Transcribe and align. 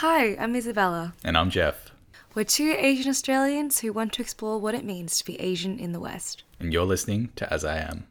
Hi, 0.00 0.36
I'm 0.36 0.54
Isabella. 0.54 1.14
And 1.24 1.36
I'm 1.36 1.50
Jeff. 1.50 1.90
We're 2.32 2.44
two 2.44 2.76
Asian 2.78 3.10
Australians 3.10 3.80
who 3.80 3.92
want 3.92 4.12
to 4.12 4.22
explore 4.22 4.60
what 4.60 4.76
it 4.76 4.84
means 4.84 5.18
to 5.18 5.24
be 5.24 5.40
Asian 5.40 5.76
in 5.80 5.90
the 5.90 5.98
West. 5.98 6.44
And 6.60 6.72
you're 6.72 6.84
listening 6.84 7.30
to 7.34 7.52
As 7.52 7.64
I 7.64 7.78
Am. 7.78 8.06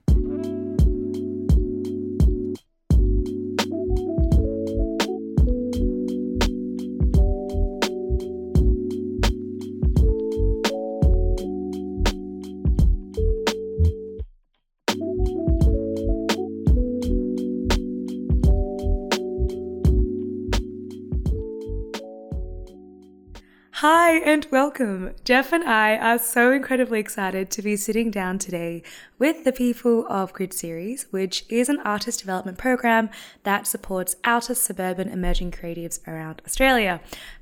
And 24.27 24.45
welcome. 24.51 25.13
Jeff 25.23 25.53
and 25.53 25.63
I 25.63 25.95
are 25.95 26.19
so 26.19 26.51
incredibly 26.51 26.99
excited 26.99 27.49
to 27.49 27.61
be 27.61 27.77
sitting 27.77 28.11
down 28.11 28.39
today 28.39 28.83
with 29.17 29.45
the 29.45 29.53
people 29.53 30.05
of 30.09 30.33
Grid 30.33 30.51
Series, 30.53 31.05
which 31.11 31.45
is 31.47 31.69
an 31.69 31.79
artist 31.85 32.19
development 32.19 32.57
program 32.57 33.09
that 33.43 33.65
supports 33.65 34.17
outer 34.25 34.53
suburban 34.53 35.07
emerging 35.07 35.51
creatives 35.51 36.05
around 36.05 36.41
Australia. 36.45 36.99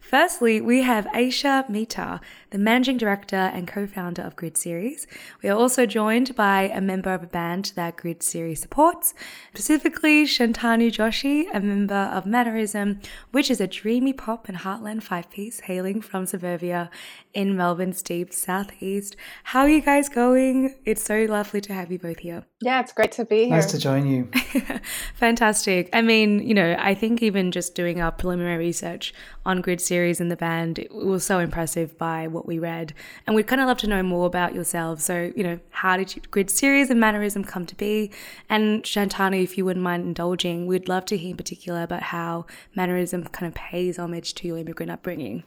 Firstly, 0.08 0.62
we 0.62 0.84
have 0.84 1.08
Aisha 1.08 1.68
Mehta, 1.68 2.22
the 2.52 2.60
managing 2.60 2.98
director 2.98 3.36
and 3.36 3.68
co 3.68 3.88
founder 3.88 4.22
of 4.22 4.36
Grid 4.36 4.56
Series. 4.56 5.08
We 5.42 5.50
are 5.50 5.58
also 5.58 5.88
joined 5.88 6.36
by 6.36 6.70
a 6.72 6.80
member 6.80 7.12
of 7.12 7.24
a 7.24 7.28
band 7.28 7.72
that 7.76 7.98
Grid 7.98 8.22
Series 8.22 8.62
supports, 8.62 9.16
specifically 9.50 10.26
Shantanu 10.26 10.92
Joshi, 10.92 11.48
a 11.52 11.60
member 11.60 11.96
of 12.14 12.28
Mannerism, 12.28 13.00
which 13.32 13.50
is 13.50 13.60
a 13.60 13.66
dreamy 13.66 14.14
pop 14.14 14.48
and 14.48 14.60
heartland 14.60 15.02
five 15.02 15.32
piece 15.32 15.62
hailing 15.62 16.02
from 16.02 16.28
suburbia 16.28 16.92
in 17.34 17.58
Melbourne's 17.58 18.04
deep 18.04 18.32
southeast. 18.32 19.16
How 19.46 19.62
are 19.62 19.70
you 19.70 19.82
guys 19.82 20.08
going? 20.08 20.76
It's 20.86 21.02
so 21.02 21.26
lovely 21.28 21.62
to 21.62 21.74
have 21.74 21.92
you 21.92 21.98
both 21.98 22.20
here. 22.20 22.46
Yeah, 22.66 22.80
it's 22.80 22.94
great 22.94 23.12
to 23.12 23.26
be 23.26 23.42
here. 23.42 23.50
Nice 23.50 23.70
to 23.74 23.78
join 23.78 24.08
you. 24.08 24.28
Fantastic. 25.14 25.88
I 25.94 26.02
mean, 26.02 26.40
you 26.40 26.56
know, 26.56 26.76
I 26.80 26.96
think 26.96 27.22
even 27.22 27.52
just 27.52 27.76
doing 27.76 28.02
our 28.02 28.12
preliminary 28.12 28.58
research 28.58 29.14
on 29.46 29.62
Grid 29.62 29.80
Series 29.80 30.20
and 30.20 30.32
the 30.32 30.36
band, 30.36 30.80
it 30.80 30.92
was 30.92 31.24
so 31.24 31.38
impressive 31.38 31.96
by 32.00 32.26
what 32.26 32.48
we 32.48 32.58
read. 32.58 32.96
And 33.28 33.36
we'd 33.36 33.46
kind 33.46 33.62
of 33.62 33.68
love 33.68 33.78
to 33.78 33.88
know 33.88 34.02
more 34.02 34.26
about 34.26 34.56
yourselves. 34.56 35.06
So, 35.06 35.32
you 35.36 35.44
know, 35.44 35.60
how 35.70 35.96
did 35.96 36.16
you, 36.16 36.24
Grid 36.32 36.50
Series 36.50 36.90
and 36.90 37.00
Mannerism 37.00 37.44
come 37.44 37.68
to 37.68 37.76
be? 37.76 38.12
And 38.50 38.82
Shantanu, 38.82 39.44
if 39.44 39.60
you 39.60 39.64
wouldn't 39.66 39.84
mind 39.84 40.02
indulging, 40.08 40.66
we'd 40.66 40.90
love 40.90 41.06
to 41.06 41.18
hear 41.18 41.30
in 41.30 41.38
particular 41.38 41.84
about 41.84 42.02
how 42.02 42.48
Mannerism 42.74 43.26
kind 43.26 43.48
of 43.48 43.54
pays 43.54 44.00
homage 44.00 44.34
to 44.34 44.48
your 44.48 44.58
immigrant 44.58 44.92
upbringing. 44.92 45.44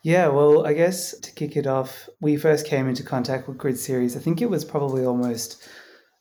Yeah, 0.00 0.28
well, 0.28 0.66
I 0.66 0.72
guess 0.72 1.14
to 1.18 1.30
kick 1.30 1.58
it 1.58 1.66
off, 1.66 2.08
we 2.22 2.38
first 2.38 2.66
came 2.66 2.88
into 2.88 3.02
contact 3.02 3.48
with 3.48 3.58
Grid 3.58 3.78
Series. 3.78 4.16
I 4.16 4.20
think 4.20 4.40
it 4.40 4.48
was 4.48 4.64
probably 4.64 5.04
almost 5.04 5.62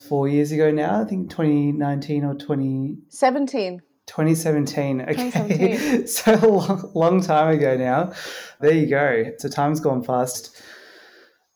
four 0.02 0.28
years 0.28 0.52
ago 0.52 0.72
now. 0.72 1.02
I 1.02 1.06
think 1.06 1.30
2019 1.30 2.24
or 2.24 2.36
2017. 2.36 3.82
2017. 4.08 5.02
Okay. 5.02 5.14
2017. 5.14 6.08
so 6.08 6.34
long, 6.48 6.92
long 6.96 7.22
time 7.22 7.56
ago 7.56 7.78
now. 7.78 8.14
There 8.60 8.74
you 8.74 8.88
go. 8.88 9.32
So 9.38 9.50
time's 9.50 9.80
gone 9.80 10.04
fast. 10.04 10.62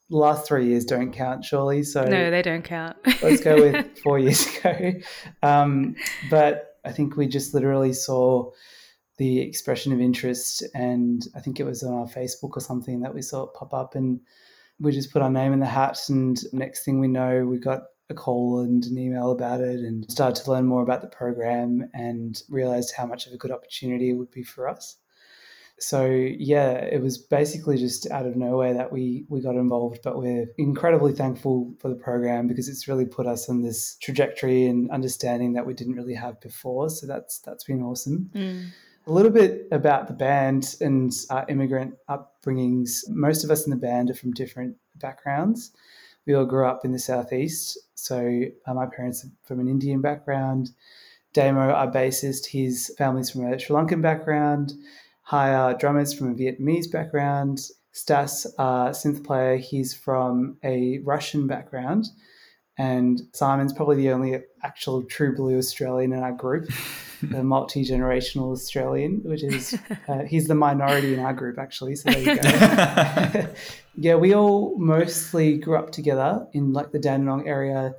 The 0.10 0.18
last 0.18 0.46
three 0.46 0.68
years 0.68 0.84
don't 0.84 1.14
count, 1.14 1.46
surely. 1.46 1.84
So 1.84 2.04
no, 2.04 2.30
they 2.30 2.42
don't 2.42 2.64
count. 2.64 2.98
let's 3.24 3.42
go 3.42 3.56
with 3.56 3.98
four 4.04 4.20
years 4.20 4.46
ago. 4.46 4.94
Um, 5.42 5.96
but 6.30 6.76
I 6.84 6.92
think 6.92 7.16
we 7.16 7.28
just 7.28 7.54
literally 7.54 7.94
saw 7.94 8.52
the 9.18 9.40
expression 9.40 9.94
of 9.94 10.02
interest, 10.02 10.66
and 10.74 11.26
I 11.36 11.40
think 11.40 11.60
it 11.60 11.64
was 11.64 11.84
on 11.84 11.94
our 11.94 12.08
Facebook 12.08 12.58
or 12.58 12.60
something 12.60 13.00
that 13.02 13.14
we 13.14 13.22
saw 13.22 13.44
it 13.44 13.54
pop 13.54 13.74
up, 13.74 13.96
and 13.96 14.20
we 14.82 14.92
just 14.92 15.14
put 15.14 15.22
our 15.22 15.30
name 15.30 15.54
in 15.54 15.60
the 15.62 15.66
hat. 15.66 15.98
And 16.10 16.38
next 16.52 16.84
thing 16.84 17.00
we 17.00 17.08
know, 17.08 17.46
we 17.46 17.58
got 17.58 17.84
a 18.12 18.14
call 18.14 18.60
and 18.60 18.84
an 18.86 18.98
email 18.98 19.32
about 19.32 19.62
it 19.62 19.80
and 19.80 20.10
started 20.12 20.44
to 20.44 20.52
learn 20.52 20.66
more 20.66 20.84
about 20.84 21.02
the 21.02 21.08
program 21.08 21.90
and 21.94 22.44
realized 22.50 22.94
how 22.96 23.06
much 23.06 23.26
of 23.26 23.34
a 23.34 23.38
good 23.38 23.52
opportunity 23.52 24.12
it 24.12 24.14
would 24.14 24.30
be 24.30 24.44
for 24.44 24.70
us. 24.70 24.98
So 25.80 26.06
yeah, 26.06 26.74
it 26.74 27.02
was 27.02 27.18
basically 27.18 27.78
just 27.78 28.10
out 28.12 28.28
of 28.28 28.36
nowhere 28.36 28.76
that 28.76 28.92
we 28.92 29.26
we 29.30 29.42
got 29.42 29.56
involved, 29.56 30.02
but 30.04 30.16
we're 30.16 30.46
incredibly 30.60 31.12
thankful 31.12 31.74
for 31.80 31.90
the 31.90 31.96
program 31.96 32.48
because 32.48 32.70
it's 32.70 32.88
really 32.88 33.06
put 33.06 33.26
us 33.26 33.50
on 33.50 33.64
this 33.64 33.98
trajectory 34.00 34.68
and 34.68 34.92
understanding 34.92 35.54
that 35.54 35.66
we 35.66 35.74
didn't 35.74 35.96
really 35.96 36.14
have 36.14 36.40
before. 36.40 36.92
So 36.92 37.08
that's 37.08 37.40
that's 37.40 37.64
been 37.64 37.82
awesome. 37.82 38.30
Mm. 38.36 38.68
A 39.08 39.12
little 39.12 39.32
bit 39.32 39.68
about 39.72 40.08
the 40.08 40.14
band 40.14 40.76
and 40.82 41.12
our 41.32 41.48
immigrant 41.50 41.96
upbringings. 42.08 43.00
Most 43.10 43.44
of 43.44 43.50
us 43.50 43.66
in 43.66 43.72
the 43.72 43.76
band 43.76 44.12
are 44.12 44.14
from 44.14 44.34
different 44.34 44.76
backgrounds 44.98 45.72
we 46.26 46.34
all 46.34 46.46
grew 46.46 46.66
up 46.66 46.86
in 46.86 46.92
the 46.92 47.00
southeast. 47.00 47.78
So 48.02 48.44
uh, 48.66 48.74
my 48.74 48.88
parents 48.88 49.24
are 49.24 49.30
from 49.44 49.60
an 49.60 49.68
Indian 49.68 50.02
background. 50.02 50.72
Damo, 51.34 51.70
our 51.70 51.90
bassist, 51.90 52.48
his 52.48 52.94
family's 52.98 53.30
from 53.30 53.46
a 53.46 53.60
Sri 53.60 53.76
Lankan 53.76 54.02
background. 54.02 54.74
Our 55.32 55.76
drummer's 55.76 56.14
from 56.14 56.32
a 56.32 56.36
Vietnamese 56.36 56.92
background. 56.92 57.62
Stas, 57.92 58.48
our 58.58 58.90
synth 58.90 59.24
player, 59.24 59.58
he's 59.58 59.94
from 59.94 60.58
a 60.64 61.00
Russian 61.04 61.46
background. 61.46 62.08
And 62.78 63.22
Simon's 63.34 63.72
probably 63.72 63.98
the 63.98 64.10
only 64.10 64.40
actual 64.64 65.04
true 65.04 65.36
blue 65.36 65.58
Australian 65.60 66.14
in 66.14 66.24
our 66.24 66.32
group, 66.32 66.70
a 67.36 67.44
multi 67.44 67.84
generational 67.86 68.52
Australian, 68.52 69.22
which 69.24 69.44
is, 69.44 69.78
uh, 70.08 70.20
he's 70.20 70.48
the 70.48 70.56
minority 70.56 71.14
in 71.14 71.20
our 71.20 71.34
group, 71.34 71.58
actually. 71.58 71.96
So 71.96 72.12
there 72.12 72.20
you 72.20 72.42
go. 72.42 73.48
yeah, 73.96 74.16
we 74.16 74.34
all 74.34 74.78
mostly 74.78 75.58
grew 75.58 75.78
up 75.78 75.92
together 75.92 76.48
in 76.54 76.74
like 76.74 76.92
the 76.92 77.00
Dandenong 77.00 77.48
area. 77.48 77.94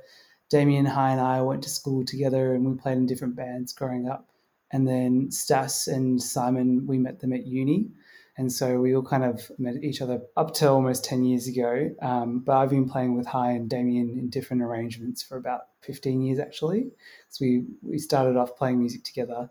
Damien, 0.49 0.85
Hai 0.85 1.11
and 1.11 1.21
I 1.21 1.41
went 1.41 1.63
to 1.63 1.69
school 1.69 2.05
together 2.05 2.53
and 2.53 2.65
we 2.65 2.75
played 2.75 2.97
in 2.97 3.05
different 3.05 3.35
bands 3.35 3.73
growing 3.73 4.07
up. 4.07 4.29
And 4.71 4.87
then 4.87 5.31
Stas 5.31 5.87
and 5.87 6.21
Simon, 6.21 6.85
we 6.87 6.97
met 6.97 7.19
them 7.19 7.33
at 7.33 7.45
uni. 7.45 7.89
And 8.35 8.51
so 8.51 8.79
we 8.79 8.95
all 8.95 9.03
kind 9.03 9.23
of 9.23 9.51
met 9.59 9.75
each 9.83 10.01
other 10.01 10.21
up 10.35 10.53
to 10.55 10.69
almost 10.69 11.05
10 11.05 11.23
years 11.23 11.47
ago. 11.47 11.91
Um, 12.01 12.39
but 12.39 12.57
I've 12.57 12.71
been 12.71 12.89
playing 12.89 13.15
with 13.15 13.27
Hai 13.27 13.51
and 13.51 13.69
Damien 13.69 14.09
in 14.09 14.29
different 14.29 14.63
arrangements 14.63 15.21
for 15.21 15.37
about 15.37 15.61
15 15.81 16.21
years 16.21 16.39
actually. 16.39 16.91
So 17.29 17.45
we, 17.45 17.65
we 17.83 17.99
started 17.99 18.35
off 18.35 18.55
playing 18.57 18.79
music 18.79 19.03
together. 19.03 19.49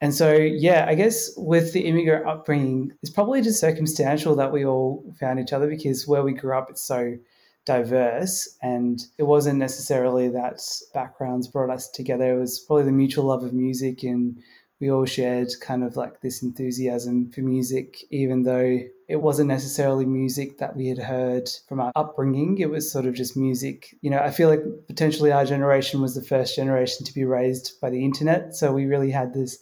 And 0.00 0.14
so, 0.14 0.32
yeah, 0.32 0.84
I 0.86 0.94
guess 0.94 1.30
with 1.36 1.72
the 1.72 1.80
immigrant 1.80 2.26
upbringing, 2.26 2.92
it's 3.02 3.10
probably 3.10 3.42
just 3.42 3.60
circumstantial 3.60 4.36
that 4.36 4.52
we 4.52 4.64
all 4.64 5.12
found 5.18 5.40
each 5.40 5.52
other 5.52 5.66
because 5.66 6.06
where 6.06 6.22
we 6.22 6.34
grew 6.34 6.56
up, 6.56 6.70
it's 6.70 6.82
so 6.82 7.16
diverse. 7.64 8.56
And 8.62 9.00
it 9.18 9.24
wasn't 9.24 9.58
necessarily 9.58 10.28
that 10.28 10.60
backgrounds 10.94 11.48
brought 11.48 11.70
us 11.70 11.88
together. 11.88 12.36
It 12.36 12.38
was 12.38 12.60
probably 12.60 12.84
the 12.84 12.92
mutual 12.92 13.24
love 13.24 13.42
of 13.42 13.52
music 13.52 14.04
and 14.04 14.38
we 14.80 14.90
all 14.90 15.04
shared 15.04 15.48
kind 15.60 15.82
of 15.82 15.96
like 15.96 16.20
this 16.20 16.42
enthusiasm 16.42 17.30
for 17.30 17.40
music, 17.40 17.98
even 18.10 18.44
though 18.44 18.80
it 19.08 19.16
wasn't 19.16 19.48
necessarily 19.48 20.04
music 20.04 20.58
that 20.58 20.76
we 20.76 20.86
had 20.86 20.98
heard 20.98 21.48
from 21.68 21.80
our 21.80 21.92
upbringing. 21.96 22.58
It 22.58 22.70
was 22.70 22.90
sort 22.90 23.06
of 23.06 23.14
just 23.14 23.36
music. 23.36 23.96
You 24.02 24.10
know, 24.10 24.20
I 24.20 24.30
feel 24.30 24.48
like 24.48 24.62
potentially 24.86 25.32
our 25.32 25.44
generation 25.44 26.00
was 26.00 26.14
the 26.14 26.22
first 26.22 26.54
generation 26.54 27.04
to 27.06 27.14
be 27.14 27.24
raised 27.24 27.80
by 27.80 27.90
the 27.90 28.04
internet. 28.04 28.54
So 28.54 28.72
we 28.72 28.86
really 28.86 29.10
had 29.10 29.34
this 29.34 29.58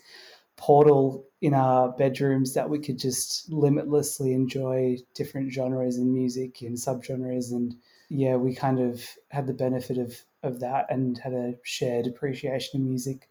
portal 0.56 1.24
in 1.40 1.54
our 1.54 1.92
bedrooms 1.92 2.54
that 2.54 2.68
we 2.68 2.78
could 2.78 2.98
just 2.98 3.50
limitlessly 3.50 4.32
enjoy 4.32 4.96
different 5.14 5.52
genres 5.52 5.96
in 5.96 6.12
music 6.12 6.60
and 6.62 6.76
subgenres. 6.76 7.52
And 7.52 7.74
yeah, 8.08 8.36
we 8.36 8.54
kind 8.54 8.80
of 8.80 9.02
had 9.30 9.46
the 9.46 9.54
benefit 9.54 9.96
of, 9.96 10.14
of 10.42 10.60
that 10.60 10.86
and 10.90 11.16
had 11.18 11.32
a 11.32 11.54
shared 11.62 12.06
appreciation 12.06 12.80
of 12.80 12.86
music 12.86 13.28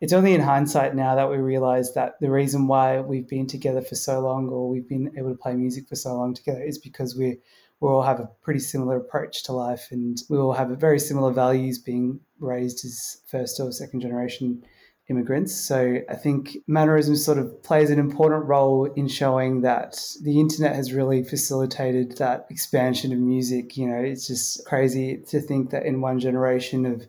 it's 0.00 0.12
only 0.12 0.34
in 0.34 0.40
hindsight 0.40 0.94
now 0.94 1.14
that 1.16 1.30
we 1.30 1.38
realize 1.38 1.94
that 1.94 2.14
the 2.20 2.30
reason 2.30 2.68
why 2.68 3.00
we've 3.00 3.28
been 3.28 3.46
together 3.46 3.82
for 3.82 3.94
so 3.94 4.20
long 4.20 4.48
or 4.48 4.68
we've 4.68 4.88
been 4.88 5.12
able 5.18 5.30
to 5.30 5.38
play 5.38 5.54
music 5.54 5.88
for 5.88 5.96
so 5.96 6.14
long 6.14 6.34
together 6.34 6.62
is 6.62 6.78
because 6.78 7.16
we 7.16 7.38
we 7.80 7.88
all 7.88 8.02
have 8.02 8.18
a 8.18 8.28
pretty 8.42 8.58
similar 8.58 8.96
approach 8.96 9.44
to 9.44 9.52
life 9.52 9.88
and 9.92 10.22
we 10.28 10.36
all 10.36 10.52
have 10.52 10.68
very 10.70 10.98
similar 10.98 11.32
values 11.32 11.78
being 11.78 12.18
raised 12.40 12.84
as 12.84 13.18
first 13.30 13.60
or 13.60 13.70
second 13.70 14.00
generation 14.00 14.64
immigrants. 15.08 15.54
So 15.54 15.98
I 16.08 16.14
think 16.14 16.58
mannerism 16.66 17.16
sort 17.16 17.38
of 17.38 17.62
plays 17.62 17.90
an 17.90 17.98
important 17.98 18.46
role 18.46 18.84
in 18.84 19.08
showing 19.08 19.62
that 19.62 19.96
the 20.22 20.38
internet 20.38 20.74
has 20.74 20.92
really 20.92 21.22
facilitated 21.22 22.18
that 22.18 22.46
expansion 22.50 23.12
of 23.12 23.18
music. 23.18 23.76
You 23.76 23.88
know, 23.88 23.98
it's 23.98 24.26
just 24.26 24.64
crazy 24.66 25.22
to 25.28 25.40
think 25.40 25.70
that 25.70 25.86
in 25.86 26.00
one 26.00 26.18
generation 26.20 26.84
of 26.84 27.06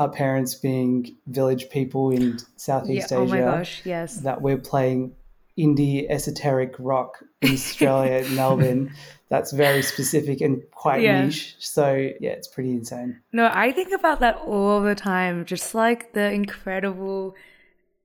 our 0.00 0.08
parents 0.08 0.54
being 0.54 1.14
village 1.26 1.68
people 1.68 2.10
in 2.10 2.38
Southeast 2.56 3.10
yeah, 3.10 3.18
Asia. 3.18 3.22
Oh 3.22 3.26
my 3.26 3.40
gosh, 3.40 3.82
yes. 3.84 4.16
That 4.20 4.40
we're 4.40 4.56
playing 4.56 5.14
indie 5.58 6.06
esoteric 6.08 6.74
rock 6.78 7.22
in 7.42 7.52
Australia, 7.52 8.26
Melbourne. 8.30 8.94
That's 9.28 9.52
very 9.52 9.82
specific 9.82 10.40
and 10.40 10.62
quite 10.70 11.02
yeah. 11.02 11.26
niche. 11.26 11.54
So 11.58 11.92
yeah, 12.18 12.30
it's 12.30 12.48
pretty 12.48 12.70
insane. 12.70 13.20
No, 13.30 13.50
I 13.52 13.72
think 13.72 13.92
about 13.92 14.20
that 14.20 14.36
all 14.36 14.80
the 14.80 14.94
time. 14.94 15.44
Just 15.44 15.74
like 15.74 16.14
the 16.14 16.32
incredible 16.32 17.36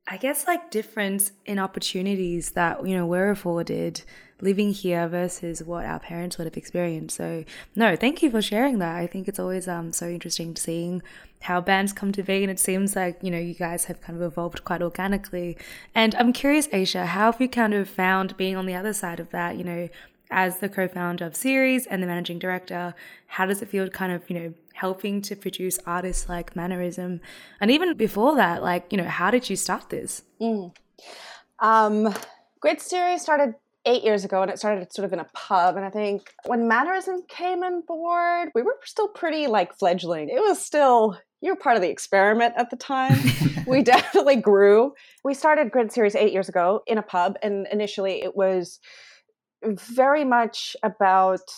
I 0.08 0.18
guess 0.18 0.46
like 0.46 0.70
difference 0.70 1.32
in 1.46 1.58
opportunities 1.58 2.52
that, 2.52 2.86
you 2.86 2.96
know, 2.96 3.08
we're 3.08 3.32
afforded 3.32 4.04
living 4.42 4.72
here 4.72 5.08
versus 5.08 5.64
what 5.64 5.86
our 5.86 6.00
parents 6.00 6.38
would 6.38 6.46
have 6.46 6.58
experienced. 6.58 7.16
So 7.16 7.44
no, 7.76 7.96
thank 7.96 8.22
you 8.22 8.30
for 8.30 8.42
sharing 8.42 8.80
that. 8.80 8.96
I 8.98 9.08
think 9.08 9.28
it's 9.28 9.40
always 9.40 9.68
um 9.68 9.94
so 9.94 10.08
interesting 10.08 10.56
seeing 10.56 11.02
how 11.46 11.62
bands 11.62 11.94
come 11.94 12.12
to 12.12 12.24
be 12.24 12.44
and 12.44 12.52
it 12.52 12.60
seems 12.60 12.96
like, 12.96 13.18
you 13.22 13.32
know, 13.32 13.38
you 13.40 13.54
guys 13.54 13.86
have 13.86 14.02
kind 14.02 14.18
of 14.18 14.24
evolved 14.24 14.64
quite 14.64 14.82
organically. 14.82 15.58
And 15.94 16.14
I'm 16.16 16.34
curious, 16.34 16.68
Aisha, 16.70 17.06
how 17.06 17.32
have 17.32 17.40
you 17.40 17.48
kind 17.48 17.74
of 17.74 17.88
found 17.88 18.36
being 18.38 18.56
on 18.56 18.66
the 18.66 18.76
other 18.76 18.94
side 18.94 19.20
of 19.20 19.30
that, 19.30 19.56
you 19.58 19.64
know, 19.64 19.90
as 20.32 20.58
the 20.58 20.70
co-founder 20.70 21.24
of 21.24 21.36
Series 21.36 21.86
and 21.86 22.02
the 22.02 22.08
managing 22.08 22.40
director, 22.40 22.96
how 23.28 23.46
does 23.46 23.62
it 23.62 23.70
feel 23.70 23.88
kind 23.90 24.12
of, 24.12 24.28
you 24.30 24.40
know, 24.40 24.54
helping 24.74 25.22
to 25.22 25.36
produce 25.36 25.78
artists 25.86 26.28
like 26.28 26.56
Mannerism? 26.56 27.22
And 27.62 27.70
even 27.70 27.96
before 27.96 28.36
that, 28.36 28.64
like, 28.64 28.92
you 28.92 28.98
know, 28.98 29.08
how 29.08 29.30
did 29.30 29.50
you 29.50 29.56
start 29.56 29.90
this? 29.90 30.24
Mm. 30.42 30.76
Um, 31.60 32.14
Grid 32.60 32.82
Series 32.82 33.22
started 33.22 33.54
eight 33.86 34.04
years 34.04 34.26
ago 34.26 34.42
and 34.42 34.50
it 34.50 34.58
started 34.58 34.92
sort 34.92 35.06
of 35.06 35.14
in 35.14 35.20
a 35.20 35.28
pub. 35.34 35.78
And 35.78 35.86
I 35.86 35.92
think 35.92 36.34
when 36.46 36.68
Mannerism 36.68 37.22
came 37.28 37.64
on 37.64 37.82
board, 37.82 38.50
we 38.56 38.64
were 38.64 38.80
still 38.84 39.08
pretty 39.08 39.46
like 39.46 39.78
fledgling. 39.78 40.30
It 40.30 40.40
was 40.40 40.60
still, 40.60 41.20
you 41.42 41.52
were 41.52 41.56
part 41.56 41.76
of 41.76 41.82
the 41.82 41.90
experiment 41.90 42.54
at 42.58 42.70
the 42.70 42.76
time. 42.76 43.20
we 43.68 43.82
definitely 43.82 44.38
grew. 44.38 44.94
We 45.24 45.34
started 45.34 45.72
Grid 45.72 45.92
Series 45.92 46.16
eight 46.16 46.34
years 46.34 46.50
ago 46.50 46.82
in 46.88 46.98
a 46.98 47.04
pub. 47.04 47.38
And 47.44 47.68
initially 47.72 48.24
it 48.24 48.36
was 48.36 48.80
very 49.64 50.24
much 50.24 50.76
about 50.84 51.52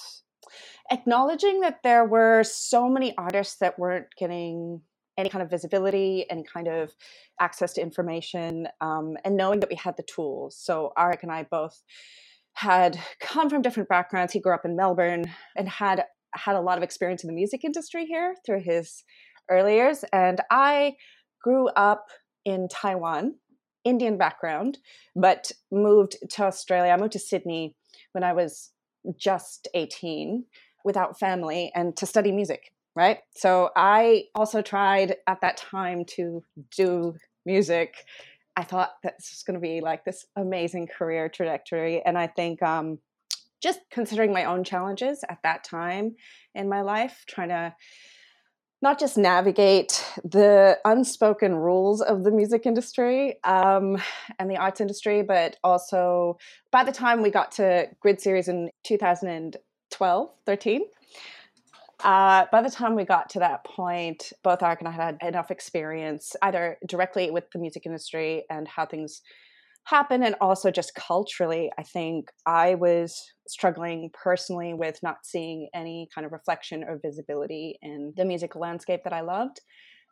acknowledging 0.92 1.62
that 1.62 1.80
there 1.84 2.06
were 2.06 2.44
so 2.44 2.90
many 2.90 3.16
artists 3.18 3.58
that 3.60 3.78
weren't 3.78 4.08
getting 4.18 4.82
any 5.18 5.30
kind 5.30 5.42
of 5.42 5.50
visibility, 5.50 6.26
any 6.30 6.44
kind 6.44 6.68
of 6.68 6.94
access 7.40 7.74
to 7.74 7.82
information, 7.82 8.68
um, 8.82 9.18
and 9.26 9.36
knowing 9.36 9.60
that 9.60 9.70
we 9.70 9.76
had 9.76 9.98
the 9.98 10.04
tools. 10.04 10.56
So 10.56 10.94
Arik 10.98 11.24
and 11.24 11.32
I 11.32 11.44
both 11.44 11.82
had 12.54 13.00
come 13.20 13.50
from 13.50 13.62
different 13.62 13.90
backgrounds. 13.90 14.34
He 14.34 14.40
grew 14.40 14.54
up 14.54 14.66
in 14.66 14.76
Melbourne 14.76 15.26
and 15.56 15.68
had 15.68 16.06
had 16.34 16.56
a 16.56 16.62
lot 16.62 16.78
of 16.78 16.84
experience 16.84 17.24
in 17.24 17.28
the 17.28 17.34
music 17.34 17.64
industry 17.64 18.06
here 18.06 18.36
through 18.46 18.62
his 18.62 19.04
early 19.50 19.76
years, 19.76 20.04
and 20.12 20.42
I 20.50 20.96
grew 21.42 21.68
up 21.70 22.10
in 22.46 22.68
Taiwan, 22.68 23.36
Indian 23.84 24.18
background, 24.18 24.80
but 25.16 25.52
moved 25.72 26.18
to 26.32 26.44
Australia. 26.44 26.92
I 26.92 26.98
moved 26.98 27.14
to 27.14 27.20
Sydney 27.20 27.76
when 28.12 28.24
I 28.24 28.34
was 28.34 28.72
just 29.18 29.68
18 29.74 30.46
without 30.84 31.20
family 31.20 31.72
and 31.76 31.96
to 31.98 32.06
study 32.06 32.32
music, 32.32 32.72
right? 32.96 33.20
So 33.36 33.70
I 33.76 34.26
also 34.36 34.62
tried 34.62 35.16
at 35.28 35.42
that 35.42 35.58
time 35.58 36.06
to 36.16 36.44
do 36.76 37.16
music. 37.46 37.96
I 38.56 38.64
thought 38.64 38.92
that 39.04 39.18
this 39.18 39.32
was 39.32 39.44
going 39.44 39.56
to 39.56 39.62
be 39.62 39.82
like 39.82 40.04
this 40.04 40.26
amazing 40.36 40.88
career 40.88 41.30
trajectory. 41.30 42.02
And 42.04 42.18
I 42.18 42.28
think 42.28 42.62
um, 42.64 43.00
just 43.62 43.80
considering 43.92 44.34
my 44.34 44.46
own 44.46 44.64
challenges 44.64 45.24
at 45.30 45.40
that 45.44 45.64
time 45.64 46.16
in 46.56 46.70
my 46.70 46.82
life, 46.82 47.24
trying 47.28 47.50
to 47.50 47.76
not 48.82 49.00
just 49.00 49.18
navigate 49.18 50.06
the 50.24 50.78
unspoken 50.86 51.56
rules 51.56 52.02
of 52.02 52.24
the 52.24 52.32
music 52.32 52.66
industry 52.66 53.44
um, 53.44 53.98
and 54.38 54.50
the 54.50 54.58
arts 54.58 54.80
industry, 54.80 55.24
but 55.24 55.58
also 55.64 56.38
by 56.72 56.84
the 56.84 56.92
time 56.92 57.22
we 57.22 57.32
got 57.32 57.52
to 57.54 57.88
Grid 58.00 58.22
Series 58.22 58.48
in 58.48 58.70
2012, 58.84 60.30
13, 60.46 60.82
uh, 62.04 62.46
by 62.52 62.62
the 62.62 62.70
time 62.70 62.96
we 62.96 63.04
got 63.04 63.30
to 63.30 63.40
that 63.40 63.64
point, 63.64 64.32
both 64.44 64.60
Arik 64.60 64.80
and 64.80 64.88
I 64.88 64.92
had 64.92 65.18
enough 65.24 65.50
experience, 65.50 66.36
either 66.44 66.78
directly 66.86 67.32
with 67.32 67.50
the 67.52 67.58
music 67.58 67.88
industry 67.88 68.46
and 68.52 68.68
how 68.68 68.86
things 68.86 69.24
happen 69.88 70.22
and 70.22 70.36
also 70.42 70.69
just 70.69 70.94
culturally 70.95 71.72
i 71.78 71.84
think 71.84 72.30
i 72.45 72.75
was 72.75 73.34
struggling 73.48 74.10
personally 74.13 74.74
with 74.74 75.00
not 75.01 75.18
seeing 75.24 75.69
any 75.74 76.07
kind 76.13 76.25
of 76.25 76.34
reflection 76.34 76.84
or 76.84 77.00
visibility 77.04 77.78
in 77.81 78.13
the 78.18 78.25
musical 78.25 78.62
landscape 78.62 79.01
that 79.04 79.13
i 79.13 79.22
loved 79.22 79.62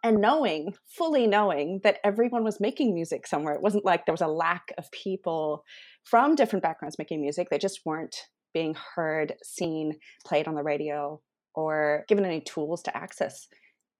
and 0.03 0.21
knowing 0.21 0.73
fully 0.87 1.25
knowing 1.25 1.81
that 1.83 1.97
everyone 2.03 2.43
was 2.43 2.59
making 2.59 2.93
music 2.93 3.25
somewhere. 3.25 3.55
It 3.55 3.61
wasn't 3.63 3.85
like 3.85 4.05
there 4.05 4.13
was 4.13 4.21
a 4.21 4.27
lack 4.27 4.71
of 4.77 4.91
people 4.91 5.63
from 6.03 6.35
different 6.35 6.61
backgrounds 6.61 6.99
making 6.99 7.21
music. 7.21 7.49
They 7.49 7.57
just 7.57 7.79
weren't 7.85 8.15
being 8.53 8.75
heard 8.95 9.33
seen 9.43 9.93
played 10.23 10.47
on 10.47 10.53
the 10.53 10.61
radio 10.61 11.19
or 11.55 12.05
given 12.07 12.23
any 12.23 12.41
tools 12.41 12.83
to 12.83 12.95
access 12.95 13.47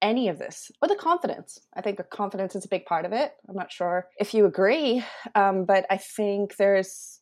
any 0.05 0.29
of 0.29 0.37
this 0.37 0.71
or 0.81 0.87
the 0.87 0.95
confidence. 0.95 1.57
I 1.75 1.81
think 1.81 1.99
a 1.99 2.03
confidence 2.03 2.55
is 2.55 2.63
a 2.63 2.69
big 2.69 2.85
part 2.85 3.05
of 3.05 3.11
it. 3.11 3.31
I'm 3.49 3.55
not 3.55 3.71
sure 3.71 4.07
if 4.19 4.33
you 4.33 4.45
agree 4.45 5.03
um, 5.33 5.65
but 5.65 5.85
i 5.89 5.97
think 5.97 6.55
there's 6.57 7.19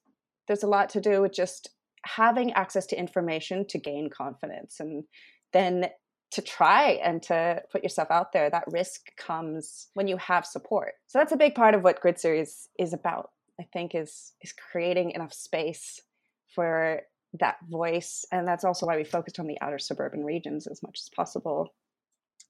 there's 0.48 0.64
a 0.64 0.68
lot 0.68 0.90
to 0.90 1.02
do 1.02 1.22
with 1.22 1.34
just 1.34 1.70
having 2.06 2.52
access 2.54 2.86
to 2.88 3.00
information 3.00 3.66
to 3.70 3.78
gain 3.80 4.10
confidence 4.10 4.80
and 4.80 5.06
then 5.54 5.88
to 6.32 6.42
try 6.42 7.00
and 7.04 7.22
to 7.22 7.62
put 7.72 7.84
yourself 7.84 8.10
out 8.10 8.34
there. 8.34 8.50
That 8.50 8.64
risk 8.68 9.02
comes 9.18 9.88
when 9.94 10.08
you 10.08 10.18
have 10.18 10.46
support. 10.46 10.94
So 11.08 11.20
that's 11.20 11.32
a 11.32 11.38
big 11.38 11.54
part 11.54 11.76
of 11.76 11.84
what 11.84 12.02
grid 12.02 12.20
series 12.20 12.68
is 12.80 12.92
about 12.94 13.30
i 13.60 13.66
think 13.72 13.94
is 13.94 14.34
is 14.42 14.52
creating 14.72 15.12
enough 15.12 15.32
space 15.32 16.02
for 16.56 17.02
that 17.40 17.58
voice. 17.70 18.26
And 18.32 18.48
that's 18.48 18.64
also 18.64 18.86
why 18.86 18.98
we 18.98 19.04
focused 19.04 19.40
on 19.40 19.48
the 19.48 19.60
outer 19.62 19.80
suburban 19.80 20.24
regions 20.24 20.68
as 20.68 20.84
much 20.84 21.00
as 21.00 21.10
possible 21.16 21.74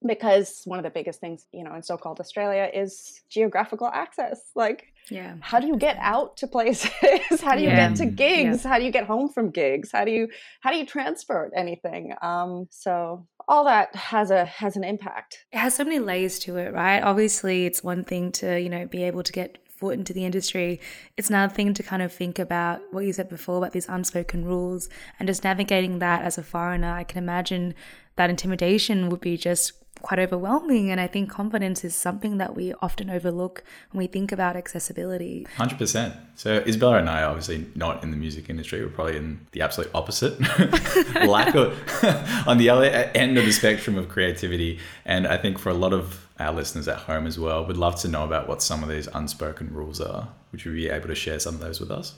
because 0.06 0.62
one 0.66 0.80
of 0.80 0.84
the 0.84 0.90
biggest 0.90 1.20
things 1.20 1.46
you 1.52 1.64
know 1.64 1.74
in 1.76 1.84
so-called 1.84 2.20
australia 2.20 2.70
is 2.74 3.22
geographical 3.30 3.88
access. 3.88 4.52
Like 4.56 4.94
yeah. 5.10 5.36
how 5.42 5.60
do 5.60 5.68
you 5.68 5.78
get 5.78 5.98
out 6.00 6.38
to 6.38 6.48
places? 6.48 6.92
How 7.42 7.56
do 7.56 7.62
you 7.62 7.68
yeah. 7.68 7.90
get 7.90 7.98
to 7.98 8.06
gigs? 8.06 8.64
Yeah. 8.64 8.70
how 8.70 8.80
do 8.80 8.86
you 8.86 8.92
get 8.92 9.06
home 9.06 9.28
from 9.28 9.50
gigs? 9.50 9.92
How 9.92 10.06
do 10.06 10.12
you 10.12 10.30
how 10.62 10.72
do 10.72 10.78
you 10.78 10.86
transport 10.86 11.52
anything? 11.56 12.14
Um 12.22 12.68
so 12.70 13.28
all 13.48 13.66
that 13.66 13.96
has 13.96 14.32
a 14.32 14.46
has 14.46 14.78
an 14.78 14.84
impact. 14.84 15.46
It 15.52 15.58
has 15.58 15.76
so 15.76 15.84
many 15.84 16.00
layers 16.00 16.40
to 16.40 16.58
it 16.58 16.74
right? 16.74 17.02
Obviously 17.02 17.66
it's 17.66 17.84
one 17.84 18.04
thing 18.04 18.32
to 18.34 18.60
you 18.60 18.70
know 18.70 18.86
be 18.86 19.04
able 19.04 19.24
to 19.24 19.32
get 19.32 19.58
foot 19.84 19.96
into 19.96 20.14
the 20.14 20.24
industry. 20.24 20.80
It's 21.18 21.30
another 21.30 21.54
thing 21.54 21.74
to 21.74 21.84
kind 21.84 22.02
of 22.02 22.14
think 22.14 22.40
about 22.40 22.82
what 22.92 23.06
you 23.06 23.12
said 23.12 23.28
before 23.28 23.58
about 23.58 23.74
these 23.74 23.90
unspoken 23.90 24.46
rules 24.46 24.88
and 25.20 25.28
just 25.28 25.44
navigating 25.44 26.00
that 26.00 26.22
as 26.22 26.38
a 26.38 26.44
foreigner. 26.44 26.94
I 26.94 27.04
can 27.04 27.18
imagine 27.22 27.74
that 28.16 28.30
intimidation 28.30 29.10
would 29.10 29.20
be 29.20 29.36
just 29.36 29.74
quite 30.04 30.20
overwhelming. 30.20 30.92
And 30.92 31.02
I 31.02 31.08
think 31.08 31.30
confidence 31.30 31.84
is 31.84 31.96
something 31.96 32.38
that 32.38 32.56
we 32.56 32.74
often 32.82 33.10
overlook 33.10 33.64
when 33.92 34.00
we 34.00 34.08
think 34.08 34.32
about 34.32 34.56
accessibility. 34.56 35.48
100%. 35.56 36.16
So 36.36 36.58
Isabella 36.68 36.98
and 36.98 37.10
I 37.10 37.24
are 37.24 37.30
obviously 37.30 37.66
not 37.74 38.04
in 38.04 38.12
the 38.12 38.18
music 38.18 38.50
industry. 38.50 38.84
We're 38.84 38.92
probably 38.92 39.18
in 39.18 39.48
the 39.54 39.62
absolute 39.62 39.90
opposite. 39.96 40.40
Lack 41.26 41.56
of, 41.56 41.74
on 42.48 42.58
the 42.58 42.70
other 42.70 42.86
end 43.16 43.38
of 43.38 43.46
the 43.46 43.54
spectrum 43.54 43.98
of 43.98 44.10
creativity. 44.10 44.80
And 45.06 45.26
I 45.26 45.38
think 45.38 45.58
for 45.58 45.70
a 45.70 45.74
lot 45.74 45.94
of 45.94 46.28
our 46.38 46.54
listeners 46.54 46.88
at 46.88 46.98
home 46.98 47.26
as 47.26 47.40
well, 47.40 47.66
would 47.66 47.78
love 47.78 47.96
to 48.02 48.08
know 48.08 48.26
about 48.26 48.48
what 48.48 48.62
some 48.62 48.84
of 48.84 48.90
these 48.90 49.08
unspoken 49.08 49.74
rules 49.74 50.02
are. 50.02 50.28
Would 50.52 50.66
you 50.66 50.74
be 50.74 50.90
able 50.90 51.08
to 51.08 51.16
share 51.16 51.40
some 51.40 51.56
of 51.56 51.62
those 51.62 51.80
with 51.80 51.90
us? 51.90 52.14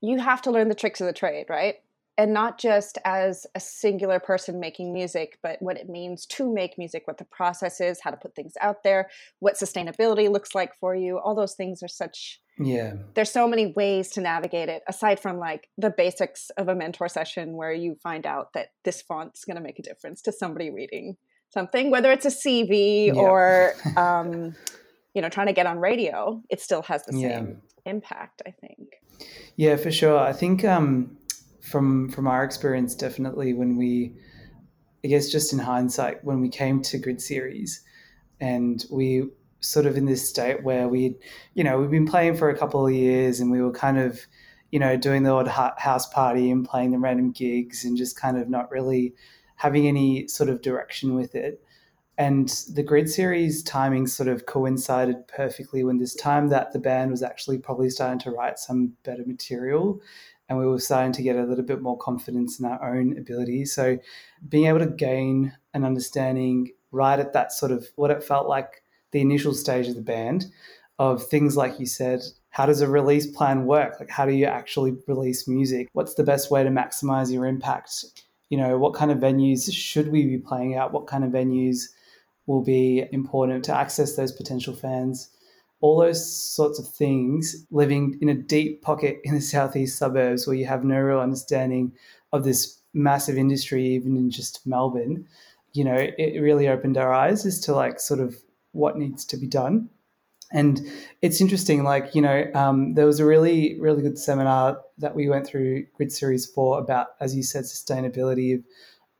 You 0.00 0.18
have 0.18 0.40
to 0.42 0.50
learn 0.50 0.68
the 0.68 0.74
tricks 0.74 1.00
of 1.00 1.06
the 1.06 1.12
trade, 1.12 1.46
right? 1.48 1.76
And 2.18 2.34
not 2.34 2.58
just 2.58 2.98
as 3.04 3.46
a 3.54 3.60
singular 3.60 4.18
person 4.18 4.58
making 4.58 4.92
music, 4.92 5.38
but 5.40 5.62
what 5.62 5.78
it 5.78 5.88
means 5.88 6.26
to 6.26 6.52
make 6.52 6.76
music, 6.76 7.06
what 7.06 7.16
the 7.16 7.24
process 7.24 7.80
is, 7.80 8.00
how 8.02 8.10
to 8.10 8.16
put 8.16 8.34
things 8.34 8.54
out 8.60 8.82
there, 8.82 9.08
what 9.38 9.54
sustainability 9.54 10.30
looks 10.30 10.52
like 10.52 10.74
for 10.80 10.96
you. 10.96 11.18
All 11.18 11.36
those 11.36 11.54
things 11.54 11.82
are 11.82 11.88
such 11.88 12.40
yeah. 12.60 12.94
There's 13.14 13.30
so 13.30 13.46
many 13.46 13.68
ways 13.68 14.10
to 14.10 14.20
navigate 14.20 14.68
it 14.68 14.82
aside 14.88 15.20
from 15.20 15.38
like 15.38 15.68
the 15.78 15.90
basics 15.96 16.50
of 16.56 16.66
a 16.66 16.74
mentor 16.74 17.08
session 17.08 17.52
where 17.52 17.72
you 17.72 17.94
find 18.02 18.26
out 18.26 18.52
that 18.54 18.72
this 18.84 19.00
font's 19.00 19.44
going 19.44 19.54
to 19.54 19.62
make 19.62 19.78
a 19.78 19.82
difference 19.82 20.22
to 20.22 20.32
somebody 20.32 20.70
reading 20.70 21.16
something, 21.50 21.88
whether 21.88 22.10
it's 22.10 22.26
a 22.26 22.30
CV 22.30 23.06
yeah. 23.06 23.12
or 23.14 23.74
um, 23.96 24.56
you 25.14 25.22
know 25.22 25.28
trying 25.28 25.46
to 25.46 25.52
get 25.52 25.66
on 25.66 25.78
radio. 25.78 26.42
It 26.50 26.60
still 26.60 26.82
has 26.82 27.04
the 27.04 27.12
same 27.12 27.22
yeah. 27.84 27.90
impact, 27.90 28.42
I 28.44 28.50
think. 28.50 28.88
Yeah, 29.54 29.76
for 29.76 29.92
sure. 29.92 30.18
I 30.18 30.32
think 30.32 30.64
um, 30.64 31.16
from 31.60 32.08
from 32.10 32.26
our 32.26 32.44
experience, 32.44 32.94
definitely 32.94 33.54
when 33.54 33.76
we, 33.76 34.14
I 35.04 35.08
guess, 35.08 35.30
just 35.30 35.52
in 35.52 35.58
hindsight, 35.58 36.24
when 36.24 36.40
we 36.40 36.48
came 36.48 36.82
to 36.82 36.98
Grid 36.98 37.20
Series, 37.20 37.82
and 38.40 38.84
we 38.90 39.28
sort 39.60 39.86
of 39.86 39.96
in 39.96 40.04
this 40.04 40.28
state 40.28 40.62
where 40.62 40.88
we, 40.88 41.16
you 41.54 41.64
know, 41.64 41.80
we've 41.80 41.90
been 41.90 42.06
playing 42.06 42.36
for 42.36 42.48
a 42.48 42.56
couple 42.58 42.86
of 42.86 42.92
years, 42.92 43.40
and 43.40 43.50
we 43.50 43.60
were 43.60 43.72
kind 43.72 43.98
of, 43.98 44.20
you 44.70 44.78
know, 44.78 44.96
doing 44.96 45.22
the 45.24 45.30
odd 45.30 45.48
house 45.48 46.06
party 46.06 46.50
and 46.50 46.68
playing 46.68 46.92
the 46.92 46.98
random 46.98 47.32
gigs, 47.32 47.84
and 47.84 47.96
just 47.96 48.18
kind 48.18 48.38
of 48.38 48.48
not 48.48 48.70
really 48.70 49.14
having 49.56 49.88
any 49.88 50.28
sort 50.28 50.48
of 50.48 50.62
direction 50.62 51.14
with 51.14 51.34
it. 51.34 51.60
And 52.16 52.48
the 52.74 52.82
Grid 52.82 53.08
Series 53.08 53.62
timing 53.62 54.08
sort 54.08 54.28
of 54.28 54.46
coincided 54.46 55.28
perfectly 55.28 55.84
when 55.84 55.98
this 55.98 56.16
time 56.16 56.48
that 56.48 56.72
the 56.72 56.80
band 56.80 57.12
was 57.12 57.22
actually 57.22 57.58
probably 57.58 57.90
starting 57.90 58.18
to 58.20 58.32
write 58.32 58.58
some 58.58 58.94
better 59.04 59.24
material 59.24 60.00
and 60.48 60.58
we 60.58 60.66
were 60.66 60.78
starting 60.78 61.12
to 61.12 61.22
get 61.22 61.36
a 61.36 61.44
little 61.44 61.64
bit 61.64 61.82
more 61.82 61.98
confidence 61.98 62.58
in 62.58 62.66
our 62.66 62.96
own 62.96 63.16
abilities. 63.18 63.72
So 63.72 63.98
being 64.48 64.66
able 64.66 64.80
to 64.80 64.86
gain 64.86 65.52
an 65.74 65.84
understanding 65.84 66.72
right 66.90 67.18
at 67.18 67.32
that 67.34 67.52
sort 67.52 67.72
of 67.72 67.86
what 67.96 68.10
it 68.10 68.22
felt 68.22 68.48
like 68.48 68.82
the 69.10 69.20
initial 69.20 69.54
stage 69.54 69.88
of 69.88 69.94
the 69.94 70.00
band 70.00 70.46
of 70.98 71.24
things 71.24 71.56
like 71.56 71.78
you 71.78 71.86
said 71.86 72.22
how 72.50 72.66
does 72.66 72.80
a 72.80 72.88
release 72.88 73.26
plan 73.26 73.66
work? 73.66 74.00
Like 74.00 74.10
how 74.10 74.26
do 74.26 74.32
you 74.32 74.46
actually 74.46 74.96
release 75.06 75.46
music? 75.46 75.88
What's 75.92 76.14
the 76.14 76.24
best 76.24 76.50
way 76.50 76.64
to 76.64 76.70
maximize 76.70 77.32
your 77.32 77.46
impact? 77.46 78.04
You 78.48 78.58
know 78.58 78.78
what 78.78 78.94
kind 78.94 79.10
of 79.10 79.18
venues 79.18 79.72
should 79.72 80.10
we 80.10 80.24
be 80.24 80.38
playing 80.38 80.74
out 80.74 80.92
what 80.92 81.06
kind 81.06 81.22
of 81.22 81.30
venues 81.30 81.84
will 82.46 82.62
be 82.62 83.04
important 83.12 83.64
to 83.66 83.76
access 83.76 84.16
those 84.16 84.32
potential 84.32 84.74
fans 84.74 85.30
all 85.80 85.98
those 85.98 86.24
sorts 86.26 86.78
of 86.78 86.88
things 86.88 87.66
living 87.70 88.18
in 88.20 88.28
a 88.28 88.34
deep 88.34 88.82
pocket 88.82 89.20
in 89.24 89.34
the 89.34 89.40
southeast 89.40 89.98
suburbs 89.98 90.46
where 90.46 90.56
you 90.56 90.66
have 90.66 90.84
no 90.84 90.98
real 90.98 91.20
understanding 91.20 91.92
of 92.32 92.44
this 92.44 92.80
massive 92.94 93.36
industry 93.36 93.84
even 93.84 94.16
in 94.16 94.30
just 94.30 94.66
melbourne 94.66 95.26
you 95.72 95.84
know 95.84 95.96
it 95.96 96.40
really 96.40 96.68
opened 96.68 96.96
our 96.96 97.12
eyes 97.12 97.46
as 97.46 97.60
to 97.60 97.74
like 97.74 98.00
sort 98.00 98.20
of 98.20 98.36
what 98.72 98.98
needs 98.98 99.24
to 99.24 99.36
be 99.36 99.46
done 99.46 99.88
and 100.50 100.80
it's 101.20 101.40
interesting, 101.40 101.84
like, 101.84 102.14
you 102.14 102.22
know, 102.22 102.50
um, 102.54 102.94
there 102.94 103.06
was 103.06 103.20
a 103.20 103.26
really, 103.26 103.78
really 103.78 104.02
good 104.02 104.18
seminar 104.18 104.80
that 104.96 105.14
we 105.14 105.28
went 105.28 105.46
through 105.46 105.84
Grid 105.94 106.10
Series 106.10 106.46
4 106.46 106.80
about, 106.80 107.08
as 107.20 107.36
you 107.36 107.42
said, 107.42 107.64
sustainability 107.64 108.54
of 108.54 108.64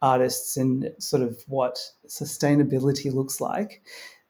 artists 0.00 0.56
and 0.56 0.90
sort 0.98 1.22
of 1.22 1.42
what 1.46 1.78
sustainability 2.06 3.12
looks 3.12 3.40
like. 3.40 3.82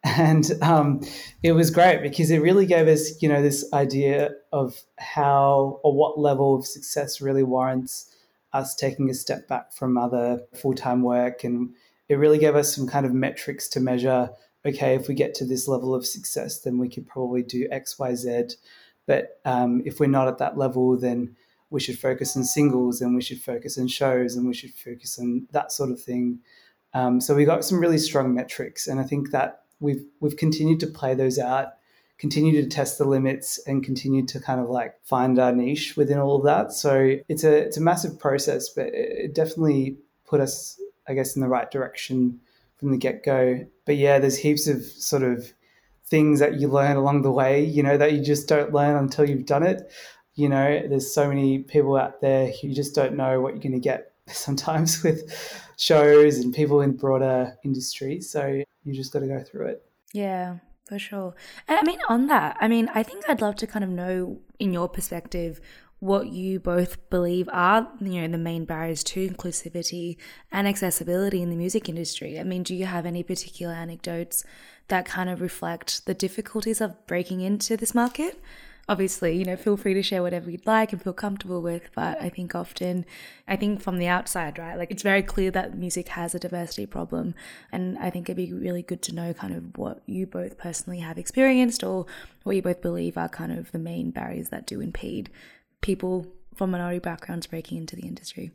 And 0.16 0.50
um, 0.62 1.00
it 1.42 1.52
was 1.52 1.70
great 1.70 2.02
because 2.02 2.30
it 2.30 2.38
really 2.38 2.66
gave 2.66 2.86
us, 2.86 3.20
you 3.20 3.28
know, 3.28 3.42
this 3.42 3.64
idea 3.72 4.30
of 4.52 4.80
how 4.98 5.80
or 5.82 5.92
what 5.92 6.18
level 6.18 6.54
of 6.54 6.66
success 6.66 7.20
really 7.20 7.42
warrants 7.42 8.14
us 8.52 8.74
taking 8.74 9.10
a 9.10 9.14
step 9.14 9.48
back 9.48 9.72
from 9.72 9.98
other 9.98 10.40
full 10.54 10.74
time 10.74 11.02
work. 11.02 11.42
And 11.42 11.74
it 12.08 12.14
really 12.14 12.38
gave 12.38 12.54
us 12.54 12.74
some 12.74 12.86
kind 12.86 13.06
of 13.06 13.12
metrics 13.12 13.68
to 13.70 13.80
measure 13.80 14.30
okay, 14.66 14.94
if 14.94 15.08
we 15.08 15.14
get 15.14 15.34
to 15.34 15.44
this 15.44 15.68
level 15.68 15.94
of 15.94 16.06
success, 16.06 16.60
then 16.60 16.78
we 16.78 16.88
could 16.88 17.06
probably 17.06 17.42
do 17.42 17.68
X, 17.70 17.98
Y, 17.98 18.14
Z. 18.14 18.48
But 19.06 19.40
um, 19.44 19.82
if 19.84 20.00
we're 20.00 20.06
not 20.06 20.28
at 20.28 20.38
that 20.38 20.58
level, 20.58 20.96
then 20.96 21.36
we 21.70 21.80
should 21.80 21.98
focus 21.98 22.36
on 22.36 22.44
singles 22.44 23.00
and 23.00 23.14
we 23.14 23.22
should 23.22 23.40
focus 23.40 23.78
on 23.78 23.88
shows 23.88 24.36
and 24.36 24.46
we 24.46 24.54
should 24.54 24.74
focus 24.74 25.18
on 25.18 25.46
that 25.52 25.72
sort 25.72 25.90
of 25.90 26.00
thing. 26.00 26.40
Um, 26.94 27.20
so 27.20 27.34
we 27.34 27.44
got 27.44 27.64
some 27.64 27.80
really 27.80 27.98
strong 27.98 28.34
metrics, 28.34 28.86
and 28.86 28.98
I 28.98 29.04
think 29.04 29.30
that 29.30 29.62
we've 29.80 30.04
we've 30.20 30.36
continued 30.36 30.80
to 30.80 30.86
play 30.86 31.14
those 31.14 31.38
out, 31.38 31.68
continue 32.18 32.60
to 32.60 32.68
test 32.68 32.98
the 32.98 33.04
limits, 33.04 33.58
and 33.66 33.84
continue 33.84 34.26
to 34.26 34.40
kind 34.40 34.60
of 34.60 34.68
like 34.68 34.94
find 35.04 35.38
our 35.38 35.52
niche 35.52 35.96
within 35.96 36.18
all 36.18 36.36
of 36.36 36.44
that. 36.44 36.72
So 36.72 37.16
it's 37.28 37.44
a 37.44 37.56
it's 37.56 37.76
a 37.76 37.82
massive 37.82 38.18
process, 38.18 38.68
but 38.68 38.86
it 38.88 39.34
definitely 39.34 39.98
put 40.26 40.40
us, 40.40 40.80
I 41.08 41.14
guess, 41.14 41.36
in 41.36 41.42
the 41.42 41.48
right 41.48 41.70
direction 41.70 42.40
from 42.78 42.90
the 42.90 42.98
get 42.98 43.24
go. 43.24 43.66
But 43.86 43.96
yeah, 43.96 44.18
there's 44.18 44.38
heaps 44.38 44.66
of 44.66 44.82
sort 44.84 45.22
of 45.22 45.52
things 46.06 46.40
that 46.40 46.60
you 46.60 46.68
learn 46.68 46.96
along 46.96 47.22
the 47.22 47.30
way, 47.30 47.62
you 47.64 47.82
know, 47.82 47.96
that 47.96 48.12
you 48.12 48.22
just 48.22 48.48
don't 48.48 48.72
learn 48.72 48.96
until 48.96 49.28
you've 49.28 49.46
done 49.46 49.62
it. 49.62 49.90
You 50.34 50.48
know, 50.48 50.86
there's 50.88 51.12
so 51.12 51.28
many 51.28 51.58
people 51.58 51.96
out 51.96 52.20
there 52.20 52.50
who 52.50 52.72
just 52.72 52.94
don't 52.94 53.16
know 53.16 53.40
what 53.40 53.54
you're 53.54 53.62
going 53.62 53.72
to 53.72 53.80
get 53.80 54.07
sometimes 54.32 55.02
with 55.02 55.62
shows 55.76 56.38
and 56.38 56.54
people 56.54 56.80
in 56.80 56.96
broader 56.96 57.56
industry. 57.64 58.20
So 58.20 58.62
you 58.84 58.94
just 58.94 59.12
got 59.12 59.20
to 59.20 59.26
go 59.26 59.42
through 59.42 59.66
it. 59.66 59.82
Yeah, 60.12 60.58
for 60.86 60.98
sure. 60.98 61.34
And 61.66 61.78
I 61.78 61.82
mean, 61.82 61.98
on 62.08 62.26
that, 62.28 62.56
I 62.60 62.68
mean, 62.68 62.90
I 62.94 63.02
think 63.02 63.28
I'd 63.28 63.40
love 63.40 63.56
to 63.56 63.66
kind 63.66 63.84
of 63.84 63.90
know, 63.90 64.40
in 64.58 64.72
your 64.72 64.88
perspective, 64.88 65.60
what 66.00 66.28
you 66.28 66.60
both 66.60 67.10
believe 67.10 67.48
are 67.52 67.88
you 68.00 68.20
know 68.20 68.28
the 68.28 68.38
main 68.38 68.64
barriers 68.64 69.02
to 69.02 69.28
inclusivity 69.28 70.16
and 70.52 70.68
accessibility 70.68 71.42
in 71.42 71.50
the 71.50 71.56
music 71.56 71.88
industry 71.88 72.38
i 72.38 72.44
mean 72.44 72.62
do 72.62 72.74
you 72.74 72.86
have 72.86 73.04
any 73.04 73.22
particular 73.22 73.74
anecdotes 73.74 74.44
that 74.86 75.04
kind 75.04 75.28
of 75.28 75.40
reflect 75.40 76.06
the 76.06 76.14
difficulties 76.14 76.80
of 76.80 77.06
breaking 77.06 77.40
into 77.40 77.76
this 77.76 77.94
market 77.94 78.40
obviously 78.88 79.36
you 79.36 79.44
know 79.44 79.56
feel 79.56 79.76
free 79.76 79.94
to 79.94 80.02
share 80.02 80.22
whatever 80.22 80.50
you'd 80.50 80.66
like 80.66 80.92
and 80.92 81.02
feel 81.02 81.12
comfortable 81.12 81.60
with 81.60 81.90
but 81.94 82.20
i 82.22 82.28
think 82.28 82.54
often 82.54 83.04
i 83.46 83.54
think 83.54 83.80
from 83.80 83.98
the 83.98 84.06
outside 84.06 84.58
right 84.58 84.76
like 84.76 84.90
it's 84.90 85.02
very 85.02 85.22
clear 85.22 85.50
that 85.50 85.76
music 85.76 86.08
has 86.08 86.34
a 86.34 86.38
diversity 86.38 86.86
problem 86.86 87.34
and 87.70 87.98
i 87.98 88.08
think 88.08 88.28
it'd 88.28 88.36
be 88.36 88.52
really 88.52 88.82
good 88.82 89.02
to 89.02 89.14
know 89.14 89.34
kind 89.34 89.54
of 89.54 89.76
what 89.76 90.02
you 90.06 90.26
both 90.26 90.56
personally 90.56 91.00
have 91.00 91.18
experienced 91.18 91.84
or 91.84 92.06
what 92.44 92.56
you 92.56 92.62
both 92.62 92.80
believe 92.80 93.18
are 93.18 93.28
kind 93.28 93.52
of 93.52 93.70
the 93.72 93.78
main 93.78 94.10
barriers 94.10 94.48
that 94.48 94.66
do 94.66 94.80
impede 94.80 95.30
people 95.80 96.26
from 96.58 96.72
minority 96.72 96.98
backgrounds 96.98 97.46
breaking 97.46 97.78
into 97.78 97.96
the 97.96 98.02
industry? 98.02 98.50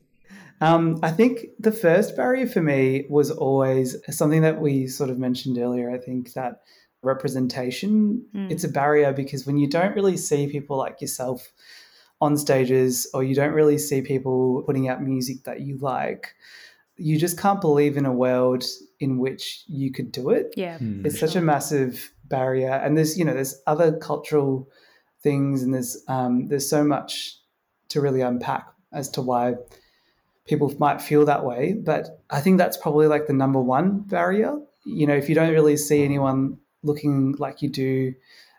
Um, 0.61 0.99
I 1.01 1.11
think 1.11 1.47
the 1.59 1.71
first 1.71 2.15
barrier 2.15 2.47
for 2.47 2.61
me 2.61 3.05
was 3.09 3.31
always 3.31 3.95
something 4.09 4.41
that 4.41 4.59
we 4.59 4.87
sort 4.87 5.09
of 5.09 5.17
mentioned 5.17 5.57
earlier. 5.57 5.89
I 5.89 5.97
think 5.97 6.33
that 6.33 6.61
representation 7.03 8.23
mm. 8.35 8.51
it's 8.51 8.63
a 8.63 8.69
barrier 8.69 9.13
because 9.13 9.45
when 9.45 9.57
you 9.57 9.67
don't 9.67 9.95
really 9.95 10.17
see 10.17 10.47
people 10.47 10.77
like 10.77 11.01
yourself 11.01 11.51
on 12.21 12.37
stages 12.37 13.07
or 13.13 13.23
you 13.23 13.35
don't 13.35 13.53
really 13.53 13.77
see 13.77 14.01
people 14.01 14.63
putting 14.65 14.87
out 14.87 15.01
music 15.01 15.43
that 15.43 15.61
you 15.61 15.77
like 15.79 16.33
you 16.95 17.17
just 17.17 17.39
can't 17.39 17.59
believe 17.59 17.97
in 17.97 18.05
a 18.05 18.13
world 18.13 18.63
in 18.99 19.17
which 19.17 19.63
you 19.67 19.91
could 19.91 20.11
do 20.11 20.29
it 20.29 20.53
yeah 20.55 20.77
mm. 20.77 21.05
it's 21.05 21.19
such 21.19 21.35
a 21.35 21.41
massive 21.41 22.11
barrier 22.25 22.71
and 22.71 22.97
there's 22.97 23.17
you 23.17 23.25
know 23.25 23.33
there's 23.33 23.61
other 23.67 23.97
cultural 23.97 24.69
things, 25.23 25.63
and 25.63 25.73
there's 25.73 26.03
um, 26.07 26.47
there's 26.47 26.69
so 26.69 26.83
much 26.83 27.37
to 27.89 28.01
really 28.01 28.21
unpack 28.21 28.67
as 28.91 29.09
to 29.11 29.21
why 29.21 29.55
people 30.45 30.71
might 30.77 31.01
feel 31.01 31.25
that 31.25 31.45
way. 31.45 31.73
But 31.73 32.21
I 32.29 32.41
think 32.41 32.57
that's 32.57 32.77
probably 32.77 33.07
like 33.07 33.25
the 33.25 33.33
number 33.33 33.61
one 33.61 34.01
barrier. 34.01 34.59
You 34.85 35.07
know, 35.07 35.15
if 35.15 35.29
you 35.29 35.35
don't 35.35 35.53
really 35.53 35.77
see 35.77 36.03
anyone 36.03 36.57
looking 36.83 37.35
like 37.39 37.61
you 37.61 37.69
do 37.69 38.13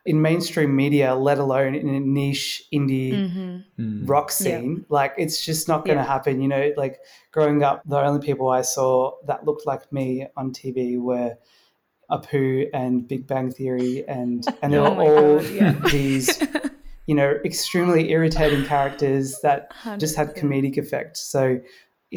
in 0.07 0.21
mainstream 0.21 0.76
media, 0.76 1.14
let 1.14 1.38
alone 1.38 1.75
in 1.75 1.88
a 1.88 2.00
niche 2.00 2.64
indie 2.73 3.12
mm-hmm. 3.12 3.57
Hmm. 3.76 4.07
rock 4.07 4.31
scene, 4.31 4.76
yeah. 4.76 4.85
like 4.88 5.14
it's 5.16 5.45
just 5.45 5.66
not 5.66 5.85
going 5.85 5.97
to 5.97 6.04
yeah. 6.04 6.09
happen. 6.09 6.43
You 6.43 6.49
know, 6.49 6.73
like 6.76 6.99
growing 7.33 7.62
up, 7.62 7.83
the 7.87 7.99
only 7.99 8.25
people 8.25 8.50
I 8.50 8.62
saw 8.62 9.12
that 9.26 9.45
looked 9.47 9.66
like 9.66 9.90
me 9.93 10.26
on 10.37 10.52
TV 10.52 10.99
were 10.99 11.37
Apu 12.11 12.69
and 12.75 13.07
Big 13.09 13.26
Bang 13.26 13.50
Theory, 13.50 14.07
and 14.07 14.45
and 14.62 14.73
they 14.73 14.78
oh 14.78 14.95
were 14.95 15.02
all 15.02 15.43
yeah. 15.45 15.73
these, 15.90 16.43
you 17.07 17.14
know, 17.14 17.38
extremely 17.45 18.11
irritating 18.11 18.64
characters 18.64 19.40
that 19.43 19.73
100%. 19.85 19.99
just 20.00 20.16
had 20.16 20.35
comedic 20.37 20.76
effect. 20.76 21.16
So, 21.16 21.61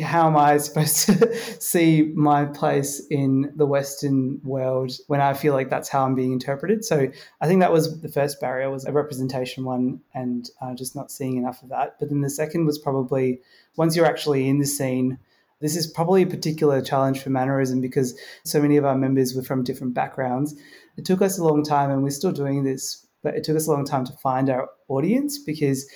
how 0.01 0.27
am 0.27 0.37
I 0.37 0.57
supposed 0.57 1.05
to 1.07 1.35
see 1.61 2.11
my 2.15 2.45
place 2.45 3.01
in 3.09 3.51
the 3.55 3.65
Western 3.65 4.39
world 4.43 4.91
when 5.07 5.21
I 5.21 5.33
feel 5.33 5.53
like 5.53 5.69
that's 5.69 5.89
how 5.89 6.05
I'm 6.05 6.15
being 6.15 6.33
interpreted? 6.33 6.85
So, 6.85 7.11
I 7.41 7.47
think 7.47 7.61
that 7.61 7.71
was 7.71 8.01
the 8.01 8.09
first 8.09 8.39
barrier 8.39 8.69
was 8.69 8.85
a 8.85 8.91
representation 8.91 9.63
one, 9.63 10.01
and 10.13 10.49
uh, 10.61 10.73
just 10.75 10.95
not 10.95 11.11
seeing 11.11 11.37
enough 11.37 11.63
of 11.63 11.69
that. 11.69 11.97
But 11.99 12.09
then 12.09 12.21
the 12.21 12.29
second 12.29 12.65
was 12.65 12.77
probably 12.77 13.41
once 13.75 13.95
you're 13.95 14.05
actually 14.05 14.47
in 14.47 14.59
the 14.59 14.65
scene 14.65 15.19
this 15.59 15.75
is 15.75 15.87
probably 15.87 16.21
a 16.21 16.27
particular 16.27 16.81
challenge 16.81 17.19
for 17.19 17.29
Mannerism 17.29 17.81
because 17.81 18.17
so 18.43 18.61
many 18.61 18.77
of 18.77 18.85
our 18.85 18.95
members 18.95 19.33
were 19.33 19.41
from 19.41 19.63
different 19.63 19.93
backgrounds. 19.93 20.55
It 20.97 21.05
took 21.05 21.21
us 21.21 21.37
a 21.37 21.43
long 21.43 21.63
time, 21.63 21.89
and 21.89 22.03
we're 22.03 22.11
still 22.11 22.31
doing 22.31 22.63
this, 22.63 23.05
but 23.23 23.35
it 23.35 23.43
took 23.43 23.57
us 23.57 23.67
a 23.67 23.71
long 23.71 23.85
time 23.85 24.05
to 24.05 24.13
find 24.13 24.49
our 24.49 24.69
audience 24.87 25.39
because 25.39 25.89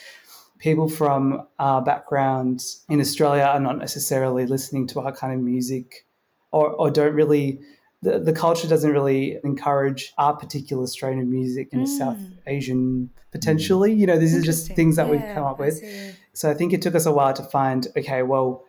people 0.61 0.87
from 0.87 1.45
our 1.57 1.81
background 1.81 2.63
in 2.87 3.01
Australia 3.01 3.43
are 3.43 3.59
not 3.59 3.79
necessarily 3.79 4.45
listening 4.45 4.85
to 4.85 5.01
our 5.01 5.11
kind 5.11 5.33
of 5.33 5.39
music 5.39 6.05
or, 6.51 6.69
or 6.69 6.89
don't 6.89 7.13
really. 7.13 7.59
The, 8.03 8.17
the 8.17 8.33
culture 8.33 8.67
doesn't 8.67 8.91
really 8.91 9.37
encourage 9.43 10.11
our 10.17 10.35
particular 10.35 10.87
strain 10.87 11.19
of 11.19 11.27
music 11.27 11.69
in 11.71 11.83
mm. 11.83 11.87
South 11.87 12.17
Asian 12.47 13.11
potentially. 13.31 13.93
You 13.93 14.07
know, 14.07 14.17
these 14.17 14.35
are 14.35 14.41
just 14.41 14.71
things 14.73 14.95
that 14.95 15.05
yeah, 15.05 15.11
we've 15.11 15.35
come 15.35 15.43
up 15.43 15.59
with. 15.59 15.79
I 15.83 16.15
so 16.33 16.49
I 16.49 16.55
think 16.55 16.73
it 16.73 16.81
took 16.81 16.95
us 16.95 17.05
a 17.05 17.11
while 17.11 17.33
to 17.33 17.43
find, 17.43 17.87
okay, 17.95 18.23
well, 18.23 18.63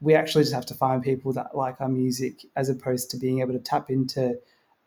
we 0.00 0.14
actually 0.14 0.42
just 0.42 0.54
have 0.54 0.66
to 0.66 0.74
find 0.74 1.00
people 1.00 1.32
that 1.34 1.56
like 1.56 1.80
our 1.80 1.88
music 1.88 2.44
as 2.56 2.68
opposed 2.68 3.10
to 3.10 3.16
being 3.16 3.40
able 3.40 3.52
to 3.52 3.60
tap 3.60 3.88
into 3.88 4.36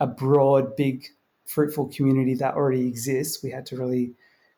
a 0.01 0.07
broad, 0.07 0.75
big, 0.75 1.05
fruitful 1.45 1.87
community 1.87 2.33
that 2.33 2.55
already 2.55 2.87
exists. 2.87 3.41
We 3.41 3.51
had 3.51 3.65
to 3.67 3.77
really 3.77 4.13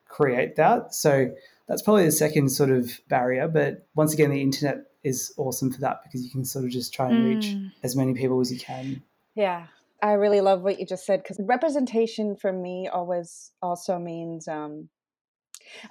create 0.08 0.56
that. 0.56 0.94
So 0.94 1.32
that's 1.68 1.82
probably 1.82 2.04
the 2.04 2.12
second 2.12 2.48
sort 2.50 2.70
of 2.70 2.98
barrier. 3.08 3.46
But 3.48 3.86
once 3.94 4.14
again, 4.14 4.30
the 4.30 4.42
internet 4.42 4.84
is 5.04 5.32
awesome 5.36 5.72
for 5.72 5.80
that 5.80 6.00
because 6.02 6.24
you 6.24 6.30
can 6.30 6.44
sort 6.44 6.64
of 6.64 6.70
just 6.70 6.92
try 6.92 7.08
and 7.08 7.24
reach 7.24 7.46
mm. 7.46 7.70
as 7.82 7.94
many 7.94 8.14
people 8.14 8.40
as 8.40 8.52
you 8.52 8.58
can. 8.58 9.02
Yeah. 9.34 9.66
I 10.02 10.12
really 10.12 10.40
love 10.40 10.62
what 10.62 10.78
you 10.78 10.86
just 10.86 11.04
said 11.04 11.22
because 11.22 11.40
representation 11.40 12.36
for 12.36 12.52
me 12.52 12.88
always 12.88 13.50
also 13.60 13.98
means 13.98 14.46
um, 14.46 14.88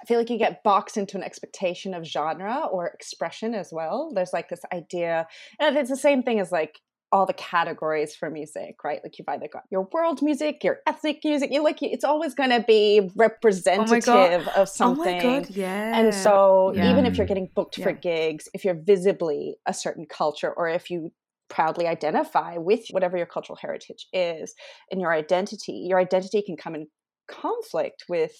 I 0.00 0.04
feel 0.06 0.18
like 0.18 0.30
you 0.30 0.38
get 0.38 0.62
boxed 0.62 0.96
into 0.96 1.16
an 1.16 1.22
expectation 1.22 1.94
of 1.94 2.04
genre 2.04 2.66
or 2.70 2.88
expression 2.88 3.54
as 3.54 3.70
well. 3.72 4.10
There's 4.14 4.32
like 4.32 4.48
this 4.48 4.62
idea, 4.72 5.26
and 5.60 5.76
it's 5.76 5.90
the 5.90 5.96
same 5.96 6.22
thing 6.22 6.40
as 6.40 6.50
like 6.50 6.80
all 7.10 7.24
the 7.24 7.32
categories 7.32 8.14
for 8.14 8.28
music, 8.28 8.84
right? 8.84 9.00
Like 9.02 9.18
you've 9.18 9.28
either 9.28 9.48
got 9.50 9.64
your 9.70 9.88
world 9.92 10.20
music, 10.22 10.62
your 10.62 10.80
ethnic 10.86 11.20
music. 11.24 11.50
You 11.50 11.62
like 11.62 11.82
it's 11.82 12.04
always 12.04 12.34
going 12.34 12.50
to 12.50 12.64
be 12.66 13.00
oh 13.02 13.10
representative 13.16 14.48
oh 14.54 14.62
of 14.62 14.68
something. 14.68 15.20
Oh 15.20 15.30
my 15.30 15.40
god, 15.40 15.46
oh 15.50 15.54
yeah. 15.54 15.98
And 15.98 16.14
so 16.14 16.72
yeah. 16.74 16.90
even 16.90 17.06
if 17.06 17.16
you're 17.16 17.26
getting 17.26 17.48
booked 17.54 17.78
yeah. 17.78 17.84
for 17.84 17.92
gigs, 17.92 18.48
if 18.52 18.64
you're 18.64 18.74
visibly 18.74 19.56
a 19.66 19.72
certain 19.72 20.06
culture, 20.06 20.52
or 20.52 20.68
if 20.68 20.90
you 20.90 21.12
proudly 21.48 21.86
identify 21.86 22.58
with 22.58 22.84
whatever 22.90 23.16
your 23.16 23.26
cultural 23.26 23.56
heritage 23.60 24.06
is 24.12 24.54
and 24.90 25.00
your 25.00 25.12
identity, 25.12 25.86
your 25.88 25.98
identity 25.98 26.42
can 26.42 26.56
come 26.56 26.74
in 26.74 26.88
conflict 27.26 28.04
with 28.08 28.32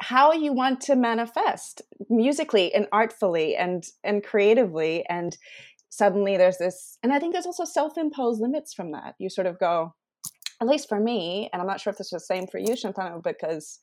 how 0.00 0.32
you 0.32 0.52
want 0.52 0.80
to 0.80 0.96
manifest 0.96 1.80
musically 2.10 2.74
and 2.74 2.86
artfully 2.92 3.54
and 3.54 3.84
and 4.02 4.24
creatively 4.24 5.04
and 5.08 5.36
suddenly 6.00 6.34
there's 6.38 6.56
this 6.58 6.96
and 7.02 7.12
i 7.12 7.18
think 7.18 7.32
there's 7.34 7.50
also 7.52 7.64
self-imposed 7.64 8.40
limits 8.40 8.72
from 8.72 8.92
that. 8.92 9.14
You 9.18 9.28
sort 9.28 9.46
of 9.46 9.58
go 9.58 9.94
at 10.60 10.66
least 10.72 10.88
for 10.88 10.98
me 10.98 11.48
and 11.52 11.60
i'm 11.60 11.68
not 11.72 11.80
sure 11.80 11.90
if 11.92 11.98
this 11.98 12.06
is 12.12 12.18
the 12.20 12.20
same 12.34 12.46
for 12.46 12.58
you 12.58 12.72
shantanu 12.82 13.22
because 13.22 13.78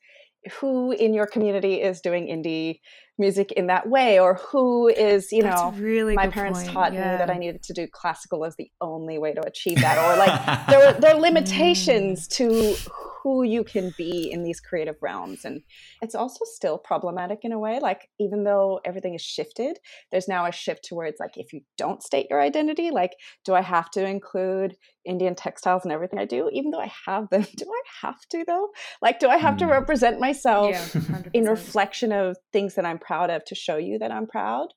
who 0.60 0.92
in 0.94 1.14
your 1.14 1.28
community 1.28 1.76
is 1.90 2.00
doing 2.00 2.28
indie 2.28 2.80
music 3.18 3.52
in 3.52 3.68
that 3.68 3.90
way? 3.90 4.18
Or 4.22 4.36
who 4.36 4.88
is 4.88 5.34
you 5.34 5.44
know 5.44 5.74
really 5.76 6.16
my 6.16 6.28
parents 6.30 6.60
point, 6.64 6.72
taught 6.74 6.92
me 6.94 6.98
that 7.22 7.30
i 7.30 7.38
needed 7.38 7.62
to 7.64 7.74
do 7.74 7.86
classical 8.00 8.46
as 8.46 8.56
the 8.56 8.70
only 8.80 9.18
way 9.24 9.34
to 9.34 9.42
achieve 9.46 9.82
that 9.82 9.98
or 9.98 10.12
like 10.18 10.68
there, 10.70 10.82
are- 10.88 10.94
there 11.02 11.14
are 11.16 11.20
limitations 11.30 12.28
Mm. 12.30 12.36
to 12.38 13.09
who 13.24 13.44
you 13.44 13.64
can 13.64 13.92
be 13.98 14.30
in 14.32 14.44
these 14.44 14.60
creative 14.60 14.96
realms 15.02 15.46
and 15.46 15.62
it's 16.02 16.16
also 16.16 16.46
still 16.46 16.78
problematic 16.78 17.40
in 17.44 17.52
a 17.52 17.60
way 17.60 17.80
like 17.80 18.10
even 18.20 18.44
though 18.44 18.80
everything 18.86 19.14
is 19.16 19.22
shifted 19.22 19.78
there's 20.12 20.28
now 20.28 20.46
a 20.46 20.52
shift 20.52 20.84
towards 20.88 21.20
like 21.20 21.38
if 21.38 21.52
you 21.54 21.62
don't 21.78 22.04
state 22.04 22.28
your 22.30 22.42
identity 22.42 22.92
like 22.92 23.12
do 23.46 23.54
i 23.54 23.62
have 23.62 23.90
to 23.90 24.06
include 24.06 24.76
indian 25.06 25.36
textiles 25.36 25.84
and 25.84 25.92
everything 25.92 26.20
i 26.20 26.26
do 26.26 26.50
even 26.54 26.72
though 26.72 26.80
i 26.80 26.92
have 27.06 27.30
them 27.30 27.46
do 27.58 27.66
i 27.66 28.08
have 28.08 28.20
to 28.30 28.44
though 28.46 28.70
like 29.02 29.20
do 29.20 29.28
i 29.28 29.38
have 29.38 29.58
to 29.58 29.66
Mm. 29.66 29.72
represent 29.72 30.20
myself 30.20 30.74
Yeah, 30.74 30.86
in 31.34 31.46
reflection 31.46 32.12
of 32.12 32.38
things 32.54 32.76
that 32.76 32.86
I'm 32.86 33.00
proud 33.00 33.30
of 33.30 33.44
to 33.46 33.56
show 33.56 33.78
you 33.78 34.00
that 34.00 34.12
I'm 34.12 34.28
proud? 34.28 34.68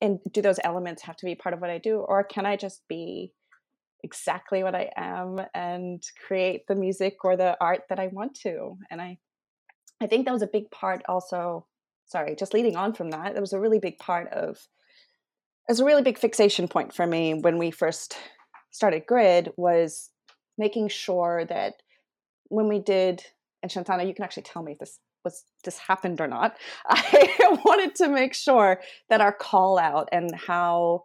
And 0.00 0.18
do 0.32 0.40
those 0.42 0.60
elements 0.62 1.02
have 1.02 1.16
to 1.16 1.26
be 1.26 1.34
part 1.34 1.54
of 1.54 1.60
what 1.60 1.70
I 1.70 1.78
do? 1.78 1.96
Or 1.98 2.22
can 2.24 2.46
I 2.46 2.56
just 2.56 2.82
be 2.88 3.32
exactly 4.02 4.62
what 4.62 4.74
I 4.74 4.90
am 4.96 5.40
and 5.54 6.02
create 6.26 6.66
the 6.66 6.74
music 6.74 7.24
or 7.24 7.36
the 7.36 7.56
art 7.60 7.82
that 7.88 7.98
I 7.98 8.08
want 8.08 8.34
to? 8.40 8.76
And 8.90 9.00
I 9.00 9.18
I 10.00 10.06
think 10.06 10.26
that 10.26 10.32
was 10.32 10.42
a 10.42 10.46
big 10.46 10.70
part 10.70 11.02
also, 11.08 11.66
sorry, 12.06 12.36
just 12.36 12.54
leading 12.54 12.76
on 12.76 12.92
from 12.94 13.10
that, 13.10 13.34
it 13.34 13.40
was 13.40 13.52
a 13.52 13.60
really 13.60 13.80
big 13.80 13.98
part 13.98 14.28
of 14.32 14.56
it 15.68 15.72
was 15.72 15.80
a 15.80 15.84
really 15.84 16.02
big 16.02 16.18
fixation 16.18 16.66
point 16.66 16.94
for 16.94 17.06
me 17.06 17.34
when 17.34 17.58
we 17.58 17.70
first 17.70 18.16
started 18.70 19.06
Grid 19.06 19.52
was 19.56 20.10
making 20.56 20.88
sure 20.88 21.44
that 21.46 21.74
when 22.48 22.68
we 22.68 22.78
did 22.78 23.22
and 23.62 23.70
Shantana, 23.70 24.06
you 24.06 24.14
can 24.14 24.24
actually 24.24 24.44
tell 24.44 24.62
me 24.62 24.72
if 24.72 24.78
this 24.78 24.98
was 25.24 25.44
this 25.64 25.78
happened 25.78 26.20
or 26.20 26.28
not. 26.28 26.56
I 26.88 27.58
wanted 27.64 27.94
to 27.96 28.08
make 28.08 28.34
sure 28.34 28.80
that 29.10 29.20
our 29.20 29.32
call 29.32 29.78
out 29.78 30.08
and 30.12 30.34
how 30.34 31.04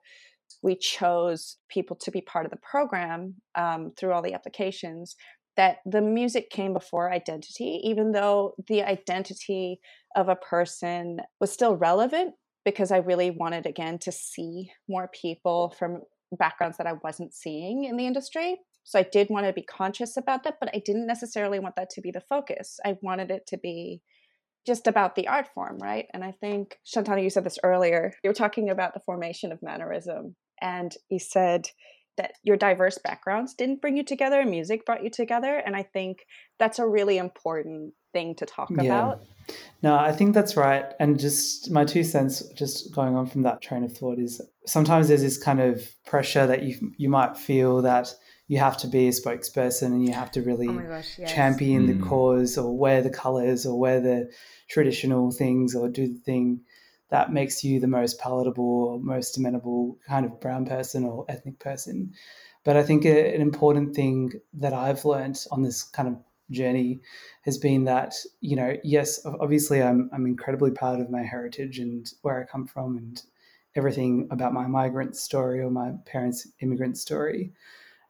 we 0.64 0.76
chose 0.76 1.58
people 1.70 1.96
to 1.98 2.12
be 2.12 2.22
part 2.22 2.46
of 2.46 2.52
the 2.52 2.58
program 2.58 3.36
um, 3.56 3.92
through 3.98 4.12
all 4.14 4.22
the 4.22 4.34
applications 4.34 5.16
that 5.56 5.78
the 5.86 6.02
music 6.02 6.50
came 6.50 6.74
before 6.74 7.12
identity 7.12 7.80
even 7.84 8.12
though 8.12 8.54
the 8.68 8.82
identity 8.82 9.80
of 10.16 10.30
a 10.30 10.36
person 10.36 11.18
was 11.40 11.52
still 11.52 11.76
relevant 11.76 12.34
because 12.66 12.92
i 12.92 12.98
really 12.98 13.30
wanted 13.30 13.66
again 13.66 14.00
to 14.00 14.12
see 14.12 14.72
more 14.90 15.10
people 15.14 15.76
from 15.78 16.02
backgrounds 16.40 16.78
that 16.78 16.88
i 16.88 16.94
wasn't 17.04 17.34
seeing 17.34 17.84
in 17.84 17.98
the 17.98 18.08
industry 18.08 18.58
so 18.84 19.00
I 19.00 19.04
did 19.04 19.30
want 19.30 19.46
to 19.46 19.54
be 19.54 19.62
conscious 19.62 20.18
about 20.18 20.44
that, 20.44 20.58
but 20.60 20.70
I 20.74 20.82
didn't 20.84 21.08
necessarily 21.08 21.60
want 21.60 21.76
that 21.78 21.90
to 21.92 22.02
be 22.02 22.12
the 22.12 22.22
focus. 22.22 22.80
I 22.86 22.98
wanted 23.02 23.32
it 23.32 23.48
to 23.48 23.58
be 23.58 24.02
just 24.68 24.88
about 24.88 25.16
the 25.16 25.28
art 25.28 25.48
form, 25.54 25.78
right? 25.82 26.06
And 26.14 26.24
I 26.24 26.32
think, 26.32 26.78
Shantana, 26.86 27.24
you 27.24 27.30
said 27.30 27.44
this 27.44 27.60
earlier. 27.64 28.14
You 28.24 28.30
were 28.30 28.36
talking 28.36 28.70
about 28.70 28.94
the 28.94 29.02
formation 29.06 29.52
of 29.52 29.62
mannerism, 29.62 30.36
and 30.64 30.96
he 31.10 31.20
said 31.20 31.68
that 32.18 32.34
your 32.44 32.58
diverse 32.58 32.98
backgrounds 32.98 33.54
didn't 33.56 33.82
bring 33.82 33.98
you 33.98 34.04
together, 34.04 34.46
music 34.46 34.86
brought 34.86 35.04
you 35.04 35.10
together. 35.10 35.56
And 35.66 35.76
I 35.76 35.84
think 35.84 36.20
that's 36.60 36.80
a 36.80 36.88
really 36.88 37.18
important 37.18 37.94
thing 38.14 38.36
to 38.36 38.46
talk 38.46 38.70
Yeah. 38.72 38.84
about. 38.84 39.22
No, 39.82 39.96
I 39.96 40.12
think 40.14 40.34
that's 40.34 40.56
right. 40.56 40.86
And 41.00 41.20
just 41.20 41.70
my 41.72 41.84
two 41.84 42.04
cents, 42.04 42.48
just 42.54 42.94
going 42.96 43.16
on 43.16 43.26
from 43.26 43.42
that 43.44 43.62
train 43.62 43.84
of 43.84 43.92
thought, 43.98 44.20
is 44.20 44.40
sometimes 44.66 45.08
there's 45.08 45.24
this 45.24 45.38
kind 45.44 45.60
of 45.60 45.84
pressure 46.06 46.46
that 46.48 46.64
you 46.64 46.94
you 46.98 47.10
might 47.10 47.36
feel 47.36 47.82
that 47.82 48.14
you 48.48 48.60
have 48.60 48.78
to 48.78 48.88
be 48.88 49.08
a 49.08 49.12
spokesperson 49.12 49.88
and 49.88 50.06
you 50.08 50.14
have 50.14 50.32
to 50.32 50.42
really 50.44 50.70
Oh 50.70 50.80
gosh, 50.80 51.18
yes. 51.18 51.34
champion 51.34 51.88
Mm. 51.88 51.88
the 51.98 52.06
cause 52.08 52.58
or 52.58 52.78
wear 52.78 53.02
the 53.02 53.10
colors 53.10 53.66
or 53.66 53.78
wear 53.80 54.00
the 54.00 54.30
traditional 54.70 55.32
things 55.32 55.76
or 55.76 55.90
do 55.90 56.08
the 56.08 56.20
thing 56.20 56.62
that 57.14 57.32
makes 57.32 57.64
you 57.64 57.80
the 57.80 57.88
most 58.00 58.20
palatable 58.20 59.00
most 59.04 59.38
amenable 59.38 60.00
kind 60.08 60.26
of 60.26 60.42
brown 60.42 60.66
person 60.66 61.06
or 61.06 61.24
ethnic 61.30 61.60
person. 61.60 62.12
But 62.66 62.76
I 62.76 62.82
think 62.82 63.06
a, 63.06 63.36
an 63.36 63.40
important 63.40 63.96
thing 63.96 64.32
that 64.54 64.74
I've 64.74 65.06
learned 65.06 65.46
on 65.52 65.62
this 65.62 65.84
kind 65.84 66.08
of 66.08 66.16
journey 66.50 67.02
has 67.44 67.60
been 67.60 67.84
that 67.84 68.16
you 68.42 68.56
know 68.56 68.76
yes 68.84 69.24
obviously 69.26 69.82
I'm 69.82 70.10
I'm 70.12 70.26
incredibly 70.26 70.72
proud 70.72 71.00
of 71.00 71.12
my 71.12 71.22
heritage 71.22 71.78
and 71.78 72.12
where 72.24 72.42
I 72.42 72.52
come 72.52 72.66
from 72.66 72.98
and 72.98 73.22
everything 73.76 74.28
about 74.32 74.54
my 74.54 74.66
migrant 74.66 75.16
story 75.16 75.62
or 75.62 75.70
my 75.70 75.92
parents 76.06 76.48
immigrant 76.62 76.98
story 76.98 77.54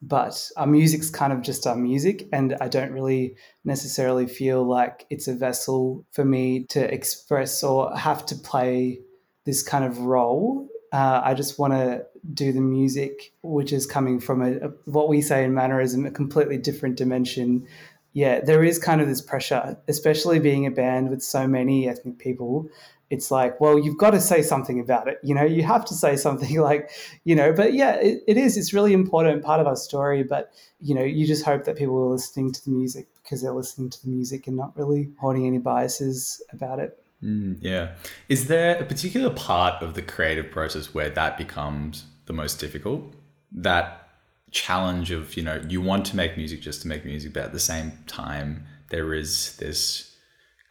but 0.08 0.50
our 0.56 0.66
music's 0.66 1.10
kind 1.10 1.32
of 1.32 1.42
just 1.42 1.66
our 1.66 1.76
music 1.76 2.28
and 2.32 2.56
I 2.60 2.68
don't 2.68 2.92
really 2.92 3.36
necessarily 3.64 4.26
feel 4.26 4.64
like 4.64 5.06
it's 5.10 5.28
a 5.28 5.34
vessel 5.34 6.04
for 6.12 6.24
me 6.24 6.64
to 6.70 6.92
express 6.92 7.62
or 7.62 7.96
have 7.96 8.26
to 8.26 8.34
play 8.34 9.00
this 9.44 9.62
kind 9.62 9.84
of 9.84 9.98
role 10.00 10.68
uh, 10.92 11.20
I 11.24 11.34
just 11.34 11.58
want 11.58 11.72
to 11.72 12.04
do 12.32 12.52
the 12.52 12.60
music 12.60 13.32
which 13.42 13.72
is 13.72 13.86
coming 13.86 14.20
from 14.20 14.42
a, 14.42 14.52
a 14.56 14.68
what 14.84 15.08
we 15.08 15.20
say 15.20 15.44
in 15.44 15.54
mannerism 15.54 16.06
a 16.06 16.10
completely 16.10 16.58
different 16.58 16.96
dimension 16.96 17.66
yeah, 18.14 18.40
there 18.40 18.62
is 18.62 18.78
kind 18.78 19.00
of 19.00 19.08
this 19.08 19.20
pressure, 19.20 19.76
especially 19.88 20.38
being 20.38 20.66
a 20.66 20.70
band 20.70 21.10
with 21.10 21.20
so 21.20 21.48
many 21.48 21.88
ethnic 21.88 22.18
people. 22.18 22.68
It's 23.14 23.30
like, 23.30 23.60
well, 23.60 23.78
you've 23.78 23.96
got 23.96 24.10
to 24.10 24.20
say 24.20 24.42
something 24.42 24.80
about 24.80 25.08
it. 25.08 25.18
You 25.22 25.34
know, 25.34 25.44
you 25.44 25.62
have 25.62 25.84
to 25.86 25.94
say 25.94 26.16
something 26.16 26.60
like, 26.70 26.90
you 27.24 27.34
know, 27.34 27.52
but 27.52 27.72
yeah, 27.72 27.94
it, 27.94 28.22
it 28.26 28.36
is. 28.36 28.56
It's 28.56 28.72
really 28.72 28.92
important 28.92 29.44
part 29.44 29.60
of 29.60 29.66
our 29.66 29.76
story. 29.76 30.22
But, 30.24 30.52
you 30.80 30.94
know, 30.94 31.04
you 31.04 31.26
just 31.26 31.44
hope 31.44 31.64
that 31.64 31.76
people 31.76 31.96
are 31.96 32.10
listening 32.10 32.52
to 32.52 32.64
the 32.64 32.70
music 32.70 33.06
because 33.22 33.40
they're 33.40 33.52
listening 33.52 33.90
to 33.90 34.02
the 34.02 34.10
music 34.10 34.46
and 34.46 34.56
not 34.56 34.76
really 34.76 35.10
holding 35.20 35.46
any 35.46 35.58
biases 35.58 36.42
about 36.52 36.80
it. 36.80 36.98
Mm, 37.22 37.58
yeah. 37.60 37.94
Is 38.28 38.48
there 38.48 38.76
a 38.76 38.84
particular 38.84 39.30
part 39.30 39.82
of 39.82 39.94
the 39.94 40.02
creative 40.02 40.50
process 40.50 40.92
where 40.92 41.08
that 41.10 41.38
becomes 41.38 42.04
the 42.26 42.32
most 42.32 42.58
difficult? 42.58 43.14
That 43.52 44.08
challenge 44.50 45.10
of, 45.10 45.36
you 45.36 45.42
know, 45.42 45.62
you 45.68 45.80
want 45.80 46.04
to 46.06 46.16
make 46.16 46.36
music 46.36 46.60
just 46.60 46.82
to 46.82 46.88
make 46.88 47.04
music, 47.04 47.32
but 47.32 47.44
at 47.44 47.52
the 47.52 47.60
same 47.60 47.92
time, 48.06 48.66
there 48.90 49.14
is 49.14 49.56
this 49.56 50.13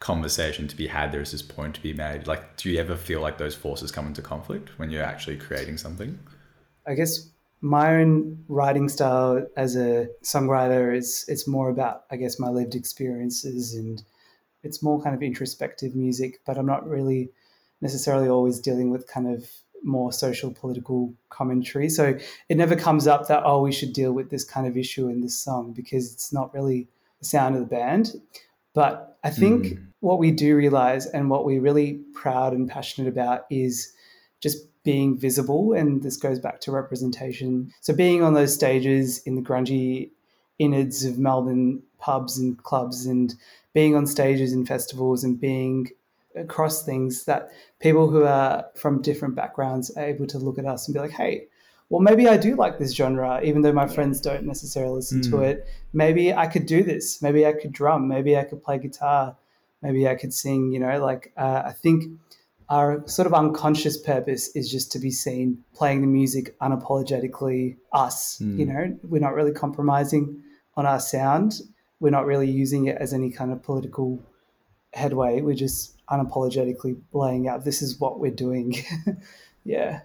conversation 0.03 0.67
to 0.67 0.75
be 0.75 0.85
had, 0.85 1.13
there's 1.13 1.31
this 1.31 1.41
point 1.41 1.73
to 1.75 1.81
be 1.81 1.93
made. 1.93 2.27
Like, 2.27 2.57
do 2.57 2.69
you 2.69 2.77
ever 2.77 2.97
feel 2.97 3.21
like 3.21 3.37
those 3.37 3.55
forces 3.55 3.89
come 3.89 4.05
into 4.05 4.21
conflict 4.21 4.77
when 4.77 4.89
you're 4.89 5.01
actually 5.01 5.37
creating 5.37 5.77
something? 5.77 6.19
I 6.85 6.93
guess 6.93 7.29
my 7.61 7.95
own 7.95 8.43
writing 8.49 8.89
style 8.89 9.47
as 9.55 9.77
a 9.77 10.09
songwriter 10.21 10.93
is 10.93 11.23
it's 11.29 11.47
more 11.47 11.69
about 11.69 12.03
I 12.11 12.17
guess 12.17 12.37
my 12.37 12.49
lived 12.49 12.75
experiences 12.75 13.75
and 13.75 14.03
it's 14.63 14.83
more 14.83 15.01
kind 15.01 15.15
of 15.15 15.23
introspective 15.23 15.95
music, 15.95 16.41
but 16.45 16.57
I'm 16.57 16.65
not 16.65 16.85
really 16.85 17.29
necessarily 17.79 18.27
always 18.27 18.59
dealing 18.59 18.89
with 18.91 19.07
kind 19.07 19.33
of 19.33 19.49
more 19.83 20.11
social 20.11 20.51
political 20.51 21.13
commentary. 21.29 21.87
So 21.87 22.17
it 22.49 22.57
never 22.57 22.75
comes 22.75 23.07
up 23.07 23.29
that 23.29 23.43
oh 23.45 23.61
we 23.61 23.71
should 23.71 23.93
deal 23.93 24.11
with 24.11 24.29
this 24.29 24.43
kind 24.43 24.67
of 24.67 24.75
issue 24.75 25.07
in 25.07 25.21
this 25.21 25.39
song 25.39 25.71
because 25.71 26.11
it's 26.13 26.33
not 26.33 26.53
really 26.53 26.89
the 27.19 27.25
sound 27.25 27.55
of 27.55 27.61
the 27.61 27.67
band. 27.67 28.11
But 28.73 29.17
I 29.23 29.29
think 29.29 29.65
Mm. 29.65 29.87
what 30.01 30.19
we 30.19 30.31
do 30.31 30.55
realize 30.55 31.05
and 31.05 31.29
what 31.29 31.45
we're 31.45 31.61
really 31.61 31.99
proud 32.13 32.53
and 32.53 32.69
passionate 32.69 33.07
about 33.07 33.45
is 33.49 33.93
just 34.41 34.67
being 34.83 35.17
visible 35.17 35.71
and 35.73 36.03
this 36.03 36.17
goes 36.17 36.39
back 36.39 36.59
to 36.59 36.69
representation 36.71 37.71
so 37.79 37.93
being 37.93 38.21
on 38.21 38.33
those 38.33 38.53
stages 38.53 39.19
in 39.19 39.35
the 39.35 39.41
grungy 39.41 40.09
innards 40.59 41.05
of 41.05 41.17
melbourne 41.17 41.81
pubs 41.99 42.37
and 42.37 42.61
clubs 42.63 43.05
and 43.05 43.33
being 43.73 43.95
on 43.95 44.05
stages 44.05 44.51
in 44.51 44.65
festivals 44.65 45.23
and 45.23 45.39
being 45.39 45.87
across 46.35 46.83
things 46.83 47.23
that 47.23 47.49
people 47.79 48.09
who 48.09 48.23
are 48.23 48.65
from 48.75 49.01
different 49.01 49.35
backgrounds 49.35 49.89
are 49.91 50.03
able 50.03 50.27
to 50.27 50.37
look 50.37 50.57
at 50.59 50.65
us 50.65 50.85
and 50.85 50.93
be 50.93 50.99
like 50.99 51.11
hey 51.11 51.47
well 51.89 52.01
maybe 52.01 52.27
i 52.27 52.37
do 52.37 52.55
like 52.55 52.79
this 52.79 52.93
genre 52.93 53.39
even 53.43 53.61
though 53.61 53.71
my 53.73 53.87
friends 53.87 54.19
don't 54.21 54.45
necessarily 54.45 54.93
listen 54.95 55.21
to 55.21 55.29
Mm. 55.37 55.43
it. 55.49 55.67
Maybe 55.93 56.33
i 56.33 56.47
could 56.47 56.65
do 56.65 56.81
this. 56.83 57.21
Maybe 57.21 57.45
i 57.45 57.53
could 57.53 57.71
drum. 57.71 58.07
Maybe 58.07 58.35
i 58.37 58.43
could 58.43 58.63
play 58.63 58.77
guitar. 58.79 59.35
Maybe 59.81 60.07
i 60.07 60.15
could 60.15 60.33
sing 60.33 60.71
you 60.73 60.79
know 60.79 60.99
like 61.09 61.31
uh, 61.37 61.61
i 61.65 61.71
think 61.71 61.99
our 62.69 63.05
sort 63.07 63.27
of 63.27 63.33
unconscious 63.33 63.97
purpose 63.97 64.47
is 64.55 64.71
just 64.71 64.91
to 64.93 64.99
be 64.99 65.11
seen 65.11 65.63
playing 65.75 65.99
the 66.01 66.07
music 66.07 66.57
unapologetically 66.59 67.75
us 67.91 68.39
Mm. 68.41 68.57
you 68.59 68.65
know? 68.65 68.97
We're 69.03 69.21
not 69.27 69.33
really 69.35 69.51
compromising 69.51 70.41
on 70.77 70.85
our 70.85 70.99
sound. 70.99 71.61
We're 71.99 72.09
not 72.17 72.25
really 72.25 72.49
using 72.49 72.85
it 72.87 72.97
as 72.99 73.13
any 73.13 73.29
kind 73.29 73.51
of 73.51 73.61
political 73.61 74.19
headway. 74.93 75.41
We're 75.41 75.55
just 75.67 75.95
unapologetically 76.09 76.97
laying 77.11 77.47
out 77.47 77.63
this 77.65 77.81
is 77.81 77.99
what 77.99 78.19
we're 78.19 78.31
doing. 78.47 78.75
Yeah 79.65 80.01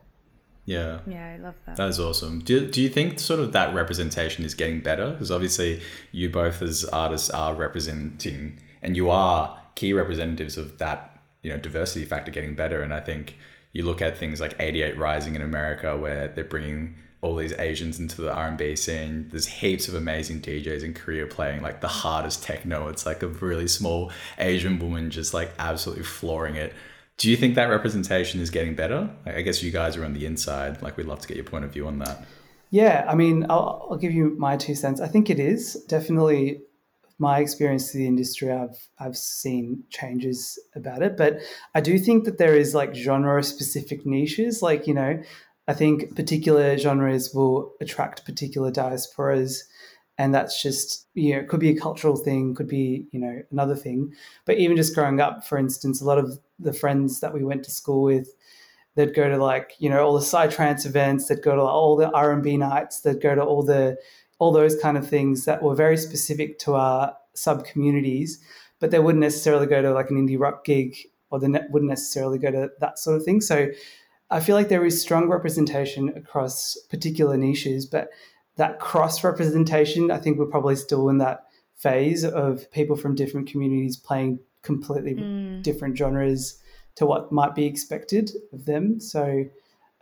Yeah. 0.69 0.99
Yeah, 1.07 1.35
I 1.35 1.37
love 1.39 1.55
that. 1.65 1.77
That 1.77 1.89
is 1.89 1.99
awesome. 1.99 2.41
Do, 2.41 2.67
do 2.67 2.83
you 2.83 2.91
think 2.91 3.19
sort 3.21 3.41
of 3.41 3.53
that 3.53 3.75
representation 3.75 4.45
is 4.45 4.55
getting 4.55 4.81
better? 4.81 5.13
Because 5.13 5.31
obviously 5.31 5.81
you 6.13 6.29
both 6.29 6.61
as 6.61 6.85
artists 6.85 7.31
are 7.31 7.55
representing 7.55 8.59
and 8.83 8.95
you 8.95 9.09
are 9.09 9.59
key 9.77 9.95
representatives 9.95 10.59
of 10.59 10.77
that 10.79 11.19
you 11.43 11.51
know 11.51 11.57
diversity 11.57 12.05
factor 12.05 12.31
getting 12.31 12.55
better. 12.55 12.83
And 12.83 12.93
I 12.93 13.01
think 13.01 13.37
you 13.73 13.83
look 13.85 14.03
at 14.03 14.19
things 14.19 14.41
like 14.43 14.57
88 14.59 14.99
Rising 14.99 15.35
in 15.35 15.43
America, 15.43 15.97
where 15.97 16.29
they're 16.29 16.45
bringing 16.45 16.97
all 17.23 17.35
these 17.35 17.53
Asians 17.55 17.99
into 17.99 18.21
the 18.21 18.33
R&B 18.33 18.77
scene. 18.77 19.29
There's 19.31 19.47
heaps 19.47 19.89
of 19.89 19.95
amazing 19.95 20.41
DJs 20.41 20.85
in 20.85 20.95
Korea 20.95 21.27
playing 21.27 21.63
like 21.63 21.81
the 21.81 21.89
hardest 21.89 22.43
techno. 22.43 22.89
It's 22.89 23.07
like 23.07 23.23
a 23.23 23.29
really 23.29 23.67
small 23.67 24.13
Asian 24.39 24.79
woman 24.79 25.11
just 25.11 25.35
like 25.35 25.51
absolutely 25.59 26.05
flooring 26.05 26.57
it. 26.57 26.75
Do 27.19 27.29
you 27.29 27.37
think 27.37 27.57
that 27.57 27.67
representation 27.67 28.41
is 28.41 28.49
getting 28.49 28.75
better? 28.75 29.11
I 29.27 29.43
guess 29.43 29.63
you 29.63 29.73
guys 29.73 29.97
are 29.97 30.05
on 30.05 30.15
the 30.15 30.25
inside. 30.25 30.81
Like, 30.83 30.97
we'd 30.97 31.07
love 31.07 31.21
to 31.21 31.29
get 31.29 31.37
your 31.37 31.45
point 31.45 31.65
of 31.65 31.73
view 31.73 31.87
on 31.87 31.99
that. 31.99 32.25
Yeah, 32.71 33.05
I 33.09 33.15
mean, 33.15 33.45
I'll, 33.51 33.89
I'll 33.91 33.97
give 33.97 34.13
you 34.13 34.37
my 34.39 34.57
two 34.57 34.75
cents. 34.75 35.01
I 35.01 35.09
think 35.09 35.29
it 35.29 35.41
is 35.41 35.75
definitely 35.89 36.61
my 37.19 37.41
experience 37.41 37.91
to 37.91 37.99
the 37.99 38.07
industry. 38.07 38.53
I've 38.53 38.89
I've 38.99 39.17
seen 39.17 39.83
changes 39.91 40.59
about 40.77 41.03
it, 41.03 41.17
but 41.17 41.41
I 41.75 41.81
do 41.81 41.99
think 41.99 42.25
that 42.25 42.39
there 42.39 42.55
is 42.55 42.75
like 42.75 42.95
genre 42.95 43.43
specific 43.43 44.07
niches. 44.07 44.63
Like 44.63 44.87
you 44.87 44.95
know, 44.95 45.21
I 45.67 45.75
think 45.75 46.15
particular 46.15 46.79
genres 46.79 47.35
will 47.35 47.73
attract 47.81 48.25
particular 48.25 48.71
diasporas 48.71 49.63
and 50.19 50.35
that's 50.35 50.63
just 50.63 51.07
you 51.15 51.33
know 51.33 51.41
it 51.41 51.49
could 51.49 51.61
be 51.61 51.71
a 51.71 51.81
cultural 51.81 52.17
thing 52.17 52.55
could 52.55 52.69
be 52.69 53.07
you 53.13 53.21
know 53.21 53.43
another 53.51 53.77
thing. 53.77 54.13
But 54.45 54.59
even 54.59 54.77
just 54.77 54.95
growing 54.95 55.21
up 55.21 55.47
for 55.47 55.59
instance 55.59 56.01
a 56.01 56.05
lot 56.05 56.19
of 56.19 56.39
the 56.59 56.73
friends 56.73 57.21
that 57.21 57.33
we 57.33 57.45
went 57.45 57.65
to 57.65 57.71
school 57.71 58.03
with 58.03 58.35
they'd 58.95 59.15
go 59.15 59.29
to 59.29 59.39
like 59.39 59.75
you 59.79 59.89
know 59.89 60.05
all 60.05 60.15
the 60.15 60.25
psytrance 60.25 60.85
events 60.85 61.29
they'd 61.29 61.43
go 61.43 61.55
to 61.55 61.63
all 61.63 61.95
the 61.95 62.11
r&b 62.11 62.57
nights 62.57 63.03
they'd 63.03 63.21
go 63.21 63.33
to 63.33 63.43
all 63.43 63.63
the 63.63 63.97
all 64.41 64.51
those 64.51 64.75
kind 64.81 64.97
of 64.99 65.09
things 65.09 65.45
that 65.45 65.63
were 65.63 65.75
very 65.75 65.97
specific 65.97 66.59
to 66.59 66.75
our 66.75 67.15
sub 67.35 67.65
communities 67.65 68.41
but 68.81 68.91
they 68.91 68.99
wouldn't 68.99 69.23
necessarily 69.23 69.67
go 69.67 69.81
to 69.81 69.93
like 69.93 70.11
an 70.11 70.17
indie 70.17 70.39
rock 70.39 70.65
gig 70.65 70.97
or 71.31 71.39
they 71.39 71.49
wouldn't 71.71 71.91
necessarily 71.91 72.39
go 72.39 72.51
to 72.51 72.71
that 72.81 72.99
sort 72.99 73.17
of 73.17 73.25
thing. 73.25 73.41
So 73.41 73.69
I 74.31 74.41
feel 74.41 74.57
like 74.57 74.69
there 74.69 74.85
is 74.85 75.01
strong 75.01 75.29
representation 75.29 76.11
across 76.17 76.77
particular 76.91 77.37
niches, 77.37 77.87
but 77.87 78.09
that 78.59 78.81
cross 78.81 79.25
representation, 79.25 80.11
I 80.11 80.18
think 80.18 80.38
we're 80.38 80.47
probably 80.47 80.77
still 80.77 81.09
in 81.09 81.18
that 81.18 81.47
phase 81.77 82.25
of 82.25 82.71
people 82.73 82.97
from 82.97 83.14
different 83.14 83.49
communities 83.49 83.97
playing 83.97 84.40
completely 84.62 85.14
mm. 85.14 85.62
different 85.62 85.97
genres 85.97 86.61
to 86.97 87.07
what 87.07 87.31
might 87.31 87.55
be 87.55 87.64
expected 87.64 88.31
of 88.53 88.66
them. 88.66 89.01
So 89.01 89.44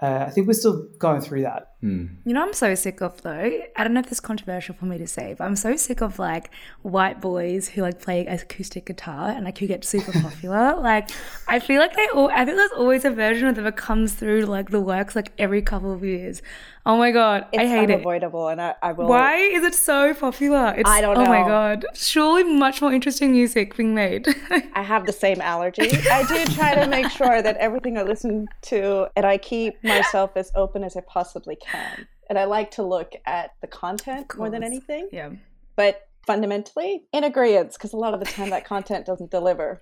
uh, 0.00 0.24
I 0.26 0.30
think 0.30 0.46
we're 0.46 0.54
still 0.54 0.88
going 0.98 1.20
through 1.20 1.42
that. 1.42 1.75
Mm. 1.82 2.16
You 2.24 2.32
know, 2.32 2.42
I'm 2.42 2.54
so 2.54 2.74
sick 2.74 3.02
of 3.02 3.20
though. 3.22 3.30
I 3.76 3.84
don't 3.84 3.92
know 3.92 4.00
if 4.00 4.06
this 4.06 4.14
is 4.14 4.20
controversial 4.20 4.74
for 4.74 4.86
me 4.86 4.96
to 4.98 5.06
say, 5.06 5.34
but 5.36 5.44
I'm 5.44 5.56
so 5.56 5.76
sick 5.76 6.00
of 6.00 6.18
like 6.18 6.50
white 6.82 7.20
boys 7.20 7.68
who 7.68 7.82
like 7.82 8.00
play 8.00 8.24
acoustic 8.26 8.86
guitar 8.86 9.28
and 9.30 9.44
like 9.44 9.58
who 9.58 9.66
get 9.66 9.84
super 9.84 10.12
popular. 10.20 10.76
like, 10.80 11.10
I 11.46 11.58
feel 11.58 11.80
like 11.80 11.94
they 11.94 12.08
all. 12.08 12.30
I 12.30 12.44
think 12.44 12.56
there's 12.56 12.72
always 12.72 13.04
a 13.04 13.10
version 13.10 13.48
of 13.48 13.56
them 13.56 13.64
that 13.64 13.76
comes 13.76 14.14
through 14.14 14.46
like 14.46 14.70
the 14.70 14.80
works 14.80 15.14
like 15.14 15.32
every 15.38 15.60
couple 15.60 15.92
of 15.92 16.02
years. 16.02 16.40
Oh 16.86 16.96
my 16.96 17.10
god, 17.10 17.46
it's 17.52 17.60
I 17.62 17.66
hate 17.66 17.90
unavoidable, 17.90 18.48
it. 18.48 18.52
and 18.52 18.60
I, 18.62 18.74
I 18.80 18.92
will. 18.92 19.08
Why 19.08 19.36
is 19.36 19.64
it 19.64 19.74
so 19.74 20.14
popular? 20.14 20.72
It's, 20.78 20.88
I 20.88 21.00
don't 21.00 21.16
know. 21.16 21.24
Oh 21.24 21.28
my 21.28 21.42
god, 21.42 21.84
surely 21.94 22.44
much 22.44 22.80
more 22.80 22.92
interesting 22.92 23.32
music 23.32 23.76
being 23.76 23.92
made. 23.92 24.28
I 24.72 24.82
have 24.82 25.04
the 25.04 25.12
same 25.12 25.40
allergy. 25.40 25.90
I 26.10 26.24
do 26.28 26.44
try 26.54 26.76
to 26.76 26.86
make 26.86 27.10
sure 27.10 27.42
that 27.42 27.56
everything 27.56 27.98
I 27.98 28.02
listen 28.02 28.46
to, 28.62 29.08
and 29.16 29.26
I 29.26 29.36
keep 29.36 29.82
myself 29.82 30.36
as 30.36 30.52
open 30.54 30.84
as 30.84 30.96
I 30.96 31.00
possibly 31.00 31.56
can. 31.70 32.06
And 32.28 32.38
I 32.38 32.44
like 32.44 32.72
to 32.72 32.82
look 32.82 33.12
at 33.24 33.50
the 33.60 33.66
content 33.66 34.26
more 34.36 34.50
than 34.50 34.64
anything. 34.64 35.08
Yeah. 35.12 35.30
But 35.76 36.06
fundamentally 36.26 37.04
in 37.12 37.22
agreement 37.22 37.72
because 37.72 37.92
a 37.92 37.96
lot 37.96 38.12
of 38.12 38.18
the 38.18 38.26
time 38.26 38.50
that 38.50 38.64
content 38.64 39.06
doesn't 39.06 39.30
deliver 39.30 39.80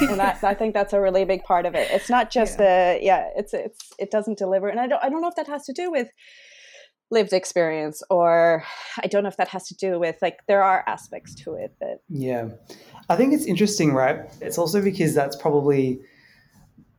and 0.00 0.18
that, 0.18 0.42
i 0.42 0.52
think 0.52 0.74
that's 0.74 0.92
a 0.92 1.00
really 1.00 1.24
big 1.24 1.44
part 1.44 1.64
of 1.64 1.74
it 1.76 1.88
it's 1.92 2.10
not 2.10 2.30
just 2.32 2.58
yeah. 2.58 2.94
a 2.94 3.00
yeah 3.00 3.28
it's 3.36 3.54
it's 3.54 3.92
it 3.96 4.10
doesn't 4.10 4.36
deliver 4.36 4.68
and 4.68 4.80
i 4.80 4.88
don't 4.88 5.02
i 5.04 5.08
don't 5.08 5.20
know 5.20 5.28
if 5.28 5.36
that 5.36 5.46
has 5.46 5.64
to 5.64 5.72
do 5.72 5.92
with 5.92 6.08
lived 7.12 7.32
experience 7.32 8.02
or 8.10 8.64
i 9.04 9.06
don't 9.06 9.22
know 9.22 9.28
if 9.28 9.36
that 9.36 9.46
has 9.46 9.68
to 9.68 9.74
do 9.76 10.00
with 10.00 10.16
like 10.20 10.38
there 10.48 10.64
are 10.64 10.82
aspects 10.88 11.32
to 11.32 11.54
it 11.54 11.72
that 11.80 11.98
yeah 12.08 12.48
i 13.08 13.14
think 13.14 13.32
it's 13.32 13.46
interesting 13.46 13.92
right 13.92 14.18
it's 14.40 14.58
also 14.58 14.82
because 14.82 15.14
that's 15.14 15.36
probably 15.36 16.00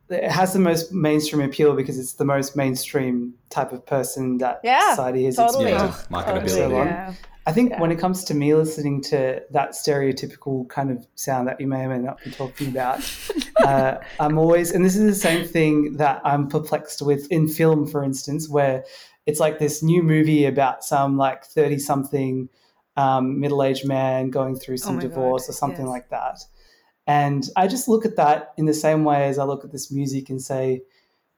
it 0.10 0.30
has 0.30 0.54
the 0.54 0.60
most 0.60 0.94
mainstream 0.94 1.42
appeal 1.42 1.76
because 1.76 1.98
it's 1.98 2.14
the 2.14 2.26
most 2.26 2.56
mainstream 2.56 3.34
type 3.50 3.72
of 3.72 3.86
person 3.86 4.38
that 4.40 4.62
yeah, 4.64 4.92
society 4.92 5.26
has 5.26 5.36
totally. 5.36 5.72
experienced 5.72 6.08
yeah, 6.10 6.18
marketability. 6.18 6.50
So 6.50 6.70
yeah. 6.70 7.14
I 7.48 7.52
think 7.52 7.72
Yeah. 7.72 7.82
when 7.82 7.92
it 7.92 8.00
comes 8.00 8.24
to 8.26 8.34
me 8.34 8.56
listening 8.56 9.02
to 9.04 9.44
that 9.52 9.72
stereotypical 9.72 10.68
kind 10.68 10.90
of 10.90 11.06
sound 11.16 11.48
that 11.48 11.62
you 11.62 11.68
may 11.68 11.86
or 11.86 11.90
may 11.90 12.00
not 12.00 12.24
be 12.24 12.32
talking 12.32 12.70
about, 12.70 13.00
uh, 13.64 13.98
I'm 14.20 14.38
always, 14.38 14.72
and 14.72 14.84
this 14.84 14.96
is 14.96 15.06
the 15.06 15.20
same 15.20 15.48
thing 15.48 15.98
that 15.98 16.22
I'm 16.24 16.48
perplexed 16.48 17.02
with 17.04 17.32
in 17.32 17.48
film, 17.48 17.86
for 17.86 18.04
instance, 18.04 18.50
where 18.50 18.84
it's 19.26 19.40
like 19.40 19.60
this 19.60 19.84
new 19.84 20.02
movie 20.02 20.46
about 20.46 20.84
some 20.84 21.18
like 21.18 21.46
30 21.46 21.80
something 21.80 22.50
um, 22.98 23.40
middle 23.40 23.62
aged 23.62 23.88
man 23.88 24.30
going 24.30 24.56
through 24.56 24.78
some 24.78 24.96
my 24.96 25.02
God, 25.02 25.10
divorce 25.10 25.50
or 25.50 25.54
something 25.54 25.86
yes. 25.86 25.90
like 25.90 26.10
that. 26.10 26.40
And 27.08 27.48
I 27.56 27.68
just 27.68 27.88
look 27.88 28.06
at 28.06 28.16
that 28.16 28.54
in 28.58 28.66
the 28.66 28.74
same 28.74 29.04
way 29.04 29.28
as 29.28 29.38
I 29.38 29.44
look 29.44 29.64
at 29.64 29.72
this 29.72 29.92
music 29.92 30.30
and 30.30 30.42
say, 30.42 30.82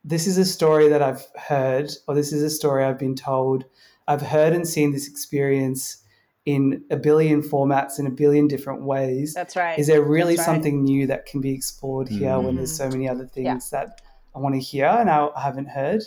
this 0.04 0.26
is 0.26 0.38
a 0.38 0.46
story 0.46 0.88
that 0.88 1.02
I've 1.02 1.26
heard, 1.36 1.92
or 2.08 2.16
this 2.16 2.32
is 2.32 2.42
a 2.42 2.50
story 2.50 2.84
I've 2.84 3.00
been 3.00 3.16
told. 3.16 3.66
I've 4.08 4.22
heard 4.22 4.54
and 4.54 4.66
seen 4.66 4.94
this 4.94 5.08
experience 5.08 6.04
in 6.46 6.82
a 6.90 6.96
billion 6.96 7.42
formats 7.42 8.00
in 8.00 8.08
a 8.08 8.10
billion 8.10 8.48
different 8.48 8.84
ways. 8.84 9.34
that's 9.34 9.58
right 9.58 9.78
Is 9.78 9.88
there 9.88 10.02
really 10.02 10.38
right. 10.38 10.46
something 10.46 10.82
new 10.82 11.06
that 11.08 11.26
can 11.26 11.42
be 11.42 11.52
explored 11.52 12.08
here 12.08 12.40
when 12.40 12.56
there's 12.56 12.72
mm-hmm. 12.72 12.90
so 12.90 12.98
many 12.98 13.10
other 13.10 13.26
things 13.26 13.70
that 13.72 14.00
I 14.34 14.40
want 14.40 14.56
to 14.56 14.62
hear 14.62 14.86
and 14.86 15.10
I 15.10 15.28
I 15.36 15.42
haven't 15.42 15.68
heard? 15.68 16.04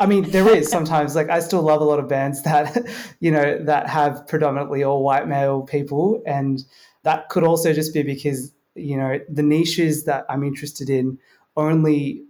I 0.00 0.06
mean, 0.06 0.30
there 0.30 0.48
is 0.48 0.68
sometimes. 0.76 1.14
Like, 1.14 1.30
I 1.30 1.38
still 1.38 1.62
love 1.62 1.80
a 1.80 1.84
lot 1.84 2.00
of 2.00 2.08
bands 2.08 2.42
that, 2.42 2.84
you 3.20 3.30
know, 3.30 3.58
that 3.64 3.88
have 3.88 4.26
predominantly 4.26 4.82
all 4.82 5.04
white 5.04 5.28
male 5.28 5.62
people, 5.62 6.20
and 6.26 6.64
that 7.04 7.28
could 7.28 7.44
also 7.44 7.72
just 7.72 7.94
be 7.94 8.02
because 8.02 8.52
you 8.80 8.96
know 8.96 9.20
the 9.28 9.42
niches 9.42 10.04
that 10.04 10.24
I'm 10.28 10.42
interested 10.42 10.90
in 10.90 11.18
only 11.56 12.24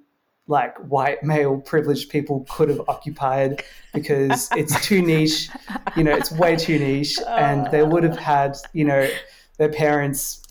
like 0.46 0.76
white 0.78 1.22
male 1.22 1.58
privileged 1.58 2.10
people 2.10 2.44
could 2.50 2.68
have 2.68 2.80
occupied 2.88 3.62
because 3.94 4.48
it's 4.56 4.84
too 4.84 5.00
niche 5.06 5.48
you 5.96 6.02
know 6.02 6.12
it's 6.12 6.32
way 6.32 6.56
too 6.56 6.78
niche. 6.78 7.16
And 7.28 7.70
they 7.70 7.82
would 7.82 8.02
have 8.04 8.18
had 8.18 8.56
you 8.72 8.84
know 8.84 9.08
their 9.58 9.68
parents 9.68 10.42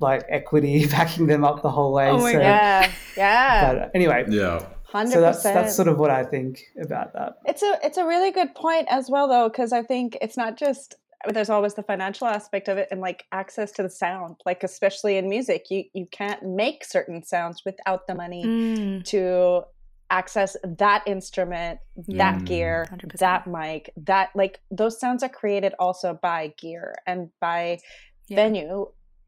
like 0.00 0.24
equity 0.28 0.86
backing 0.90 1.26
them 1.26 1.44
up 1.44 1.62
the 1.62 1.70
whole 1.70 1.92
way. 1.92 2.08
Oh 2.08 2.18
my 2.18 2.32
so 2.32 2.38
yeah 2.38 2.92
yeah. 3.16 3.72
but 3.72 3.82
uh, 3.82 3.88
anyway. 3.94 4.24
Yeah. 4.28 4.66
100% 4.92 5.12
so 5.12 5.20
that's 5.20 5.42
that's 5.42 5.76
sort 5.76 5.86
of 5.86 5.98
what 5.98 6.10
i 6.10 6.24
think 6.24 6.62
about 6.80 7.12
that. 7.12 7.34
It's 7.44 7.62
a 7.62 7.78
it's 7.82 7.98
a 7.98 8.06
really 8.06 8.30
good 8.30 8.54
point 8.54 8.88
as 8.90 9.10
well 9.10 9.28
though 9.28 9.48
because 9.48 9.72
I 9.72 9.82
think 9.82 10.16
it's 10.22 10.36
not 10.36 10.56
just 10.56 10.96
there's 11.32 11.50
always 11.50 11.74
the 11.74 11.82
financial 11.82 12.26
aspect 12.26 12.68
of 12.68 12.78
it 12.78 12.88
and 12.90 13.00
like 13.00 13.24
access 13.32 13.72
to 13.72 13.82
the 13.82 13.90
sound 13.90 14.36
like 14.46 14.62
especially 14.62 15.16
in 15.16 15.28
music 15.28 15.66
you 15.70 15.84
you 15.92 16.06
can't 16.12 16.42
make 16.44 16.84
certain 16.84 17.22
sounds 17.22 17.62
without 17.64 18.06
the 18.06 18.14
money 18.14 18.44
Mm, 18.46 19.04
to 19.04 19.62
access 20.10 20.56
that 20.64 21.02
instrument 21.06 21.80
that 22.06 22.40
Mm. 22.40 22.46
gear 22.46 22.86
100%. 22.90 23.18
that 23.18 23.46
mic 23.46 23.92
that 23.96 24.30
like 24.34 24.60
those 24.70 24.98
sounds 25.00 25.22
are 25.22 25.28
created 25.28 25.74
also 25.78 26.18
by 26.22 26.52
gear 26.56 26.94
and 27.06 27.30
by 27.40 27.78
Yeah. 28.28 28.36
venue 28.36 28.86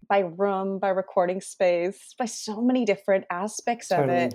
by 0.08 0.20
room 0.20 0.78
by 0.78 0.88
recording 0.90 1.40
space 1.40 2.14
by 2.18 2.24
so 2.26 2.60
many 2.62 2.84
different 2.84 3.24
aspects 3.30 3.90
of 3.90 4.08
it 4.08 4.34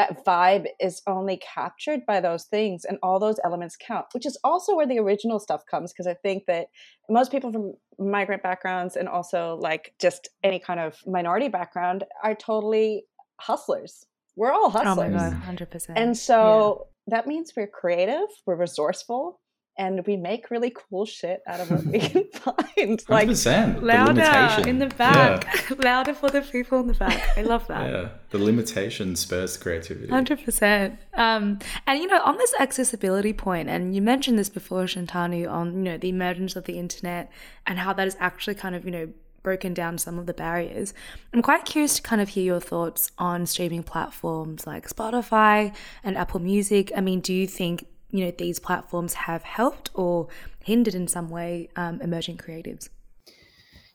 that 0.00 0.24
vibe 0.24 0.66
is 0.80 1.02
only 1.06 1.38
captured 1.38 2.00
by 2.06 2.20
those 2.20 2.44
things 2.44 2.84
and 2.84 2.98
all 3.02 3.18
those 3.18 3.38
elements 3.44 3.76
count 3.76 4.06
which 4.12 4.26
is 4.26 4.38
also 4.42 4.74
where 4.74 4.86
the 4.86 4.98
original 4.98 5.38
stuff 5.38 5.62
comes 5.70 5.92
because 5.92 6.06
i 6.06 6.14
think 6.14 6.46
that 6.46 6.68
most 7.08 7.30
people 7.30 7.52
from 7.52 7.74
migrant 8.00 8.42
backgrounds 8.42 8.96
and 8.96 9.08
also 9.08 9.58
like 9.60 9.92
just 10.00 10.30
any 10.42 10.58
kind 10.58 10.80
of 10.80 10.96
minority 11.06 11.48
background 11.48 12.04
are 12.24 12.34
totally 12.34 13.04
hustlers. 13.40 14.06
We're 14.36 14.52
all 14.52 14.66
oh 14.66 14.70
my 14.70 14.84
hustlers. 14.84 15.14
God, 15.14 15.32
hundred 15.34 15.70
percent. 15.70 15.98
and 15.98 16.16
so 16.16 16.86
that 17.06 17.26
means 17.26 17.52
we're 17.56 17.66
creative 17.66 18.28
we're 18.46 18.56
resourceful 18.56 19.39
and 19.80 20.06
we 20.06 20.14
make 20.14 20.50
really 20.50 20.70
cool 20.70 21.06
shit 21.06 21.42
out 21.46 21.58
of 21.58 21.70
what 21.70 21.84
we 21.86 21.98
can 21.98 22.24
find 22.32 23.02
like 23.08 23.28
100%. 23.28 23.80
louder 23.80 24.68
in 24.68 24.78
the 24.78 24.88
back, 24.88 25.70
louder 25.82 26.12
for 26.12 26.28
the 26.28 26.42
people 26.42 26.80
in 26.80 26.88
the 26.88 26.94
back. 26.94 27.36
I 27.38 27.42
love 27.42 27.66
that. 27.68 27.90
yeah. 27.90 28.08
The 28.28 28.38
limitation 28.38 29.16
spurs 29.16 29.56
creativity. 29.56 30.08
Hundred 30.08 30.44
percent. 30.44 30.98
Um, 31.14 31.60
and 31.86 31.98
you 31.98 32.06
know, 32.06 32.20
on 32.22 32.36
this 32.36 32.52
accessibility 32.60 33.32
point, 33.32 33.70
and 33.70 33.94
you 33.94 34.02
mentioned 34.02 34.38
this 34.38 34.50
before, 34.50 34.84
Shantanu, 34.84 35.50
on 35.50 35.72
you 35.72 35.92
know 35.92 35.96
the 35.96 36.10
emergence 36.10 36.56
of 36.56 36.64
the 36.64 36.78
internet 36.78 37.32
and 37.66 37.78
how 37.78 37.94
that 37.94 38.04
has 38.04 38.18
actually 38.20 38.56
kind 38.56 38.74
of 38.74 38.84
you 38.84 38.90
know 38.90 39.08
broken 39.42 39.72
down 39.72 39.96
some 39.96 40.18
of 40.18 40.26
the 40.26 40.34
barriers. 40.34 40.92
I'm 41.32 41.40
quite 41.40 41.64
curious 41.64 41.96
to 41.96 42.02
kind 42.02 42.20
of 42.20 42.28
hear 42.28 42.44
your 42.44 42.60
thoughts 42.60 43.10
on 43.16 43.46
streaming 43.46 43.82
platforms 43.82 44.66
like 44.66 44.86
Spotify 44.86 45.74
and 46.04 46.18
Apple 46.18 46.40
Music. 46.40 46.92
I 46.94 47.00
mean, 47.00 47.20
do 47.20 47.32
you 47.32 47.46
think 47.46 47.86
you 48.10 48.24
know 48.24 48.32
these 48.36 48.58
platforms 48.58 49.14
have 49.14 49.42
helped 49.42 49.90
or 49.94 50.28
hindered 50.64 50.94
in 50.94 51.08
some 51.08 51.28
way 51.30 51.68
um, 51.76 52.00
emerging 52.00 52.38
creatives? 52.38 52.88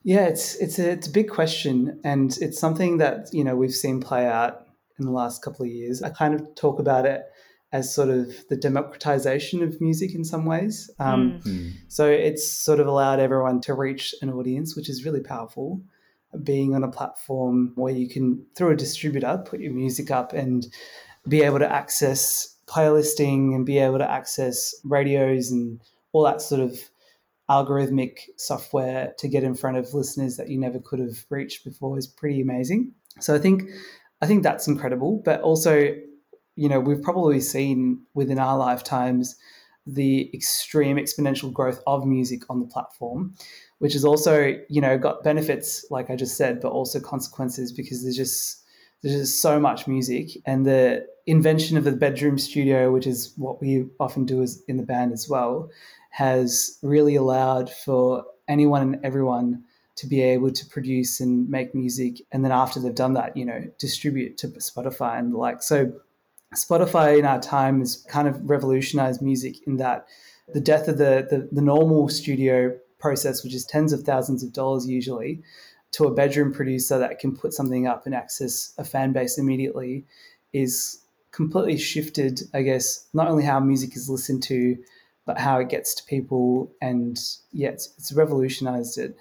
Yeah, 0.04 0.26
it's 0.26 0.56
it's 0.56 0.78
a 0.80 0.92
it's 0.92 1.08
a 1.08 1.12
big 1.12 1.30
question, 1.30 2.00
and 2.04 2.38
it's 2.40 2.60
something 2.60 2.98
that 2.98 3.30
you 3.34 3.44
know 3.44 3.56
we've 3.56 3.74
seen 3.74 4.00
play 4.02 4.26
out 4.26 4.68
in 5.00 5.06
the 5.06 5.12
last 5.12 5.42
couple 5.42 5.66
of 5.66 5.72
years. 5.72 6.02
I 6.02 6.10
kind 6.10 6.34
of 6.34 6.56
talk 6.56 6.80
about 6.80 7.06
it 7.06 7.24
as 7.72 7.94
sort 7.94 8.10
of 8.10 8.32
the 8.48 8.56
democratization 8.56 9.62
of 9.62 9.82
music 9.82 10.16
in 10.16 10.24
some 10.24 10.46
ways. 10.46 10.90
Um, 11.00 11.42
Mm. 11.44 11.74
So 11.90 12.10
it's 12.10 12.50
sort 12.50 12.80
of 12.80 12.88
allowed 12.88 13.20
everyone 13.20 13.60
to 13.62 13.74
reach 13.74 14.16
an 14.22 14.30
audience, 14.30 14.76
which 14.76 14.90
is 14.90 15.04
really 15.04 15.22
powerful. 15.22 15.82
Being 16.44 16.76
on 16.76 16.84
a 16.84 16.92
platform 16.92 17.74
where 17.76 17.94
you 17.94 18.08
can, 18.08 18.46
through 18.56 18.72
a 18.72 18.76
distributor, 18.76 19.44
put 19.46 19.60
your 19.60 19.74
music 19.74 20.12
up 20.12 20.34
and 20.34 20.68
be 21.28 21.42
able 21.42 21.60
to 21.60 21.72
access 21.72 22.55
playlisting 22.68 23.56
and 23.56 23.66
be 23.66 23.78
able 23.78 23.98
to 23.98 24.10
access 24.10 24.74
radios 24.84 25.52
and 25.52 25.82
all 26.12 26.24
that 26.24 26.42
sort 26.42 26.62
of 26.62 26.80
algorithmic 27.50 28.20
software 28.38 29.14
to 29.20 29.28
get 29.28 29.44
in 29.44 29.54
front 29.54 29.78
of 29.78 29.94
listeners 29.94 30.38
that 30.38 30.50
you 30.50 30.60
never 30.60 30.80
could 30.80 31.00
have 31.00 31.26
reached 31.30 31.64
before 31.64 31.98
is 31.98 32.08
pretty 32.08 32.42
amazing. 32.42 32.92
So 33.20 33.36
I 33.36 33.40
think 33.40 33.64
I 34.22 34.28
think 34.28 34.44
that's 34.44 34.68
incredible, 34.68 35.22
but 35.24 35.42
also 35.42 35.96
you 36.56 36.70
know 36.70 36.80
we've 36.80 37.02
probably 37.02 37.40
seen 37.40 38.02
within 38.14 38.40
our 38.40 38.58
lifetimes 38.58 39.36
the 39.86 40.32
extreme 40.34 40.98
exponential 40.98 41.54
growth 41.54 41.80
of 41.86 42.06
music 42.06 42.42
on 42.50 42.60
the 42.60 42.66
platform 42.66 43.36
which 43.80 43.94
has 43.94 44.04
also 44.04 44.56
you 44.70 44.82
know 44.82 44.98
got 44.98 45.24
benefits 45.24 45.86
like 45.92 46.10
i 46.10 46.16
just 46.16 46.38
said 46.38 46.60
but 46.60 46.72
also 46.72 47.00
consequences 47.00 47.72
because 47.72 48.02
there's 48.02 48.16
just 48.16 48.64
there's 49.04 49.16
just 49.16 49.42
so 49.42 49.60
much 49.60 49.88
music 49.88 50.30
and 50.46 50.66
the 50.66 51.06
invention 51.28 51.78
of 51.78 51.84
the 51.84 51.92
bedroom 51.92 52.38
studio 52.38 52.92
which 52.92 53.08
is 53.08 53.34
what 53.38 53.60
we 53.62 53.86
often 54.00 54.26
do 54.26 54.42
as 54.42 54.62
in 54.68 54.78
the 54.78 54.84
band 54.84 55.12
as 55.12 55.28
well 55.28 55.70
has 56.12 56.78
really 56.82 57.16
allowed 57.16 57.70
for 57.70 58.24
anyone 58.48 58.82
and 58.82 59.06
everyone 59.06 59.64
to 59.96 60.08
be 60.08 60.22
able 60.22 60.52
to 60.52 60.66
produce 60.68 61.20
and 61.20 61.50
make 61.50 61.74
music 61.74 62.22
and 62.32 62.44
then 62.44 62.52
after 62.52 62.80
they've 62.80 62.96
done 62.96 63.14
that 63.14 63.36
you 63.36 63.46
know 63.46 63.64
distribute 63.80 64.38
to 64.38 64.48
spotify 64.48 65.18
and 65.18 65.34
the 65.34 65.38
like. 65.38 65.62
So 65.62 65.92
spotify 66.54 67.18
in 67.18 67.26
our 67.26 67.42
time 67.42 67.80
has 67.80 68.06
kind 68.08 68.28
of 68.28 68.50
revolutionized 68.50 69.22
music 69.22 69.66
in 69.68 69.78
that 69.78 70.08
the 70.54 70.62
death 70.62 70.88
of 70.88 70.98
the, 70.98 71.28
the, 71.30 71.50
the 71.52 71.62
normal 71.62 72.08
studio 72.08 72.78
process 73.00 73.44
which 73.44 73.54
is 73.54 73.66
tens 73.66 73.92
of 73.94 74.02
thousands 74.02 74.44
of 74.44 74.54
dollars 74.54 74.88
usually 74.88 75.42
to 75.92 76.06
a 76.06 76.14
bedroom 76.14 76.54
producer 76.54 77.00
that 77.00 77.20
can 77.20 77.36
put 77.36 77.54
something 77.54 77.88
up 77.88 78.06
and 78.06 78.14
access 78.14 78.74
a 78.78 78.84
fan 78.84 79.12
base 79.12 79.38
immediately 79.38 80.06
is 80.54 81.05
completely 81.36 81.78
shifted 81.78 82.42
i 82.54 82.62
guess 82.62 83.08
not 83.14 83.28
only 83.28 83.44
how 83.44 83.60
music 83.60 83.96
is 83.96 84.10
listened 84.10 84.42
to 84.42 84.78
but 85.26 85.40
how 85.40 85.60
it 85.60 85.70
gets 85.70 85.94
to 85.96 86.04
people 86.06 86.72
and 86.82 87.20
yeah 87.52 87.70
it's, 87.70 87.94
it's 87.98 88.14
revolutionized 88.14 88.98
it. 88.98 89.16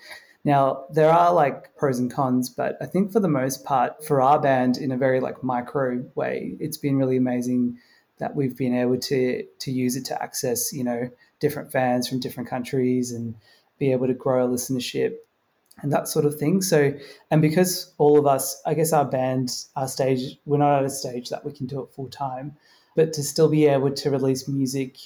Now 0.45 0.85
there 0.91 1.11
are 1.11 1.33
like 1.33 1.75
pros 1.77 1.99
and 1.99 2.13
cons, 2.13 2.51
but 2.51 2.77
I 2.81 2.87
think 2.87 3.13
for 3.13 3.21
the 3.21 3.29
most 3.29 3.65
part, 3.65 4.05
for 4.05 4.21
our 4.21 4.39
band 4.39 4.77
in 4.77 4.93
a 4.93 4.99
very 4.99 5.21
like 5.21 5.43
micro 5.43 6.05
way, 6.15 6.57
it's 6.61 6.77
been 6.77 6.99
really 6.99 7.17
amazing 7.17 7.79
that 8.19 8.37
we've 8.37 8.57
been 8.57 8.75
able 8.75 8.99
to 8.99 9.45
to 9.61 9.73
use 9.73 9.97
it 9.97 10.05
to 10.07 10.23
access 10.23 10.73
you 10.73 10.85
know 10.85 11.11
different 11.41 11.73
fans 11.73 12.09
from 12.09 12.21
different 12.21 12.49
countries 12.49 13.11
and 13.11 13.35
be 13.79 13.91
able 13.91 14.07
to 14.07 14.15
grow 14.15 14.45
a 14.45 14.49
listenership 14.49 15.17
and 15.83 15.93
that 15.93 16.09
sort 16.09 16.25
of 16.25 16.37
thing. 16.37 16.63
So 16.63 16.93
and 17.31 17.43
because 17.43 17.93
all 17.99 18.19
of 18.19 18.27
us, 18.27 18.61
I 18.65 18.75
guess 18.75 18.93
our 18.93 19.05
band, 19.05 19.51
our 19.77 19.89
stage, 19.89 20.39
we're 20.47 20.59
not 20.59 20.79
at 20.79 20.85
a 20.85 20.91
stage 20.91 21.31
that 21.31 21.45
we 21.45 21.53
can 21.53 21.67
do 21.67 21.83
it 21.83 21.91
full 21.91 22.09
time, 22.09 22.57
but 22.97 23.13
to 23.15 23.23
still 23.23 23.49
be 23.49 23.67
able 23.67 23.93
to 23.93 24.11
release 24.11 24.49
music 24.49 24.99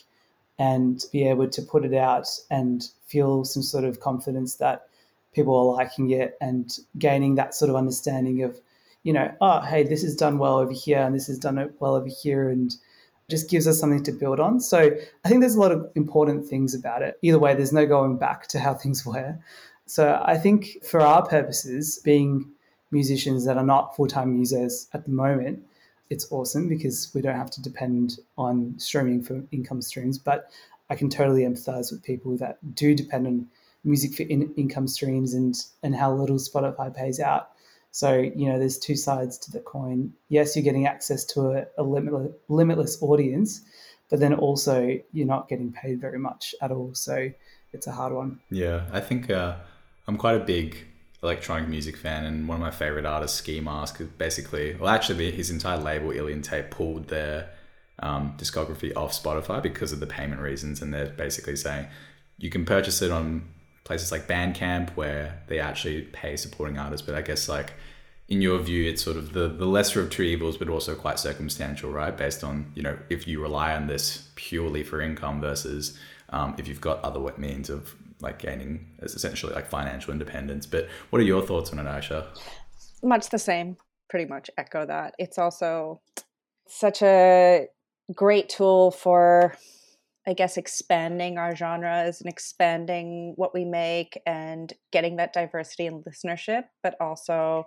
and 0.59 1.05
be 1.13 1.27
able 1.29 1.49
to 1.49 1.63
put 1.63 1.85
it 1.85 1.95
out 1.95 2.29
and 2.51 2.89
feel 3.07 3.45
some 3.45 3.63
sort 3.63 3.85
of 3.85 4.01
confidence 4.01 4.57
that 4.57 4.89
people 5.33 5.57
are 5.57 5.77
liking 5.77 6.11
it 6.11 6.37
and 6.41 6.79
gaining 6.99 7.37
that 7.37 7.55
sort 7.55 7.71
of 7.71 7.77
understanding 7.77 8.43
of, 8.43 8.59
you 9.05 9.13
know, 9.13 9.33
oh, 9.41 9.61
hey, 9.61 9.85
this 9.85 10.03
is 10.03 10.17
done 10.17 10.39
well 10.39 10.59
over 10.59 10.73
here 10.73 10.99
and 10.99 11.15
this 11.15 11.29
is 11.29 11.39
done 11.39 11.73
well 11.79 11.95
over 11.95 12.09
here 12.23 12.49
and 12.49 12.75
just 13.31 13.49
gives 13.51 13.69
us 13.69 13.79
something 13.79 14.03
to 14.03 14.13
build 14.13 14.41
on. 14.41 14.59
So 14.59 14.91
I 15.25 15.29
think 15.29 15.41
there's 15.41 15.55
a 15.55 15.61
lot 15.61 15.73
of 15.73 15.91
important 15.95 16.47
things 16.47 16.75
about 16.75 17.03
it. 17.03 17.19
Either 17.23 17.39
way, 17.39 17.55
there's 17.55 17.73
no 17.73 17.87
going 17.87 18.17
back 18.17 18.49
to 18.49 18.59
how 18.59 18.75
things 18.75 19.05
were. 19.07 19.39
So 19.89 20.23
I 20.23 20.37
think 20.37 20.85
for 20.85 21.01
our 21.01 21.27
purposes, 21.27 21.99
being 22.05 22.51
musicians 22.91 23.47
that 23.47 23.57
are 23.57 23.65
not 23.65 23.97
full 23.97 24.07
time 24.07 24.37
users 24.37 24.87
at 24.93 25.05
the 25.05 25.11
moment, 25.11 25.63
it's 26.11 26.31
awesome 26.31 26.69
because 26.69 27.11
we 27.15 27.23
don't 27.23 27.37
have 27.37 27.51
to 27.53 27.63
depend 27.63 28.19
on 28.37 28.75
streaming 28.79 29.23
for 29.23 29.43
income 29.51 29.81
streams. 29.81 30.19
But 30.19 30.51
I 30.91 30.95
can 30.95 31.09
totally 31.09 31.43
empathize 31.43 31.91
with 31.91 32.03
people 32.03 32.37
that 32.37 32.59
do 32.75 32.95
depend 32.95 33.27
on 33.27 33.47
music 33.83 34.15
for 34.15 34.25
in- 34.25 34.53
income 34.59 34.89
streams 34.89 35.33
and 35.33 35.57
and 35.83 35.97
how 35.97 36.13
little 36.13 36.37
Spotify 36.37 36.95
pays 36.95 37.19
out. 37.19 37.51
So 37.91 38.19
you 38.19 38.47
know, 38.47 38.59
there's 38.59 38.79
two 38.79 38.97
sides 38.97 39.39
to 39.39 39.51
the 39.51 39.61
coin. 39.61 40.13
Yes, 40.29 40.55
you're 40.55 40.65
getting 40.65 40.87
access 40.87 41.25
to 41.33 41.53
a, 41.53 41.67
a 41.79 41.83
limitless, 41.83 42.33
limitless 42.49 43.03
audience, 43.03 43.63
but 44.11 44.21
then 44.21 44.35
also 44.35 44.99
you're 45.13 45.27
not 45.27 45.49
getting 45.49 45.73
paid 45.73 45.99
very 45.99 46.19
much 46.19 46.55
at 46.61 46.71
all. 46.71 46.95
So 46.95 47.31
it's 47.73 47.87
a 47.87 47.93
hard 47.93 48.13
one. 48.13 48.41
Yeah, 48.51 48.85
I 48.93 49.01
think 49.01 49.31
uh, 49.31 49.57
I'm 50.09 50.17
quite 50.17 50.37
a 50.37 50.45
big 50.45 50.87
electronic 51.23 51.69
music 51.69 51.97
fan, 51.97 52.25
and 52.25 52.49
one 52.49 52.57
of 52.57 52.63
my 52.63 52.71
favorite 52.71 53.05
artists, 53.05 53.39
Skee 53.39 53.61
Mask, 53.61 54.01
basically, 54.17 54.75
well, 54.75 54.89
actually, 54.89 55.31
his 55.31 55.51
entire 55.51 55.79
label, 55.79 56.11
Ilian 56.11 56.43
Tape, 56.43 56.71
pulled 56.71 57.09
their 57.09 57.51
um, 58.01 58.35
discography 58.39 58.97
off 58.97 59.13
Spotify 59.13 59.63
because 59.63 59.93
of 59.93 60.01
the 60.01 60.07
payment 60.07 60.41
reasons, 60.41 60.81
and 60.81 60.95
they're 60.95 61.11
basically 61.11 61.57
saying 61.57 61.87
you 62.39 62.49
can 62.49 62.65
purchase 62.65 63.03
it 63.03 63.11
on 63.11 63.49
places 63.85 64.11
like 64.11 64.27
Bandcamp 64.27 64.91
where 64.91 65.43
they 65.49 65.59
actually 65.59 66.03
pay 66.03 66.37
supporting 66.37 66.79
artists. 66.79 67.05
But 67.05 67.15
I 67.15 67.23
guess 67.23 67.49
like 67.49 67.75
in 68.29 68.41
your 68.41 68.59
view, 68.59 68.89
it's 68.89 69.03
sort 69.03 69.17
of 69.17 69.33
the, 69.33 69.49
the 69.49 69.67
lesser 69.67 70.01
of 70.01 70.11
two 70.11 70.23
evils, 70.23 70.57
but 70.57 70.69
also 70.69 70.95
quite 70.95 71.19
circumstantial, 71.19 71.91
right? 71.91 72.17
Based 72.17 72.45
on, 72.45 72.71
you 72.75 72.83
know, 72.83 72.99
if 73.09 73.27
you 73.27 73.41
rely 73.41 73.75
on 73.75 73.87
this 73.87 74.29
purely 74.37 74.85
for 74.85 75.01
income 75.01 75.41
versus 75.41 75.99
um, 76.29 76.55
if 76.59 76.69
you've 76.69 76.81
got 76.81 77.03
other 77.03 77.21
means 77.39 77.71
of 77.71 77.95
like 78.21 78.39
gaining 78.39 78.95
essentially 79.03 79.53
like 79.55 79.69
financial 79.69 80.13
independence. 80.13 80.67
But 80.67 80.89
what 81.11 81.21
are 81.21 81.25
your 81.25 81.43
thoughts 81.43 81.73
on 81.73 81.79
it, 81.79 81.85
Aisha? 81.85 82.27
Much 83.03 83.29
the 83.31 83.39
same, 83.39 83.77
pretty 84.11 84.29
much 84.29 84.51
echo 84.57 84.87
that. 84.87 85.15
It's 85.19 85.39
also 85.39 86.01
such 86.67 87.03
a 87.03 87.67
great 88.15 88.49
tool 88.49 88.91
for 88.91 89.55
I 90.27 90.35
guess 90.35 90.59
expanding 90.59 91.39
our 91.39 91.57
genres 91.57 92.21
and 92.21 92.31
expanding 92.31 93.33
what 93.37 93.55
we 93.55 93.65
make 93.65 94.21
and 94.27 94.71
getting 94.93 95.17
that 95.17 95.33
diversity 95.33 95.87
in 95.87 96.03
listenership, 96.03 96.65
but 96.83 96.97
also 97.01 97.67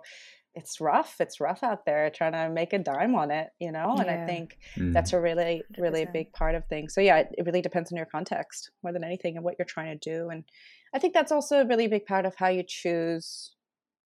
it's 0.54 0.80
rough. 0.80 1.16
It's 1.20 1.40
rough 1.40 1.62
out 1.62 1.86
there 1.86 2.10
trying 2.10 2.32
to 2.32 2.50
make 2.50 2.72
a 2.72 2.78
dime 2.78 3.14
on 3.14 3.30
it, 3.30 3.48
you 3.58 3.72
know? 3.72 3.96
And 3.98 4.10
I 4.10 4.26
think 4.26 4.58
mm. 4.76 4.92
that's 4.92 5.12
a 5.12 5.20
really, 5.20 5.62
really 5.78 6.06
big 6.12 6.32
part 6.32 6.54
of 6.54 6.66
things. 6.66 6.94
So 6.94 7.00
yeah, 7.00 7.18
it, 7.18 7.28
it 7.38 7.46
really 7.46 7.62
depends 7.62 7.90
on 7.90 7.96
your 7.96 8.06
context 8.06 8.70
more 8.82 8.92
than 8.92 9.04
anything 9.04 9.36
and 9.36 9.44
what 9.44 9.56
you're 9.58 9.66
trying 9.66 9.98
to 9.98 10.10
do. 10.10 10.28
And 10.28 10.44
I 10.94 10.98
think 10.98 11.14
that's 11.14 11.32
also 11.32 11.60
a 11.60 11.66
really 11.66 11.86
big 11.86 12.04
part 12.04 12.26
of 12.26 12.34
how 12.36 12.48
you 12.48 12.64
choose 12.66 13.54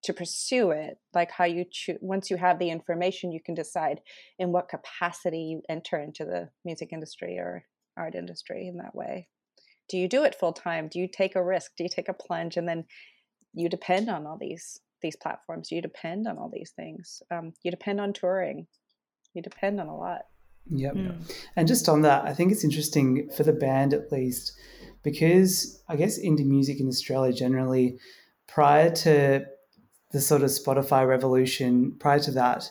to 0.05 0.13
pursue 0.13 0.71
it 0.71 0.99
like 1.15 1.33
how 1.33 1.45
you 1.45 1.65
choose 1.69 1.99
once 2.01 2.31
you 2.31 2.37
have 2.37 2.61
the 2.61 2.71
information 2.71 3.33
you 3.33 3.41
can 3.45 3.55
decide 3.55 4.01
in 4.39 4.53
what 4.53 4.69
capacity 4.69 5.41
you 5.41 5.63
enter 5.69 5.99
into 5.99 6.25
the 6.25 6.49
music 6.65 6.91
industry 6.93 7.39
or 7.39 7.65
art 7.97 8.15
industry 8.15 8.69
in 8.69 8.77
that 8.77 8.95
way 8.95 9.27
do 9.89 9.97
you 9.97 10.07
do 10.07 10.23
it 10.23 10.37
full 10.39 10.53
time 10.53 10.87
do 10.87 11.01
you 11.01 11.09
take 11.09 11.35
a 11.35 11.43
risk 11.43 11.73
do 11.77 11.83
you 11.83 11.89
take 11.89 12.09
a 12.09 12.15
plunge 12.15 12.57
and 12.57 12.69
then 12.69 12.85
you 13.53 13.69
depend 13.69 14.09
on 14.09 14.27
all 14.27 14.39
these 14.39 14.81
these 15.03 15.17
platforms 15.17 15.71
you 15.71 15.81
depend 15.83 16.27
on 16.27 16.39
all 16.39 16.51
these 16.53 16.71
things 16.71 17.23
um, 17.31 17.53
you 17.63 17.71
depend 17.71 18.01
on 18.01 18.13
touring 18.13 18.67
you 19.35 19.43
depend 19.43 19.81
on 19.81 19.89
a 19.89 19.97
lot 19.97 20.23
yep 20.71 20.95
mm. 20.95 21.15
and 21.55 21.69
just 21.69 21.89
on 21.89 22.03
that 22.03 22.25
i 22.25 22.33
think 22.33 22.51
it's 22.51 22.65
interesting 22.65 23.29
for 23.37 23.45
the 23.45 23.53
band 23.53 23.95
at 23.95 24.11
least 24.11 24.53
because 25.03 25.83
i 25.89 25.97
guess 25.97 26.19
indie 26.19 26.47
music 26.47 26.81
in 26.81 26.89
australia 26.89 27.33
generally 27.33 27.99
prior 28.49 28.91
to 28.91 29.45
the 30.13 30.21
sort 30.21 30.43
of 30.43 30.51
spotify 30.51 31.07
revolution 31.07 31.95
prior 31.99 32.19
to 32.19 32.31
that 32.31 32.71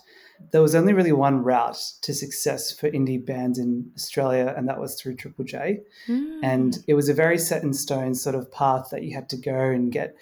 there 0.52 0.62
was 0.62 0.76
only 0.76 0.94
really 0.94 1.12
one 1.12 1.44
route 1.44 1.78
to 2.02 2.14
success 2.14 2.72
for 2.72 2.90
indie 2.92 3.24
bands 3.24 3.60
in 3.60 3.92
Australia, 3.96 4.54
and 4.56 4.68
that 4.68 4.80
was 4.80 5.00
through 5.00 5.16
Triple 5.16 5.46
J. 5.46 5.82
Mm. 6.08 6.40
And 6.44 6.78
it 6.88 6.94
was 6.94 7.10
a 7.10 7.14
very 7.14 7.38
set 7.38 7.64
in 7.64 7.74
stone 7.74 8.16
sort 8.16 8.36
of 8.36 8.52
path 8.52 8.90
that 8.92 9.04
you 9.04 9.16
had 9.16 9.30
to 9.30 9.38
go 9.38 9.56
and 9.56 9.92
get, 9.92 10.16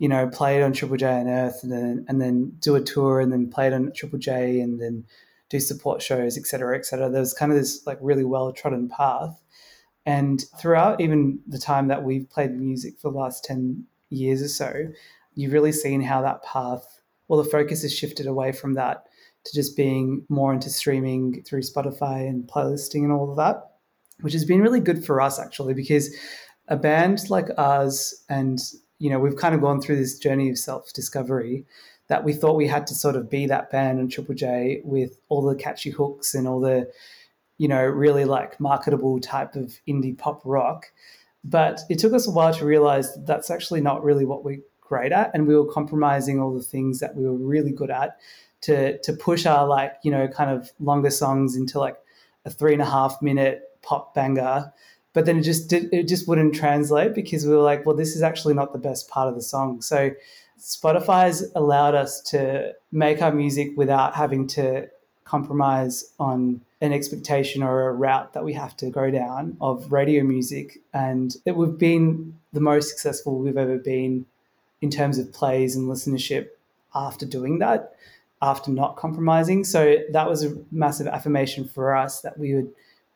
you 0.00 0.08
know, 0.08 0.26
played 0.26 0.62
on 0.62 0.72
Triple 0.72 0.96
J 0.96 1.20
Unearthed, 1.20 1.62
and 1.62 1.70
then 1.70 2.06
and 2.08 2.20
then 2.20 2.52
do 2.58 2.74
a 2.74 2.80
tour, 2.80 3.20
and 3.20 3.30
then 3.30 3.50
played 3.50 3.74
on 3.74 3.92
Triple 3.92 4.18
J, 4.18 4.58
and 4.60 4.80
then 4.80 5.04
do 5.50 5.60
support 5.60 6.00
shows, 6.00 6.38
et 6.38 6.46
cetera, 6.46 6.76
et 6.76 6.86
cetera. 6.86 7.10
There 7.10 7.20
was 7.20 7.34
kind 7.34 7.52
of 7.52 7.58
this 7.58 7.86
like 7.86 7.98
really 8.00 8.24
well 8.24 8.50
trodden 8.50 8.88
path. 8.88 9.38
And 10.06 10.42
throughout 10.58 11.00
even 11.02 11.40
the 11.46 11.58
time 11.58 11.88
that 11.88 12.02
we've 12.02 12.28
played 12.30 12.58
music 12.58 12.98
for 12.98 13.12
the 13.12 13.18
last 13.18 13.44
10 13.44 13.84
years 14.08 14.40
or 14.40 14.48
so, 14.48 14.86
you've 15.34 15.52
really 15.52 15.72
seen 15.72 16.00
how 16.00 16.22
that 16.22 16.42
path, 16.42 17.02
well, 17.28 17.42
the 17.42 17.50
focus 17.50 17.82
has 17.82 17.94
shifted 17.94 18.26
away 18.26 18.52
from 18.52 18.74
that 18.74 19.04
to 19.44 19.54
just 19.54 19.76
being 19.76 20.24
more 20.30 20.54
into 20.54 20.70
streaming 20.70 21.42
through 21.42 21.60
Spotify 21.60 22.26
and 22.26 22.48
playlisting 22.48 23.02
and 23.02 23.12
all 23.12 23.30
of 23.30 23.36
that, 23.36 23.72
which 24.20 24.32
has 24.32 24.46
been 24.46 24.62
really 24.62 24.80
good 24.80 25.04
for 25.04 25.20
us 25.20 25.38
actually 25.38 25.74
because 25.74 26.16
a 26.68 26.76
band 26.76 27.28
like 27.28 27.48
ours 27.58 28.24
and 28.28 28.60
you 29.00 29.10
know, 29.10 29.18
we've 29.18 29.36
kind 29.36 29.54
of 29.54 29.60
gone 29.60 29.80
through 29.80 29.96
this 29.96 30.18
journey 30.18 30.50
of 30.50 30.58
self 30.58 30.92
discovery 30.92 31.64
that 32.06 32.22
we 32.22 32.32
thought 32.32 32.54
we 32.54 32.66
had 32.66 32.86
to 32.88 32.94
sort 32.94 33.16
of 33.16 33.30
be 33.30 33.46
that 33.46 33.70
band 33.70 33.98
in 33.98 34.08
Triple 34.08 34.34
J 34.34 34.82
with 34.84 35.16
all 35.28 35.42
the 35.42 35.54
catchy 35.54 35.90
hooks 35.90 36.34
and 36.34 36.46
all 36.46 36.60
the, 36.60 36.88
you 37.56 37.66
know, 37.66 37.82
really 37.82 38.24
like 38.24 38.60
marketable 38.60 39.18
type 39.18 39.56
of 39.56 39.78
indie 39.88 40.16
pop 40.16 40.42
rock. 40.44 40.86
But 41.42 41.80
it 41.88 41.98
took 41.98 42.12
us 42.12 42.28
a 42.28 42.30
while 42.30 42.52
to 42.52 42.64
realize 42.64 43.14
that 43.14 43.26
that's 43.26 43.50
actually 43.50 43.80
not 43.80 44.04
really 44.04 44.26
what 44.26 44.44
we're 44.44 44.60
great 44.80 45.12
at. 45.12 45.30
And 45.32 45.46
we 45.46 45.56
were 45.56 45.72
compromising 45.72 46.40
all 46.40 46.52
the 46.52 46.62
things 46.62 47.00
that 47.00 47.16
we 47.16 47.24
were 47.24 47.36
really 47.36 47.72
good 47.72 47.90
at 47.90 48.18
to, 48.62 48.98
to 48.98 49.12
push 49.14 49.46
our 49.46 49.66
like, 49.66 49.94
you 50.02 50.10
know, 50.10 50.28
kind 50.28 50.50
of 50.50 50.70
longer 50.78 51.10
songs 51.10 51.56
into 51.56 51.78
like 51.78 51.96
a 52.44 52.50
three 52.50 52.74
and 52.74 52.82
a 52.82 52.86
half 52.86 53.22
minute 53.22 53.62
pop 53.82 54.14
banger 54.14 54.72
but 55.12 55.26
then 55.26 55.38
it 55.38 55.42
just 55.42 55.68
did, 55.68 55.92
it 55.92 56.08
just 56.08 56.28
wouldn't 56.28 56.54
translate 56.54 57.14
because 57.14 57.44
we 57.46 57.52
were 57.52 57.62
like 57.62 57.84
well 57.86 57.96
this 57.96 58.14
is 58.16 58.22
actually 58.22 58.54
not 58.54 58.72
the 58.72 58.78
best 58.78 59.08
part 59.08 59.28
of 59.28 59.34
the 59.34 59.42
song. 59.42 59.80
So 59.80 60.10
spotify 60.58 61.24
has 61.24 61.50
allowed 61.54 61.94
us 61.94 62.20
to 62.20 62.72
make 62.92 63.22
our 63.22 63.32
music 63.32 63.72
without 63.76 64.14
having 64.14 64.46
to 64.46 64.88
compromise 65.24 66.12
on 66.18 66.60
an 66.80 66.92
expectation 66.92 67.62
or 67.62 67.88
a 67.88 67.92
route 67.92 68.32
that 68.32 68.44
we 68.44 68.52
have 68.52 68.76
to 68.76 68.90
go 68.90 69.10
down 69.10 69.56
of 69.60 69.92
radio 69.92 70.24
music. 70.24 70.78
And 70.92 71.36
it, 71.44 71.54
we've 71.54 71.78
been 71.78 72.38
the 72.52 72.60
most 72.60 72.88
successful 72.88 73.38
we've 73.38 73.56
ever 73.56 73.78
been 73.78 74.26
in 74.80 74.90
terms 74.90 75.18
of 75.18 75.32
plays 75.32 75.76
and 75.76 75.88
listenership 75.88 76.48
after 76.94 77.26
doing 77.26 77.58
that 77.58 77.94
after 78.42 78.70
not 78.70 78.96
compromising. 78.96 79.64
So 79.64 79.98
that 80.10 80.28
was 80.28 80.44
a 80.44 80.56
massive 80.72 81.06
affirmation 81.06 81.68
for 81.68 81.94
us 81.94 82.20
that 82.22 82.38
we 82.38 82.54
would 82.54 82.70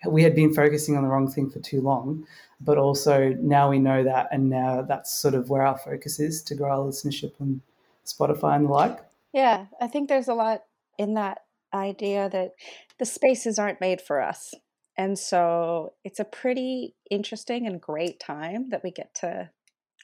we 0.07 0.23
had 0.23 0.35
been 0.35 0.53
focusing 0.53 0.97
on 0.97 1.03
the 1.03 1.09
wrong 1.09 1.31
thing 1.31 1.51
for 1.51 1.61
too 1.61 1.81
long. 1.81 2.27
But 2.61 2.79
also 2.79 3.35
now 3.41 3.69
we 3.69 3.79
know 3.79 4.05
that, 4.05 4.29
and 4.31 4.49
now 4.49 4.83
that's 4.83 5.13
sort 5.13 5.35
of 5.35 5.51
where 5.51 5.67
our 5.67 5.77
focus 5.77 6.21
is 6.21 6.43
to 6.45 6.55
grow 6.55 6.71
our 6.71 6.87
listenership 6.87 7.33
on 7.41 7.61
Spotify 8.07 8.57
and 8.57 8.67
the 8.67 8.71
like. 8.71 9.01
Yeah, 9.33 9.67
I 9.81 9.89
think 9.89 10.09
there's 10.09 10.29
a 10.29 10.35
lot 10.35 10.63
in 10.97 11.15
that 11.15 11.39
idea 11.75 12.31
that 12.31 12.53
the 12.99 13.05
spaces 13.05 13.59
aren't 13.59 13.81
made 13.81 14.01
for 14.01 14.23
us. 14.23 14.55
And 14.97 15.19
so 15.19 15.95
it's 16.05 16.21
a 16.21 16.25
pretty 16.25 16.95
interesting 17.11 17.67
and 17.67 17.81
great 17.81 18.21
time 18.21 18.71
that 18.71 18.85
we 18.85 18.93
get 18.93 19.13
to 19.17 19.51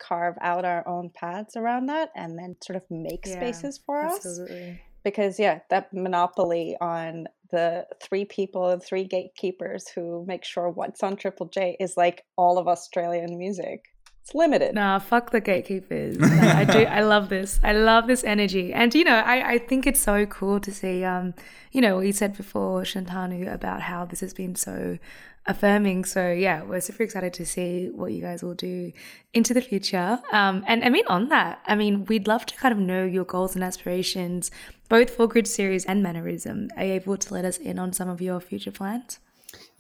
carve 0.00 0.34
out 0.40 0.64
our 0.64 0.86
own 0.88 1.10
paths 1.10 1.56
around 1.56 1.86
that 1.86 2.10
and 2.16 2.36
then 2.36 2.56
sort 2.62 2.76
of 2.76 2.82
make 2.90 3.24
yeah, 3.24 3.34
spaces 3.34 3.78
for 3.78 4.02
absolutely. 4.02 4.70
us. 4.72 4.76
Because, 5.04 5.38
yeah, 5.38 5.60
that 5.70 5.94
monopoly 5.94 6.76
on 6.80 7.28
the 7.50 7.86
three 8.02 8.24
people 8.24 8.68
and 8.68 8.82
three 8.82 9.04
gatekeepers 9.04 9.88
who 9.88 10.24
make 10.26 10.44
sure 10.44 10.68
what's 10.68 11.02
on 11.02 11.16
Triple 11.16 11.46
J 11.46 11.76
is 11.80 11.96
like 11.96 12.24
all 12.36 12.58
of 12.58 12.68
Australian 12.68 13.38
music. 13.38 13.84
It's 14.30 14.36
limited. 14.36 14.76
Nah, 14.76 15.00
fuck 15.00 15.32
the 15.32 15.40
gatekeepers. 15.40 16.16
I 16.22 16.64
do. 16.64 16.84
I 16.84 17.00
love 17.00 17.30
this. 17.30 17.58
I 17.64 17.72
love 17.72 18.06
this 18.06 18.22
energy, 18.22 18.72
and 18.72 18.94
you 18.94 19.02
know, 19.02 19.16
I 19.16 19.54
I 19.54 19.58
think 19.58 19.88
it's 19.88 19.98
so 19.98 20.24
cool 20.24 20.60
to 20.60 20.72
see. 20.72 21.02
Um, 21.02 21.34
you 21.72 21.80
know, 21.80 21.96
we 21.96 22.12
said 22.12 22.36
before 22.36 22.82
Shantanu 22.82 23.52
about 23.52 23.80
how 23.80 24.04
this 24.04 24.20
has 24.20 24.32
been 24.32 24.54
so 24.54 24.98
affirming. 25.46 26.04
So 26.04 26.30
yeah, 26.30 26.62
we're 26.62 26.80
super 26.80 27.02
excited 27.02 27.34
to 27.34 27.44
see 27.44 27.88
what 27.92 28.12
you 28.12 28.20
guys 28.20 28.44
will 28.44 28.54
do 28.54 28.92
into 29.34 29.52
the 29.52 29.60
future. 29.60 30.20
Um, 30.30 30.62
and 30.68 30.84
I 30.84 30.90
mean, 30.90 31.06
on 31.08 31.28
that, 31.30 31.58
I 31.66 31.74
mean, 31.74 32.04
we'd 32.04 32.28
love 32.28 32.46
to 32.46 32.56
kind 32.56 32.70
of 32.70 32.78
know 32.78 33.04
your 33.04 33.24
goals 33.24 33.56
and 33.56 33.64
aspirations, 33.64 34.52
both 34.88 35.10
for 35.10 35.26
Grid 35.26 35.48
Series 35.48 35.84
and 35.86 36.04
Mannerism. 36.04 36.68
Are 36.76 36.84
you 36.84 36.92
able 36.92 37.16
to 37.16 37.34
let 37.34 37.44
us 37.44 37.58
in 37.58 37.80
on 37.80 37.92
some 37.92 38.08
of 38.08 38.22
your 38.22 38.38
future 38.38 38.70
plans? 38.70 39.18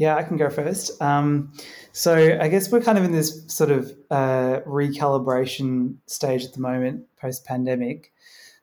Yeah, 0.00 0.16
I 0.16 0.22
can 0.22 0.38
go 0.38 0.48
first. 0.48 1.00
Um, 1.02 1.52
so 1.92 2.14
I 2.40 2.48
guess 2.48 2.72
we're 2.72 2.80
kind 2.80 2.96
of 2.96 3.04
in 3.04 3.12
this 3.12 3.44
sort 3.48 3.70
of 3.70 3.94
uh, 4.10 4.60
recalibration 4.66 5.96
stage 6.06 6.42
at 6.42 6.54
the 6.54 6.60
moment, 6.60 7.04
post 7.20 7.44
pandemic. 7.44 8.10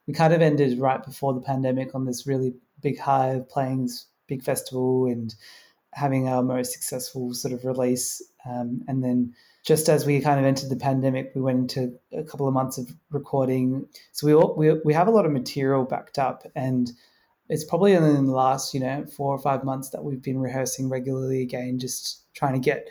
We 0.08 0.14
kind 0.14 0.34
of 0.34 0.42
ended 0.42 0.80
right 0.80 1.00
before 1.00 1.34
the 1.34 1.40
pandemic 1.40 1.94
on 1.94 2.06
this 2.06 2.26
really 2.26 2.54
big 2.82 2.98
high 2.98 3.42
playing 3.48 3.84
this 3.84 4.06
big 4.26 4.42
festival 4.42 5.06
and 5.06 5.32
having 5.92 6.26
our 6.26 6.42
most 6.42 6.72
successful 6.72 7.32
sort 7.34 7.54
of 7.54 7.64
release. 7.64 8.20
Um, 8.44 8.82
and 8.88 9.04
then 9.04 9.32
just 9.64 9.88
as 9.88 10.04
we 10.04 10.20
kind 10.20 10.40
of 10.40 10.44
entered 10.44 10.70
the 10.70 10.76
pandemic, 10.76 11.30
we 11.36 11.40
went 11.40 11.60
into 11.60 11.96
a 12.12 12.24
couple 12.24 12.48
of 12.48 12.54
months 12.54 12.78
of 12.78 12.90
recording. 13.12 13.86
So 14.10 14.26
we 14.26 14.34
all, 14.34 14.56
we, 14.56 14.72
we 14.84 14.92
have 14.92 15.06
a 15.06 15.12
lot 15.12 15.24
of 15.24 15.30
material 15.30 15.84
backed 15.84 16.18
up 16.18 16.48
and 16.56 16.90
it's 17.48 17.64
probably 17.64 17.96
only 17.96 18.10
in 18.10 18.26
the 18.26 18.32
last, 18.32 18.74
you 18.74 18.80
know, 18.80 19.06
four 19.06 19.34
or 19.34 19.38
five 19.38 19.64
months 19.64 19.90
that 19.90 20.04
we've 20.04 20.22
been 20.22 20.38
rehearsing 20.38 20.88
regularly 20.88 21.42
again, 21.42 21.78
just 21.78 22.24
trying 22.34 22.52
to 22.52 22.60
get, 22.60 22.88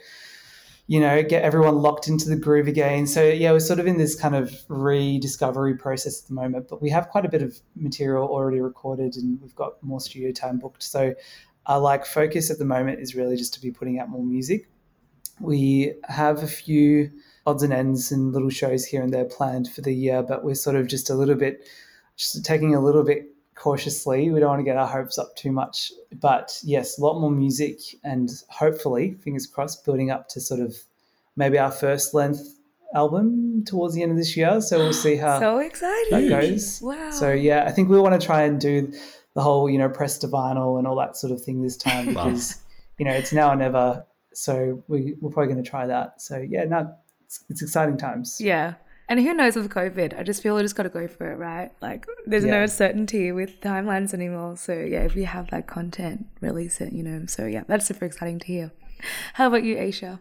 you 0.88 1.00
know, 1.00 1.22
get 1.22 1.44
everyone 1.44 1.76
locked 1.76 2.08
into 2.08 2.28
the 2.28 2.36
groove 2.36 2.68
again. 2.68 3.06
So 3.06 3.24
yeah, 3.24 3.52
we're 3.52 3.60
sort 3.60 3.80
of 3.80 3.86
in 3.86 3.98
this 3.98 4.16
kind 4.16 4.36
of 4.36 4.54
rediscovery 4.68 5.76
process 5.76 6.24
at 6.24 6.28
the 6.28 6.34
moment, 6.34 6.68
but 6.70 6.82
we 6.82 6.90
have 6.90 7.10
quite 7.10 7.26
a 7.26 7.30
bit 7.30 7.44
of 7.44 7.60
material 7.76 8.28
already 8.28 8.60
recorded 8.60 9.16
and 9.16 9.40
we've 9.42 9.56
got 9.56 9.82
more 9.84 10.00
studio 10.00 10.32
time 10.32 10.58
booked. 10.58 10.82
So 10.82 11.14
our 11.68 11.80
like 11.80 12.06
focus 12.06 12.50
at 12.50 12.58
the 12.58 12.66
moment 12.66 13.00
is 13.00 13.16
really 13.16 13.38
just 13.38 13.54
to 13.56 13.62
be 13.62 13.72
putting 13.72 14.00
out 14.00 14.10
more 14.10 14.24
music. 14.24 14.70
We 15.40 15.94
have 16.06 16.42
a 16.42 16.48
few 16.48 17.12
odds 17.46 17.62
and 17.62 17.72
ends 17.72 18.12
and 18.12 18.34
little 18.34 18.50
shows 18.50 18.86
here 18.86 19.04
and 19.04 19.14
there 19.14 19.26
planned 19.26 19.70
for 19.70 19.82
the 19.82 19.94
year, 19.94 20.24
but 20.24 20.44
we're 20.44 20.56
sort 20.56 20.76
of 20.76 20.88
just 20.88 21.12
a 21.12 21.14
little 21.14 21.36
bit, 21.36 21.68
just 22.16 22.44
taking 22.44 22.74
a 22.74 22.82
little 22.82 23.04
bit 23.04 23.28
cautiously. 23.58 24.30
We 24.30 24.40
don't 24.40 24.50
want 24.50 24.60
to 24.60 24.64
get 24.64 24.78
our 24.78 24.88
hopes 24.88 25.18
up 25.18 25.36
too 25.36 25.52
much. 25.52 25.92
But 26.20 26.58
yes, 26.64 26.98
a 26.98 27.02
lot 27.02 27.20
more 27.20 27.32
music 27.32 27.80
and 28.04 28.30
hopefully, 28.50 29.16
fingers 29.24 29.48
crossed, 29.48 29.86
building 29.86 30.12
up 30.12 30.30
to 30.30 30.42
sort 30.42 30.62
of 30.62 30.76
maybe 31.36 31.58
our 31.58 31.72
first 31.72 32.14
length 32.14 32.58
album 32.94 33.64
towards 33.66 33.94
the 33.94 34.02
end 34.02 34.12
of 34.12 34.18
this 34.18 34.38
year. 34.38 34.62
So 34.62 34.80
we'll 34.80 34.94
see 34.94 35.16
how 35.26 35.40
so 35.40 35.60
exciting 35.60 36.30
that 36.30 36.30
goes. 36.30 36.82
Wow. 36.82 37.12
So 37.12 37.32
yeah, 37.32 37.66
I 37.66 37.72
think 37.72 37.90
we 37.90 38.00
want 38.00 38.20
to 38.20 38.26
try 38.26 38.44
and 38.44 38.60
do 38.60 38.92
the 39.34 39.42
whole 39.42 39.70
you 39.70 39.78
know 39.78 39.90
press 39.90 40.18
to 40.20 40.28
vinyl 40.28 40.78
and 40.78 40.88
all 40.88 40.96
that 40.96 41.16
sort 41.16 41.32
of 41.32 41.44
thing 41.44 41.62
this 41.62 41.78
time 41.78 42.08
because 42.08 42.58
you 42.98 43.06
know 43.06 43.12
it's 43.12 43.34
now 43.34 43.52
or 43.52 43.56
never. 43.56 44.06
So 44.34 44.84
we 44.88 45.16
we're 45.20 45.32
probably 45.32 45.52
going 45.52 45.64
to 45.64 45.70
try 45.70 45.88
that. 45.88 46.22
So 46.22 46.38
yeah, 46.38 46.66
now 46.66 46.96
it's, 47.26 47.44
it's 47.50 47.62
exciting 47.62 47.98
times. 47.98 48.38
Yeah. 48.40 48.76
And 49.10 49.22
who 49.22 49.34
knows 49.34 49.56
with 49.56 49.70
COVID? 49.70 50.20
I 50.20 50.24
just 50.24 50.44
feel 50.44 50.56
we 50.56 50.62
just 50.62 50.76
got 50.76 50.84
to 50.84 50.90
go 50.90 51.08
for 51.08 51.32
it, 51.32 51.38
right? 51.38 51.72
Like, 51.82 52.06
there's 52.26 52.44
yeah. 52.44 52.60
no 52.60 52.66
certainty 52.66 53.32
with 53.32 53.62
timelines 53.62 54.14
anymore. 54.14 54.58
So, 54.58 54.74
yeah, 54.74 55.04
if 55.04 55.16
you 55.16 55.26
have 55.26 55.50
that 55.52 55.66
content, 55.66 56.28
release 56.42 56.82
it, 56.82 56.92
you 56.92 57.04
know. 57.04 57.26
So, 57.28 57.46
yeah, 57.46 57.64
that's 57.68 57.86
super 57.86 58.04
exciting 58.04 58.40
to 58.40 58.46
hear. 58.46 58.72
How 59.34 59.48
about 59.48 59.64
you, 59.64 59.78
Aisha? 59.78 60.20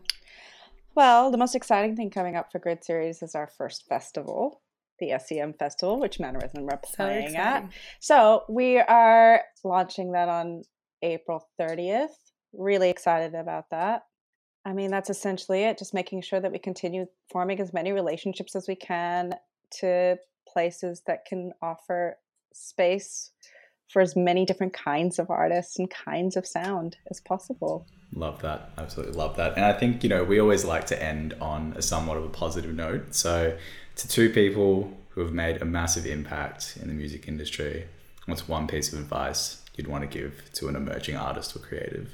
Well, 0.94 1.30
the 1.30 1.38
most 1.38 1.54
exciting 1.54 1.96
thing 1.96 2.10
coming 2.10 2.36
up 2.36 2.52
for 2.52 2.58
Grid 2.58 2.84
Series 2.84 3.22
is 3.22 3.34
our 3.34 3.48
first 3.58 3.86
festival, 3.88 4.62
the 5.00 5.18
SEM 5.18 5.54
Festival, 5.54 5.98
which 5.98 6.20
Mannerism 6.20 6.64
we're 6.64 6.78
playing 6.78 7.30
so 7.30 7.36
at. 7.36 7.68
So 8.00 8.44
we 8.48 8.78
are 8.78 9.42
launching 9.64 10.12
that 10.12 10.28
on 10.28 10.62
April 11.02 11.46
30th. 11.60 12.14
Really 12.52 12.88
excited 12.88 13.34
about 13.34 13.70
that. 13.70 14.04
I 14.66 14.72
mean, 14.72 14.90
that's 14.90 15.10
essentially 15.10 15.62
it. 15.62 15.78
Just 15.78 15.94
making 15.94 16.22
sure 16.22 16.40
that 16.40 16.50
we 16.50 16.58
continue 16.58 17.06
forming 17.30 17.60
as 17.60 17.72
many 17.72 17.92
relationships 17.92 18.56
as 18.56 18.66
we 18.66 18.74
can 18.74 19.32
to 19.78 20.18
places 20.48 21.02
that 21.06 21.24
can 21.24 21.52
offer 21.62 22.18
space 22.52 23.30
for 23.88 24.02
as 24.02 24.16
many 24.16 24.44
different 24.44 24.72
kinds 24.72 25.20
of 25.20 25.30
artists 25.30 25.78
and 25.78 25.88
kinds 25.88 26.36
of 26.36 26.44
sound 26.44 26.96
as 27.12 27.20
possible. 27.20 27.86
Love 28.12 28.42
that. 28.42 28.70
Absolutely 28.76 29.14
love 29.14 29.36
that. 29.36 29.54
And 29.54 29.64
I 29.64 29.72
think, 29.72 30.02
you 30.02 30.08
know, 30.08 30.24
we 30.24 30.40
always 30.40 30.64
like 30.64 30.86
to 30.86 31.00
end 31.00 31.34
on 31.40 31.74
a 31.76 31.82
somewhat 31.82 32.16
of 32.16 32.24
a 32.24 32.28
positive 32.28 32.74
note. 32.74 33.14
So 33.14 33.56
to 33.94 34.08
two 34.08 34.30
people 34.30 34.92
who 35.10 35.20
have 35.20 35.32
made 35.32 35.62
a 35.62 35.64
massive 35.64 36.06
impact 36.06 36.76
in 36.82 36.88
the 36.88 36.94
music 36.94 37.28
industry, 37.28 37.86
what's 38.24 38.48
one 38.48 38.66
piece 38.66 38.92
of 38.92 38.98
advice 38.98 39.62
you'd 39.76 39.86
want 39.86 40.02
to 40.02 40.18
give 40.18 40.50
to 40.54 40.66
an 40.66 40.74
emerging 40.74 41.14
artist 41.14 41.54
or 41.54 41.60
creative? 41.60 42.10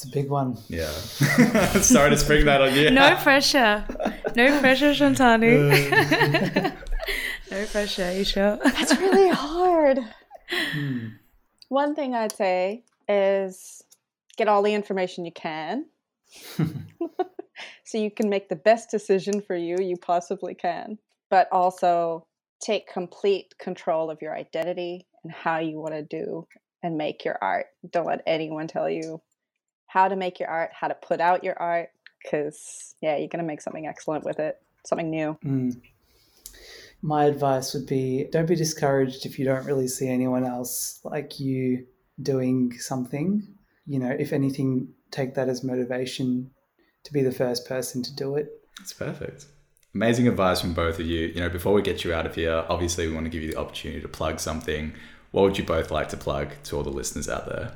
It's 0.00 0.08
a 0.08 0.12
big 0.12 0.30
one. 0.30 0.56
Yeah. 0.68 0.88
Sorry 1.82 2.08
to 2.08 2.16
spring 2.16 2.46
that 2.46 2.62
on 2.62 2.74
you. 2.74 2.90
No 2.90 3.16
pressure. 3.16 3.84
No 4.34 4.58
pressure, 4.58 4.92
Shantanu. 4.92 6.72
no 7.50 7.66
pressure, 7.66 8.10
you 8.10 8.24
sure? 8.24 8.58
That's 8.64 8.96
really 8.96 9.28
hard. 9.28 9.98
Hmm. 10.48 11.08
One 11.68 11.94
thing 11.94 12.14
I'd 12.14 12.32
say 12.32 12.82
is 13.10 13.82
get 14.38 14.48
all 14.48 14.62
the 14.62 14.72
information 14.72 15.26
you 15.26 15.32
can. 15.32 15.84
so 17.84 17.98
you 17.98 18.10
can 18.10 18.30
make 18.30 18.48
the 18.48 18.56
best 18.56 18.88
decision 18.90 19.42
for 19.42 19.54
you 19.54 19.76
you 19.82 19.98
possibly 19.98 20.54
can, 20.54 20.96
but 21.28 21.46
also 21.52 22.24
take 22.62 22.90
complete 22.90 23.52
control 23.58 24.10
of 24.10 24.22
your 24.22 24.34
identity 24.34 25.06
and 25.24 25.30
how 25.30 25.58
you 25.58 25.78
want 25.78 25.92
to 25.92 26.02
do 26.02 26.46
and 26.82 26.96
make 26.96 27.22
your 27.22 27.36
art. 27.42 27.66
Don't 27.90 28.06
let 28.06 28.22
anyone 28.26 28.66
tell 28.66 28.88
you 28.88 29.20
how 29.92 30.06
to 30.06 30.14
make 30.14 30.38
your 30.38 30.48
art, 30.48 30.70
how 30.72 30.86
to 30.86 30.94
put 30.94 31.20
out 31.20 31.42
your 31.42 31.58
art, 31.58 31.88
because, 32.22 32.94
yeah, 33.00 33.16
you're 33.16 33.26
going 33.26 33.42
to 33.42 33.46
make 33.46 33.60
something 33.60 33.88
excellent 33.88 34.24
with 34.24 34.38
it, 34.38 34.56
something 34.86 35.10
new. 35.10 35.36
Mm. 35.44 35.80
My 37.02 37.24
advice 37.24 37.74
would 37.74 37.86
be 37.86 38.28
don't 38.30 38.46
be 38.46 38.54
discouraged 38.54 39.26
if 39.26 39.36
you 39.36 39.44
don't 39.44 39.64
really 39.64 39.88
see 39.88 40.08
anyone 40.08 40.44
else 40.44 41.00
like 41.02 41.40
you 41.40 41.86
doing 42.22 42.78
something. 42.78 43.42
You 43.84 43.98
know, 43.98 44.14
if 44.16 44.32
anything, 44.32 44.94
take 45.10 45.34
that 45.34 45.48
as 45.48 45.64
motivation 45.64 46.52
to 47.02 47.12
be 47.12 47.22
the 47.22 47.32
first 47.32 47.66
person 47.66 48.02
to 48.04 48.14
do 48.14 48.36
it. 48.36 48.46
It's 48.80 48.92
perfect. 48.92 49.46
amazing 49.94 50.28
advice 50.28 50.60
from 50.60 50.72
both 50.72 51.00
of 51.00 51.06
you. 51.06 51.26
You 51.34 51.40
know, 51.40 51.48
before 51.48 51.72
we 51.72 51.82
get 51.82 52.04
you 52.04 52.14
out 52.14 52.26
of 52.26 52.34
here, 52.36 52.64
obviously 52.68 53.08
we 53.08 53.14
want 53.14 53.26
to 53.26 53.30
give 53.30 53.42
you 53.42 53.50
the 53.50 53.58
opportunity 53.58 54.00
to 54.00 54.08
plug 54.08 54.38
something. 54.38 54.92
What 55.32 55.42
would 55.42 55.58
you 55.58 55.64
both 55.64 55.90
like 55.90 56.08
to 56.10 56.16
plug 56.16 56.50
to 56.64 56.76
all 56.76 56.82
the 56.82 56.90
listeners 56.90 57.28
out 57.28 57.46
there? 57.46 57.72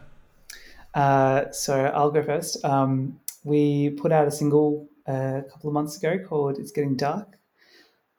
Uh, 0.95 1.51
so 1.51 1.87
I'll 1.87 2.11
go 2.11 2.23
first. 2.23 2.65
Um, 2.65 3.19
we 3.43 3.91
put 3.91 4.13
out 4.13 4.27
a 4.27 4.31
single 4.31 4.89
uh, 5.09 5.39
a 5.39 5.43
couple 5.51 5.69
of 5.69 5.75
months 5.75 5.97
ago 5.97 6.19
called 6.19 6.59
"It's 6.59 6.71
Getting 6.71 6.97
Dark." 6.97 7.37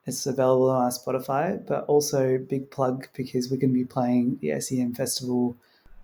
It's 0.06 0.26
available 0.28 0.70
on 0.70 0.84
our 0.84 0.90
Spotify, 0.90 1.66
but 1.66 1.86
also 1.86 2.38
big 2.38 2.70
plug 2.70 3.08
because 3.16 3.50
we're 3.50 3.58
going 3.58 3.74
to 3.74 3.80
be 3.80 3.86
playing 3.86 4.38
the 4.40 4.60
SEM 4.62 4.94
Festival 4.94 5.58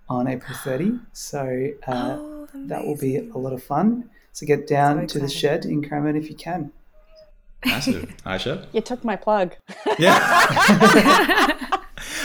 on 0.09 0.27
April 0.27 0.57
30. 0.63 0.93
So 1.13 1.67
uh, 1.87 2.17
Oh, 2.19 2.47
that 2.53 2.83
will 2.83 2.97
be 2.97 3.17
a 3.17 3.37
lot 3.37 3.53
of 3.53 3.63
fun. 3.63 4.09
So 4.33 4.47
get 4.47 4.65
down 4.67 5.07
So 5.07 5.13
to 5.13 5.19
the 5.19 5.29
shed 5.29 5.65
in 5.65 5.87
Cranbourne 5.87 6.15
if 6.15 6.29
you 6.29 6.35
can. 6.35 6.71
Massive. 7.63 8.11
Aisha? 8.25 8.65
You 8.73 8.81
took 8.81 9.03
my 9.03 9.15
plug. 9.15 9.55
Yeah. 9.99 10.17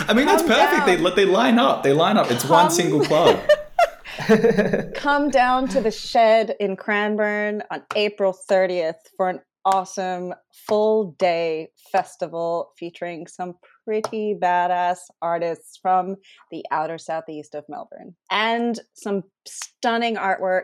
I 0.09 0.15
mean, 0.15 0.25
that's 0.27 0.43
perfect. 0.43 0.87
They, 0.87 0.97
down. 0.97 1.15
they 1.15 1.27
line 1.27 1.59
up. 1.59 1.83
They 1.83 1.93
line 1.93 2.17
up. 2.17 2.31
It's 2.31 2.45
one 2.47 2.71
single 2.71 3.01
plug. 3.01 3.39
Come 4.95 5.31
down 5.31 5.69
to 5.69 5.81
the 5.81 5.91
shed 5.91 6.55
in 6.59 6.77
Cranbourne 6.77 7.63
on 7.71 7.83
April 7.95 8.37
30th 8.49 8.95
for 9.17 9.29
an 9.29 9.41
awesome 9.65 10.33
full 10.69 11.15
day 11.19 11.69
festival 11.93 12.73
featuring 12.79 13.27
some 13.27 13.55
pretty 13.85 14.35
badass 14.41 14.99
artists 15.23 15.79
from 15.81 16.17
the 16.51 16.65
outer 16.71 16.99
southeast 16.99 17.55
of 17.55 17.65
Melbourne 17.69 18.15
and 18.31 18.81
some 18.95 19.23
stunning 19.47 20.17
artwork, 20.17 20.63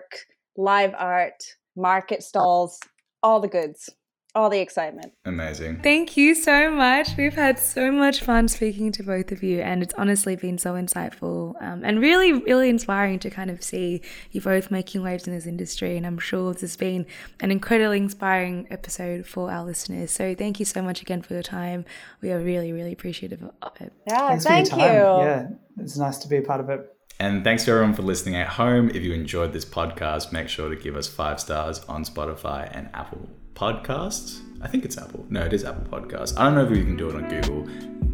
live 0.56 0.94
art, 0.98 1.42
market 1.76 2.22
stalls, 2.22 2.78
all 3.22 3.40
the 3.40 3.48
goods, 3.48 3.88
all 4.34 4.48
the 4.48 4.60
excitement. 4.60 5.12
Amazing. 5.24 5.80
Thank 5.82 6.16
you 6.16 6.34
so 6.34 6.70
much. 6.70 7.16
We've 7.18 7.34
had 7.34 7.58
so 7.58 7.92
much 7.92 8.20
fun 8.20 8.48
speaking 8.48 8.90
to 8.92 9.02
both 9.02 9.30
of 9.30 9.42
you, 9.42 9.60
and 9.60 9.82
it's 9.82 9.92
honestly 9.94 10.36
been 10.36 10.56
so 10.56 10.72
insightful 10.72 11.54
um, 11.62 11.84
and 11.84 12.00
really, 12.00 12.32
really 12.32 12.70
inspiring 12.70 13.18
to 13.20 13.30
kind 13.30 13.50
of 13.50 13.62
see 13.62 14.00
you 14.30 14.40
both 14.40 14.70
making 14.70 15.02
waves 15.02 15.26
in 15.26 15.34
this 15.34 15.46
industry. 15.46 15.96
And 15.96 16.06
I'm 16.06 16.18
sure 16.18 16.52
this 16.52 16.62
has 16.62 16.76
been 16.76 17.06
an 17.40 17.50
incredibly 17.50 17.98
inspiring 17.98 18.66
episode 18.70 19.26
for 19.26 19.50
our 19.50 19.64
listeners. 19.64 20.10
So 20.10 20.34
thank 20.34 20.58
you 20.58 20.64
so 20.64 20.80
much 20.80 21.02
again 21.02 21.20
for 21.20 21.34
your 21.34 21.42
time. 21.42 21.84
We 22.22 22.32
are 22.32 22.40
really, 22.40 22.72
really 22.72 22.92
appreciative 22.92 23.42
of 23.42 23.80
it. 23.80 23.92
Yeah, 24.06 24.28
Thanks 24.28 24.44
thank 24.44 24.70
for 24.70 24.76
your 24.76 24.86
time. 24.86 24.94
you. 24.94 25.26
Yeah, 25.26 25.48
it's 25.84 25.98
nice 25.98 26.18
to 26.18 26.28
be 26.28 26.38
a 26.38 26.42
part 26.42 26.60
of 26.60 26.70
it. 26.70 26.88
And 27.20 27.44
thanks 27.44 27.66
to 27.66 27.72
everyone 27.72 27.94
for 27.94 28.02
listening 28.02 28.36
at 28.36 28.48
home. 28.48 28.88
If 28.88 29.02
you 29.02 29.12
enjoyed 29.12 29.52
this 29.52 29.66
podcast, 29.66 30.32
make 30.32 30.48
sure 30.48 30.70
to 30.70 30.76
give 30.76 30.96
us 30.96 31.06
five 31.06 31.38
stars 31.38 31.80
on 31.84 32.04
Spotify 32.04 32.68
and 32.72 32.88
Apple 32.94 33.28
Podcasts. 33.62 34.40
I 34.60 34.66
think 34.66 34.84
it's 34.84 34.98
Apple. 34.98 35.24
No, 35.30 35.42
it 35.42 35.52
is 35.52 35.64
Apple 35.64 35.84
Podcasts. 35.84 36.36
I 36.36 36.42
don't 36.42 36.56
know 36.56 36.64
if 36.64 36.76
you 36.76 36.82
can 36.82 36.96
do 36.96 37.10
it 37.10 37.14
on 37.14 37.28
Google. 37.28 37.68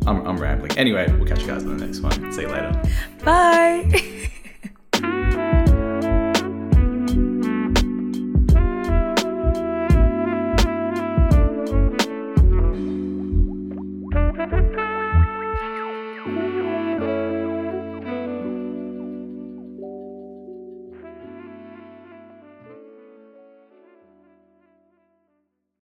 I'm, 0.07 0.27
I'm 0.27 0.37
rambling. 0.37 0.77
Anyway, 0.77 1.11
we'll 1.13 1.27
catch 1.27 1.41
you 1.41 1.47
guys 1.47 1.65
on 1.65 1.79
the 1.79 1.87
next 1.87 2.01
one. 2.01 2.31
See 2.35 2.43
you 2.43 2.49
later. 2.49 2.83
Bye. 3.25 4.31